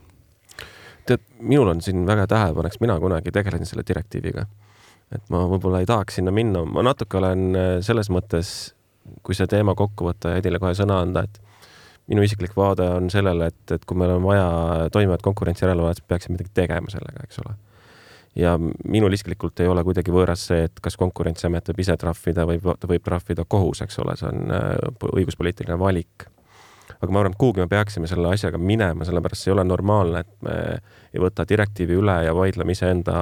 tead, 1.05 1.21
minul 1.39 1.67
on 1.75 1.81
siin 1.81 2.05
väga 2.07 2.27
tähelepanek, 2.27 2.79
mina 2.81 2.99
kunagi 2.99 3.31
tegelesin 3.31 3.65
selle 3.65 3.83
direktiiviga 3.87 4.45
et 5.15 5.31
ma 5.33 5.43
võib-olla 5.49 5.81
ei 5.81 5.89
tahaks 5.89 6.19
sinna 6.19 6.33
minna, 6.33 6.63
ma 6.69 6.83
natuke 6.85 7.17
olen 7.19 7.45
äh, 7.57 7.69
selles 7.85 8.11
mõttes, 8.13 8.73
kui 9.25 9.37
see 9.37 9.49
teema 9.49 9.75
kokku 9.77 10.09
võtta 10.09 10.33
ja 10.35 10.41
Edile 10.41 10.61
kohe 10.61 10.75
sõna 10.77 10.99
anda, 11.03 11.25
et 11.25 11.39
minu 12.09 12.23
isiklik 12.25 12.53
vaade 12.57 12.85
on 12.97 13.09
sellele, 13.13 13.49
et, 13.49 13.63
et 13.73 13.85
kui 13.89 13.97
meil 13.97 14.15
on 14.15 14.25
vaja 14.25 14.89
toimivat 14.93 15.23
konkurentsijärelevalvet, 15.25 16.01
siis 16.01 16.09
peaksime 16.09 16.37
midagi 16.37 16.53
tegema 16.61 16.93
sellega, 16.93 17.25
eks 17.25 17.41
ole. 17.43 17.55
ja 18.37 18.55
minul 18.61 19.13
isiklikult 19.17 19.61
ei 19.63 19.69
ole 19.69 19.83
kuidagi 19.85 20.13
võõras 20.13 20.45
see, 20.51 20.67
et 20.69 20.81
kas 20.81 20.97
Konkurentsiamet 20.97 21.71
võib 21.71 21.81
ise 21.85 21.97
trahvida 21.97 22.45
või 22.49 22.61
võib 22.61 23.05
trahvida 23.05 23.45
kohus, 23.47 23.81
eks 23.85 23.97
ole, 24.03 24.17
see 24.19 24.29
on 24.29 24.53
äh, 24.53 24.75
õiguspoliitiline 25.09 25.79
valik. 25.81 26.29
Aga 26.99 27.13
ma 27.13 27.21
arvan, 27.21 27.35
et 27.35 27.39
kuhugi 27.39 27.63
me 27.63 27.69
peaksime 27.71 28.09
selle 28.11 28.33
asjaga 28.33 28.59
minema, 28.59 29.07
sellepärast 29.07 29.45
see 29.45 29.51
ei 29.51 29.55
ole 29.55 29.63
normaalne, 29.67 30.23
et 30.25 30.33
me 30.45 30.55
ei 31.13 31.21
võta 31.23 31.45
direktiivi 31.47 31.95
üle 31.99 32.17
ja 32.25 32.33
vaidleme 32.35 32.75
iseenda 32.75 33.15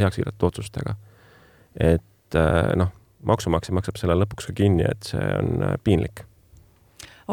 heaks 0.00 0.20
kiidetud 0.20 0.48
otsustega. 0.48 0.96
Et 1.76 2.38
äh, 2.38 2.72
noh, 2.80 2.94
maksumaksja 3.28 3.76
maksab 3.76 4.00
selle 4.00 4.16
lõpuks 4.18 4.48
ka 4.48 4.56
kinni, 4.62 4.86
et 4.88 5.12
see 5.12 5.28
on 5.42 5.68
äh, 5.68 5.76
piinlik 5.84 6.24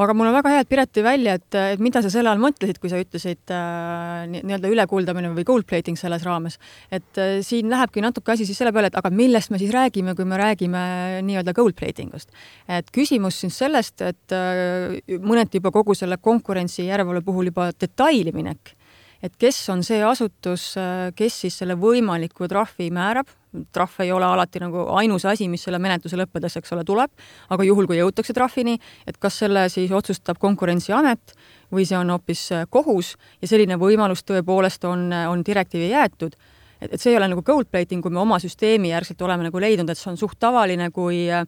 aga 0.03 0.13
mul 0.17 0.27
on 0.27 0.35
väga 0.35 0.51
hea, 0.51 0.63
et 0.63 0.69
Piret 0.71 0.91
tõi 0.91 1.03
välja, 1.05 1.35
et, 1.39 1.55
et 1.55 1.81
mida 1.83 2.01
sa 2.03 2.11
selle 2.11 2.31
all 2.31 2.41
mõtlesid, 2.41 2.79
kui 2.83 2.91
sa 2.91 2.99
ütlesid 2.99 3.53
äh, 3.53 4.25
nii-öelda 4.31 4.71
ülekuuldamine 4.73 5.31
või 5.37 5.47
gold 5.47 5.67
plating 5.69 5.99
selles 5.99 6.25
raames. 6.27 6.59
et 6.91 7.21
äh, 7.21 7.37
siin 7.45 7.69
lähebki 7.71 8.03
natuke 8.03 8.33
asi 8.35 8.47
siis 8.47 8.59
selle 8.59 8.73
peale, 8.75 8.91
et 8.91 8.99
aga 8.99 9.11
millest 9.13 9.53
me 9.53 9.59
siis 9.61 9.71
räägime, 9.75 10.15
kui 10.17 10.27
me 10.27 10.39
räägime 10.41 10.81
nii-öelda 11.27 11.55
gold 11.55 11.77
plating 11.79 12.13
ust. 12.15 12.33
et 12.67 12.91
küsimus 12.91 13.39
siin 13.39 13.53
sellest, 13.55 14.01
et 14.03 14.35
äh, 14.35 14.97
mõneti 15.23 15.61
juba 15.61 15.71
kogu 15.75 15.95
selle 15.95 16.19
konkurentsijärelevalve 16.19 17.23
puhul 17.23 17.53
juba 17.53 17.71
detaili 17.79 18.35
minek 18.35 18.75
et 19.23 19.39
kes 19.39 19.57
on 19.73 19.81
see 19.81 20.03
asutus, 20.05 20.75
kes 21.17 21.39
siis 21.45 21.55
selle 21.61 21.79
võimaliku 21.79 22.49
trahvi 22.51 22.91
määrab, 22.93 23.31
trahv 23.75 24.01
ei 24.05 24.11
ole 24.11 24.25
alati 24.25 24.61
nagu 24.63 24.87
ainus 24.99 25.25
asi, 25.25 25.47
mis 25.51 25.63
selle 25.67 25.79
menetluse 25.81 26.17
lõppedes, 26.19 26.57
eks 26.59 26.75
ole, 26.75 26.83
tuleb, 26.87 27.11
aga 27.49 27.67
juhul, 27.67 27.87
kui 27.89 27.99
jõutakse 27.99 28.33
trahvini, 28.33 28.77
et 29.07 29.19
kas 29.21 29.41
selle 29.43 29.67
siis 29.73 29.93
otsustab 29.95 30.39
Konkurentsiamet 30.41 31.35
või 31.73 31.85
see 31.87 31.97
on 31.97 32.11
hoopis 32.13 32.49
kohus 32.69 33.15
ja 33.41 33.49
selline 33.49 33.79
võimalus 33.81 34.25
tõepoolest 34.27 34.85
on, 34.89 35.07
on 35.11 35.45
direktiivi 35.45 35.89
jäetud 35.93 36.35
et, 36.81 36.93
et 36.93 37.01
see 37.01 37.13
ei 37.13 37.19
ole 37.19 37.29
nagu 37.31 37.43
gold 37.45 37.69
plating, 37.71 38.03
kui 38.03 38.13
me 38.13 38.21
oma 38.21 38.39
süsteemi 38.41 38.91
järgselt 38.91 39.21
oleme 39.25 39.47
nagu 39.47 39.61
leidnud, 39.61 39.89
et 39.89 39.99
see 39.99 40.11
on 40.11 40.19
suht 40.19 40.37
tavaline, 40.41 40.89
kui 40.95 41.25
äh, 41.31 41.45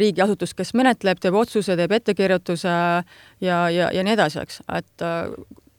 riigiasutus, 0.00 0.54
kes 0.56 0.74
menetleb, 0.78 1.20
teeb 1.22 1.36
otsuse, 1.38 1.76
teeb 1.78 1.94
ettekirjutuse 1.98 2.72
ja, 2.72 3.60
ja, 3.72 3.92
ja 3.92 4.04
nii 4.06 4.16
edasi, 4.16 4.42
eks, 4.42 4.60
et 4.78 5.06
äh, 5.06 5.30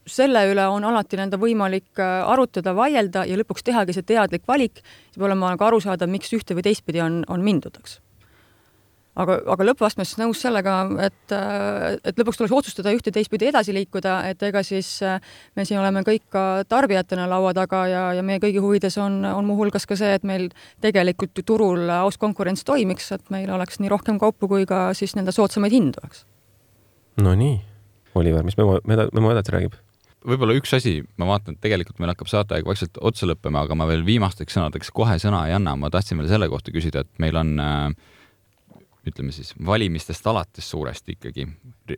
selle 0.08 0.43
üle 0.51 0.66
on 0.72 0.88
alati 0.88 1.20
nende 1.20 1.39
võimalik 1.41 2.01
äh, 2.01 2.24
arutada, 2.32 2.74
vaielda 2.78 3.26
ja 3.28 3.38
lõpuks 3.39 3.66
tehagi 3.68 3.95
see 3.95 4.08
teadlik 4.08 4.47
valik, 4.47 4.82
siis 4.82 5.18
peab 5.18 5.30
olema 5.30 5.53
nagu 5.53 5.68
aru 5.68 5.80
saada, 5.84 6.10
miks 6.10 6.34
ühte 6.36 6.58
või 6.58 6.66
teistpidi 6.68 7.03
on, 7.03 7.24
on 7.32 7.43
mindud, 7.43 7.76
eks. 7.82 7.97
aga, 9.20 9.39
aga 9.53 9.68
lõppastmes 9.68 10.16
nõus 10.22 10.41
sellega, 10.45 10.78
et, 11.08 11.36
äh, 11.36 11.97
et 12.08 12.20
lõpuks 12.20 12.39
tuleks 12.39 12.55
otsustada 12.60 12.93
ühte 12.95 13.12
teistpidi 13.14 13.49
edasi 13.51 13.76
liikuda, 13.76 14.20
et 14.32 14.43
ega 14.47 14.64
siis 14.66 14.93
äh, 15.05 15.20
me 15.60 15.66
siin 15.68 15.82
oleme 15.82 16.05
kõik 16.08 16.28
ka 16.34 16.45
tarbijatena 16.70 17.28
laua 17.30 17.53
taga 17.58 17.84
ja, 17.91 18.03
ja 18.18 18.26
meie 18.26 18.41
kõigi 18.43 18.64
huvides 18.64 18.99
on, 19.03 19.20
on 19.28 19.47
muuhulgas 19.49 19.89
ka 19.89 19.99
see, 19.99 20.14
et 20.16 20.28
meil 20.28 20.49
tegelikult 20.84 21.36
ju 21.36 21.47
turul 21.47 21.89
aus 21.99 22.20
konkurents 22.22 22.64
toimiks, 22.68 23.12
et 23.18 23.34
meil 23.34 23.51
oleks 23.53 23.82
nii 23.84 23.91
rohkem 23.91 24.22
kaupu 24.22 24.49
kui 24.51 24.70
ka 24.70 24.89
siis 24.97 25.18
nende 25.20 25.36
soodsamaid 25.36 25.76
hindu, 25.76 26.05
eks. 26.08 26.24
Nonii, 27.18 27.58
Oliver, 28.18 28.45
mis 28.45 28.58
memo, 28.60 28.78
memo 28.86 29.34
edasi 29.34 29.55
räägib? 29.55 29.78
Võib-olla 30.28 30.57
üks 30.57 30.73
asi, 30.75 30.99
ma 31.19 31.30
vaatan, 31.30 31.55
et 31.55 31.63
tegelikult 31.63 32.01
meil 32.01 32.11
hakkab 32.11 32.30
saateaeg 32.32 32.67
vaikselt 32.67 32.99
otsa 33.05 33.30
lõppema, 33.30 33.63
aga 33.65 33.78
ma 33.80 33.88
veel 33.89 34.03
viimasteks 34.07 34.57
sõnadeks 34.57 34.91
kohe 34.95 35.17
sõna 35.21 35.45
ei 35.47 35.55
anna, 35.55 35.75
ma 35.80 35.91
tahtsin 35.93 36.19
veel 36.19 36.30
selle 36.32 36.49
kohta 36.51 36.73
küsida, 36.75 37.05
et 37.05 37.23
meil 37.23 37.39
on 37.39 37.53
äh, 37.63 38.13
ütleme 39.07 39.32
siis 39.36 39.53
valimistest 39.65 40.28
alates 40.28 40.69
suuresti 40.69 41.15
ikkagi, 41.15 41.47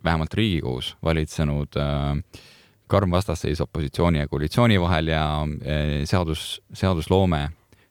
vähemalt 0.04 0.34
Riigikogus 0.38 0.94
valitsenud 1.06 1.80
äh, 1.82 2.42
karm 2.90 3.14
vastasseis 3.14 3.62
opositsiooni 3.62 4.22
ja 4.22 4.28
koalitsiooni 4.30 4.80
vahel 4.82 5.14
ja 5.14 5.24
äh, 5.44 5.96
seadus, 6.10 6.62
seadusloome 6.74 7.48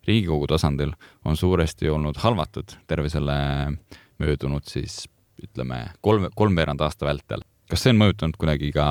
Riigikogu 0.09 0.47
tasandil 0.49 0.95
on 1.28 1.36
suuresti 1.36 1.91
olnud 1.93 2.16
halvatud 2.22 2.78
terve 2.89 3.11
selle 3.12 3.39
möödunud 4.18 4.64
siis 4.66 5.03
ütleme 5.43 5.84
kolm, 6.01 6.30
kolmveerand 6.34 6.80
aasta 6.80 7.07
vältel. 7.07 7.45
kas 7.68 7.84
see 7.84 7.93
on 7.93 8.01
mõjutanud 8.01 8.39
kuidagi 8.41 8.70
ka 8.72 8.86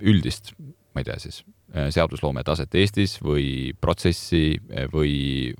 üldist 0.00 0.54
ma 0.94 1.02
ei 1.02 1.08
tea 1.08 1.18
siis, 1.20 1.42
äh, 1.74 1.88
seadusloome 1.94 2.44
taset 2.46 2.74
Eestis 2.74 3.18
või 3.24 3.72
protsessi 3.80 4.56
äh, 4.56 4.88
või 4.92 5.52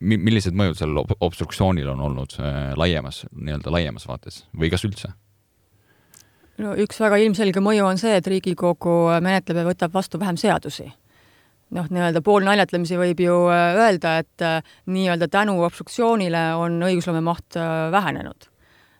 millised 0.00 0.56
mõjud 0.56 0.78
sellel 0.78 1.02
obstruktsioonil 1.20 1.90
on 1.92 2.00
olnud 2.06 2.38
äh, 2.40 2.70
laiemas, 2.78 3.24
nii-öelda 3.34 3.74
laiemas 3.74 4.06
vaates 4.08 4.44
või 4.56 4.70
kas 4.72 4.86
üldse? 4.88 5.12
no 6.60 6.74
üks 6.76 7.00
väga 7.00 7.20
ilmselge 7.24 7.62
mõju 7.64 7.86
on 7.88 8.00
see, 8.00 8.16
et 8.20 8.26
Riigikogu 8.28 8.96
menetleb 9.24 9.62
ja 9.62 9.68
võtab 9.68 9.94
vastu 9.96 10.20
vähem 10.20 10.38
seadusi. 10.40 10.90
noh, 11.76 11.90
nii-öelda 11.90 12.22
poolnaljatlemisi 12.24 12.98
võib 13.00 13.20
ju 13.24 13.42
öelda, 13.50 14.18
et 14.22 14.46
nii-öelda 14.86 15.28
tänu 15.28 15.58
obstruktsioonile 15.64 16.50
on 16.60 16.80
õigusloome 16.90 17.24
maht 17.24 17.58
vähenenud 17.92 18.49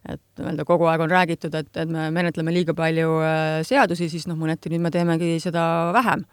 et 0.08 0.20
nii-öelda 0.40 0.64
kogu 0.68 0.88
aeg 0.88 1.04
on 1.04 1.12
räägitud, 1.12 1.54
et, 1.54 1.70
et 1.76 1.88
me 1.90 2.08
menetleme 2.14 2.52
liiga 2.54 2.74
palju 2.76 3.16
äh, 3.20 3.60
seadusi, 3.66 4.08
siis 4.12 4.26
noh, 4.30 4.38
mõneti 4.40 4.72
nüüd 4.72 4.84
me 4.86 4.92
teemegi 4.94 5.36
seda 5.42 5.62
vähem. 5.96 6.24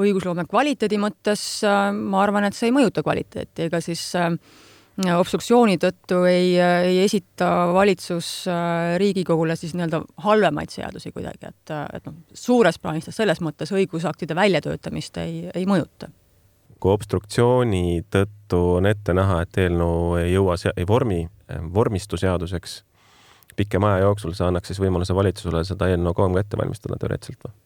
õigusloome 0.00 0.46
kvaliteedi 0.48 0.98
mõttes 1.02 1.42
äh, 1.66 1.90
ma 1.92 2.22
arvan, 2.22 2.46
et 2.46 2.56
see 2.56 2.70
ei 2.70 2.76
mõjuta 2.76 3.02
kvaliteeti, 3.02 3.66
ega 3.66 3.80
siis 3.82 4.04
äh, 4.18 4.30
obstruktsiooni 5.16 5.78
tõttu 5.80 6.22
ei, 6.28 6.54
ei 6.60 6.98
esita 7.02 7.72
valitsus 7.72 8.44
Riigikogule 9.00 9.56
siis 9.56 9.72
nii-öelda 9.74 10.02
halvemaid 10.26 10.70
seadusi 10.70 11.12
kuidagi, 11.14 11.48
et, 11.48 11.74
et 11.96 12.06
noh, 12.06 12.18
suures 12.36 12.78
plaanis 12.78 13.08
ta 13.08 13.14
selles 13.14 13.40
mõttes 13.40 13.72
õigusaktide 13.72 14.36
väljatöötamist 14.36 15.22
ei, 15.22 15.46
ei 15.54 15.66
mõjuta 15.66 16.10
kui 16.80 16.94
obstruktsiooni 16.96 18.06
tõttu 18.08 18.60
on 18.78 18.88
ette 18.88 19.12
näha, 19.12 19.42
et 19.44 19.58
eelnõu 19.60 20.14
ei 20.20 20.30
jõua, 20.32 20.56
ei 20.72 20.86
vormi, 20.88 21.26
vormistu 21.74 22.16
seaduseks, 22.16 22.78
pikema 23.60 23.94
aja 23.94 24.08
jooksul 24.08 24.36
see 24.36 24.48
annaks 24.48 24.72
siis 24.72 24.80
võimaluse 24.82 25.16
valitsusele 25.16 25.64
seda 25.68 25.90
eelnõu 25.92 26.16
kauem 26.16 26.36
ka 26.36 26.44
ette 26.44 26.60
valmistada 26.60 26.98
teoreetiliselt 27.00 27.48
või? 27.48 27.58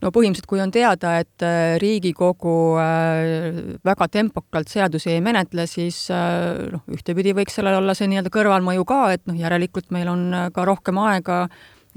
no 0.00 0.10
põhimõtteliselt, 0.14 0.48
kui 0.48 0.60
on 0.62 0.72
teada, 0.74 1.14
et 1.20 1.44
äh, 1.44 1.74
Riigikogu 1.80 2.54
äh, 2.80 3.58
väga 3.86 4.08
tempokalt 4.12 4.70
seadusi 4.72 5.12
ei 5.14 5.20
menetle, 5.24 5.66
siis 5.70 6.06
äh, 6.14 6.70
noh, 6.72 6.84
ühtepidi 6.92 7.34
võiks 7.36 7.58
sellel 7.58 7.80
olla 7.80 7.94
see 7.96 8.08
nii-öelda 8.10 8.32
kõrvalmõju 8.34 8.86
ka, 8.88 9.02
et 9.16 9.26
noh, 9.28 9.36
järelikult 9.38 9.92
meil 9.94 10.10
on 10.12 10.24
ka 10.54 10.64
rohkem 10.68 11.00
aega, 11.02 11.42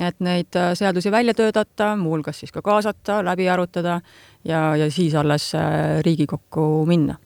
et 0.01 0.17
neid 0.25 0.57
seadusi 0.75 1.11
välja 1.13 1.35
töötada, 1.37 1.93
muuhulgas 1.99 2.41
siis 2.41 2.51
ka 2.51 2.63
kaasata, 2.65 3.21
läbi 3.25 3.47
arutada 3.49 3.99
ja, 4.43 4.73
ja 4.79 4.89
siis 4.91 5.15
alles 5.15 5.51
Riigikokku 6.03 6.85
minna. 6.89 7.19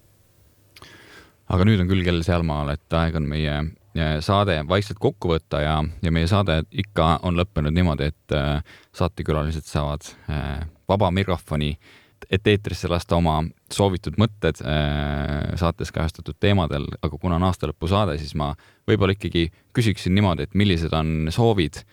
aga 1.47 1.63
nüüd 1.63 1.79
on 1.79 1.89
küll 1.89 2.03
kell 2.03 2.21
sealmaal, 2.27 2.75
et 2.75 2.99
aeg 2.99 3.15
on 3.15 3.29
meie 3.29 3.61
saade 4.23 4.57
vaikselt 4.67 4.99
kokku 5.01 5.31
võtta 5.31 5.61
ja, 5.63 5.77
ja 6.03 6.11
meie 6.13 6.27
saade 6.29 6.61
ikka 6.71 7.17
on 7.27 7.37
lõppenud 7.39 7.75
niimoodi, 7.75 8.09
et 8.11 8.35
äh, 8.35 8.59
saatekülalised 8.95 9.67
saavad 9.67 10.09
äh, 10.31 10.65
vaba 10.89 11.11
mikrofoni, 11.13 11.73
et 12.31 12.47
eetrisse 12.49 12.89
lasta 12.91 13.17
oma 13.17 13.39
soovitud 13.73 14.17
mõtted 14.19 14.59
äh, 14.63 15.53
saates 15.59 15.93
kajastatud 15.95 16.39
teemadel, 16.39 16.89
aga 17.01 17.21
kuna 17.21 17.37
on 17.39 17.47
aastalõpusaade, 17.49 18.17
siis 18.21 18.35
ma 18.39 18.51
võib-olla 18.89 19.15
ikkagi 19.17 19.47
küsiksin 19.77 20.15
niimoodi, 20.17 20.47
et 20.47 20.57
millised 20.57 20.93
on 20.97 21.31
soovid 21.33 21.83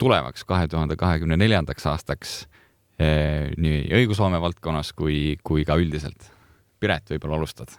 tulevaks 0.00 0.46
kahe 0.48 0.68
tuhande 0.70 0.94
kahekümne 0.96 1.36
neljandaks 1.36 1.84
aastaks 1.90 2.30
nii 2.96 3.82
õigusloome 3.98 4.40
valdkonnas 4.40 4.94
kui, 4.96 5.34
kui 5.44 5.66
ka 5.68 5.76
üldiselt. 5.76 6.30
Piret, 6.80 7.10
võib-olla 7.12 7.42
alustad 7.42 7.74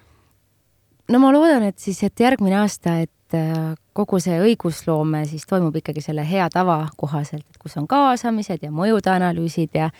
no 1.09 1.19
ma 1.19 1.31
loodan, 1.33 1.63
et 1.69 1.79
siis, 1.79 2.03
et 2.03 2.19
järgmine 2.19 2.59
aasta, 2.61 2.99
et 3.05 3.37
äh, 3.37 3.73
kogu 3.97 4.19
see 4.23 4.37
õigusloome 4.43 5.25
siis 5.29 5.47
toimub 5.49 5.75
ikkagi 5.81 6.03
selle 6.03 6.25
hea 6.27 6.47
tava 6.53 6.83
kohaselt, 6.97 7.45
et 7.49 7.61
kus 7.61 7.77
on 7.81 7.87
kaasamised 7.89 8.63
ja 8.63 8.71
mõjude 8.75 9.13
analüüsid 9.13 9.75
ja 9.77 9.91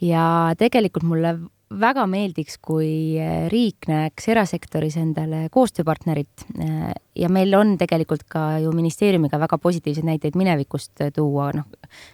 ja 0.00 0.24
tegelikult 0.56 1.04
mulle 1.04 1.34
väga 1.70 2.06
meeldiks, 2.10 2.56
kui 2.58 3.18
riik 3.52 3.86
näeks 3.86 4.26
erasektoris 4.32 4.96
endale 4.98 5.44
koostööpartnerit 5.54 6.46
ja 7.14 7.28
meil 7.30 7.54
on 7.54 7.76
tegelikult 7.78 8.24
ka 8.32 8.58
ju 8.64 8.72
ministeeriumiga 8.74 9.38
väga 9.38 9.58
positiivseid 9.62 10.08
näiteid 10.08 10.38
minevikust 10.40 11.04
tuua, 11.14 11.50
noh, 11.54 11.68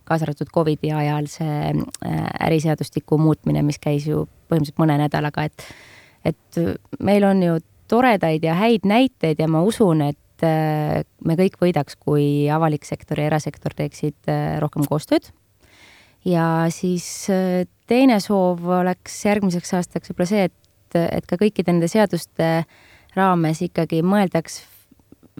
kaasa 0.04 0.26
arvatud 0.26 0.52
Covidi 0.52 0.92
ajal 0.92 1.30
see 1.32 1.70
äh, 1.72 2.26
äriseadustiku 2.48 3.18
muutmine, 3.18 3.64
mis 3.64 3.80
käis 3.80 4.08
ju 4.10 4.26
põhimõtteliselt 4.50 4.82
mõne 4.82 4.98
nädalaga, 5.06 5.48
et 5.48 5.70
et 6.26 6.58
meil 7.00 7.24
on 7.24 7.42
ju 7.42 7.58
toredaid 7.90 8.44
ja 8.44 8.56
häid 8.58 8.86
näiteid 8.88 9.40
ja 9.40 9.48
ma 9.50 9.62
usun, 9.66 10.02
et 10.06 10.46
äh, 10.46 11.02
me 11.24 11.36
kõik 11.38 11.58
võidaks, 11.62 11.98
kui 12.00 12.46
avalik 12.52 12.86
sektor 12.88 13.20
ja 13.20 13.30
erasektor 13.30 13.74
teeksid 13.76 14.30
äh, 14.30 14.56
rohkem 14.62 14.86
koostööd. 14.88 15.30
Ja 16.26 16.66
siis 16.74 17.06
äh, 17.32 17.64
teine 17.86 18.18
soov 18.22 18.64
oleks 18.80 19.20
järgmiseks 19.28 19.76
aastaks 19.78 20.10
võib-olla 20.10 20.30
see, 20.30 20.48
et, 20.50 20.98
et 21.04 21.28
ka 21.28 21.38
kõikide 21.40 21.72
nende 21.72 21.90
seaduste 21.90 22.64
raames 23.16 23.62
ikkagi 23.64 24.02
mõeldaks 24.04 24.64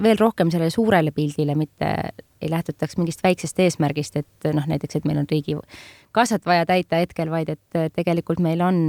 veel 0.03 0.19
rohkem 0.21 0.51
sellele 0.53 0.71
suurele 0.73 1.13
pildile, 1.17 1.57
mitte 1.57 1.91
ei 2.45 2.51
lähtutaks 2.53 2.99
mingist 3.01 3.23
väiksest 3.25 3.59
eesmärgist, 3.65 4.19
et 4.21 4.49
noh, 4.53 4.65
näiteks, 4.69 4.99
et 4.99 5.07
meil 5.09 5.23
on 5.23 5.29
riigi 5.31 5.57
kassat 6.13 6.45
vaja 6.45 6.67
täita 6.69 7.01
hetkel, 7.01 7.31
vaid 7.33 7.49
et 7.55 7.79
tegelikult 7.97 8.43
meil 8.45 8.61
on 8.61 8.83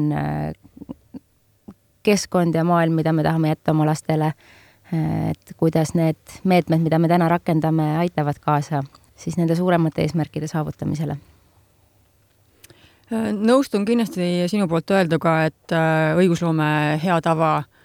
keskkond 2.07 2.55
ja 2.55 2.63
maailm, 2.67 2.95
mida 2.95 3.13
me 3.13 3.25
tahame 3.27 3.51
jätta 3.53 3.75
oma 3.75 3.85
lastele. 3.89 4.33
Et 4.87 5.55
kuidas 5.59 5.91
need 5.99 6.39
meetmed, 6.47 6.79
mida 6.79 6.99
me 6.99 7.09
täna 7.11 7.27
rakendame, 7.27 7.97
aitavad 7.99 8.37
kaasa 8.39 8.83
siis 9.19 9.35
nende 9.35 9.55
suuremate 9.59 10.05
eesmärkide 10.05 10.47
saavutamisele 10.47 11.17
nõustun 13.07 13.85
kindlasti 13.87 14.47
sinu 14.51 14.67
poolt 14.67 14.91
öelduga, 14.91 15.37
et 15.47 15.75
äh, 15.75 16.17
õigusloome 16.19 16.67
hea 16.99 17.19
tava 17.23 17.51
äh, 17.61 17.76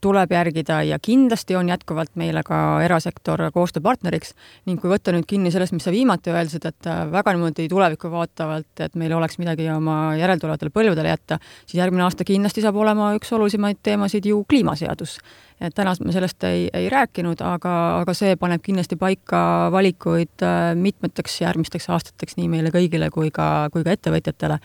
tuleb 0.00 0.30
järgida 0.32 0.78
ja 0.88 0.98
kindlasti 1.02 1.56
on 1.58 1.68
jätkuvalt 1.68 2.14
meile 2.20 2.42
ka 2.46 2.80
erasektor 2.84 3.42
koostööpartneriks 3.52 4.32
ning 4.70 4.80
kui 4.80 4.88
võtta 4.92 5.12
nüüd 5.12 5.26
kinni 5.28 5.52
sellest, 5.52 5.74
mis 5.76 5.84
sa 5.84 5.92
viimati 5.92 6.32
öeldasid, 6.32 6.64
et 6.70 6.88
väga 7.12 7.34
niimoodi 7.36 7.68
tulevikku 7.68 8.10
vaatavalt, 8.12 8.72
et 8.80 8.96
meil 8.96 9.12
oleks 9.16 9.36
midagi 9.42 9.68
oma 9.74 10.16
järeltulevatele 10.20 10.72
põlvedele 10.72 11.12
jätta, 11.12 11.40
siis 11.66 11.80
järgmine 11.82 12.06
aasta 12.06 12.24
kindlasti 12.24 12.64
saab 12.64 12.80
olema 12.80 13.12
üks 13.18 13.32
olulisemaid 13.36 13.82
teemasid 13.84 14.30
ju 14.30 14.44
kliimaseadus 14.48 15.18
et 15.60 15.74
täna 15.76 15.92
me 16.04 16.14
sellest 16.14 16.44
ei, 16.48 16.68
ei 16.72 16.88
rääkinud, 16.92 17.42
aga, 17.44 17.74
aga 18.00 18.14
see 18.16 18.36
paneb 18.40 18.62
kindlasti 18.64 18.96
paika 19.00 19.42
valikuid 19.72 20.44
äh, 20.46 20.72
mitmeteks 20.78 21.40
järgmisteks 21.42 21.90
aastateks 21.92 22.38
nii 22.40 22.48
meile 22.52 22.72
kõigile 22.74 23.10
kui 23.12 23.30
ka, 23.34 23.68
kui 23.72 23.84
ka 23.84 23.94
ettevõtjatele. 23.96 24.60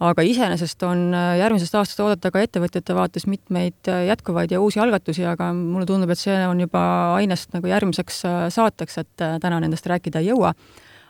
Aga 0.00 0.24
iseenesest 0.26 0.82
on 0.86 1.08
äh, 1.14 1.36
järgmisest 1.42 1.78
aastast 1.78 2.02
oodata 2.04 2.32
ka 2.34 2.42
ettevõtjate 2.44 2.96
vaates 2.96 3.26
mitmeid 3.30 3.90
äh, 3.90 4.04
jätkuvaid 4.10 4.52
ja 4.54 4.60
uusi 4.60 4.82
algatusi, 4.82 5.24
aga 5.26 5.52
mulle 5.56 5.86
tundub, 5.86 6.12
et 6.14 6.20
see 6.20 6.36
on 6.46 6.60
juba 6.66 6.82
ainest 7.16 7.56
nagu 7.56 7.70
järgmiseks 7.70 8.22
saateks, 8.54 9.00
et 9.02 9.26
täna 9.42 9.62
nendest 9.64 9.86
rääkida 9.90 10.22
ei 10.22 10.30
jõua 10.32 10.54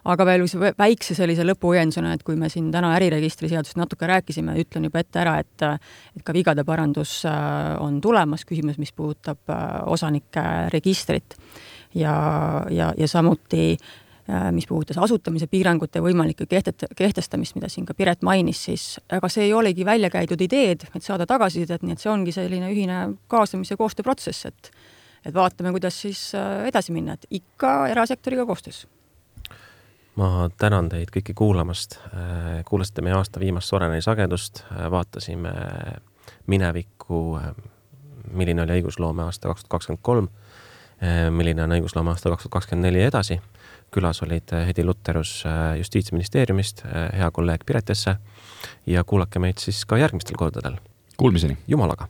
aga 0.08 0.26
veel 0.28 0.44
väikse 0.78 1.16
sellise 1.16 1.44
lõpuõiendusena, 1.46 2.14
et 2.14 2.24
kui 2.26 2.36
me 2.38 2.50
siin 2.52 2.70
täna 2.74 2.94
äriregistri 2.96 3.50
seadusest 3.50 3.78
natuke 3.80 4.08
rääkisime, 4.08 4.56
ütlen 4.62 4.88
juba 4.88 5.02
ette 5.02 5.22
ära, 5.22 5.38
et 5.42 5.66
et 5.68 6.24
ka 6.24 6.34
vigade 6.36 6.64
parandus 6.64 7.20
äh, 7.28 7.74
on 7.82 8.00
tulemas, 8.04 8.46
küsimus, 8.48 8.78
mis 8.80 8.94
puudutab 8.96 9.52
äh, 9.52 9.64
osanike 9.86 10.44
registrit. 10.74 11.36
ja, 11.94 12.14
ja, 12.70 12.92
ja 12.96 13.08
samuti 13.08 13.72
äh, 13.72 14.07
mis 14.52 14.66
puudutas 14.68 14.98
asutamise 15.00 15.46
piirangute 15.48 16.02
võimalikku 16.04 16.44
kehtet-, 16.50 16.84
kehtestamist, 16.96 17.54
mida 17.56 17.70
siin 17.72 17.86
ka 17.88 17.94
Piret 17.96 18.20
mainis, 18.26 18.60
siis 18.68 18.84
ega 19.08 19.30
see 19.32 19.46
ei 19.46 19.54
olegi 19.56 19.86
välja 19.88 20.10
käidud 20.12 20.42
ideed, 20.44 20.84
et 20.92 21.04
saada 21.04 21.24
tagasisidet, 21.26 21.80
nii 21.82 21.96
et 21.96 22.04
see 22.04 22.12
ongi 22.12 22.34
selline 22.36 22.68
ühine 22.74 23.00
kaasamise 23.32 23.78
koostööprotsess, 23.80 24.52
et 24.52 24.70
et 25.26 25.34
vaatame, 25.34 25.72
kuidas 25.74 25.96
siis 26.04 26.20
edasi 26.68 26.92
minna, 26.94 27.16
et 27.18 27.26
ikka 27.40 27.88
erasektoriga 27.90 28.44
koostöös 28.46 28.84
ma 30.18 30.50
tänan 30.58 30.88
teid 30.90 31.12
kõiki 31.14 31.34
kuulamast. 31.36 31.98
Äh, 32.10 32.62
kuulasite 32.66 33.02
meie 33.06 33.16
aasta 33.18 33.40
viimast 33.40 33.70
Soreneni 33.70 34.02
sagedust, 34.02 34.64
äh, 34.66 34.88
vaatasime 34.90 35.52
minevikku, 36.50 37.20
äh, 37.38 37.52
milline 38.30 38.64
oli 38.64 38.80
õigusloome 38.80 39.26
aasta 39.28 39.52
kaks 39.52 39.64
tuhat 39.64 39.76
kakskümmend 39.76 40.02
kolm, 40.02 40.28
milline 41.30 41.62
on 41.62 41.72
õigusloome 41.76 42.10
aasta 42.10 42.32
kaks 42.32 42.44
tuhat 42.44 42.56
kakskümmend 42.56 42.88
neli 42.88 43.04
edasi. 43.06 43.38
Külas 43.94 44.22
olid 44.22 44.52
Hedi 44.66 44.84
Lutterus 44.84 45.44
Justiitsministeeriumist, 45.78 46.84
hea 47.16 47.30
kolleeg 47.30 47.64
Piret 47.66 47.90
Esse 47.90 48.16
ja 48.86 49.04
kuulake 49.04 49.38
meid 49.42 49.62
siis 49.62 49.84
ka 49.88 50.00
järgmistel 50.00 50.36
kordadel. 50.36 50.78
Kuulmiseni! 51.16 51.58
jumalaga! 51.68 52.08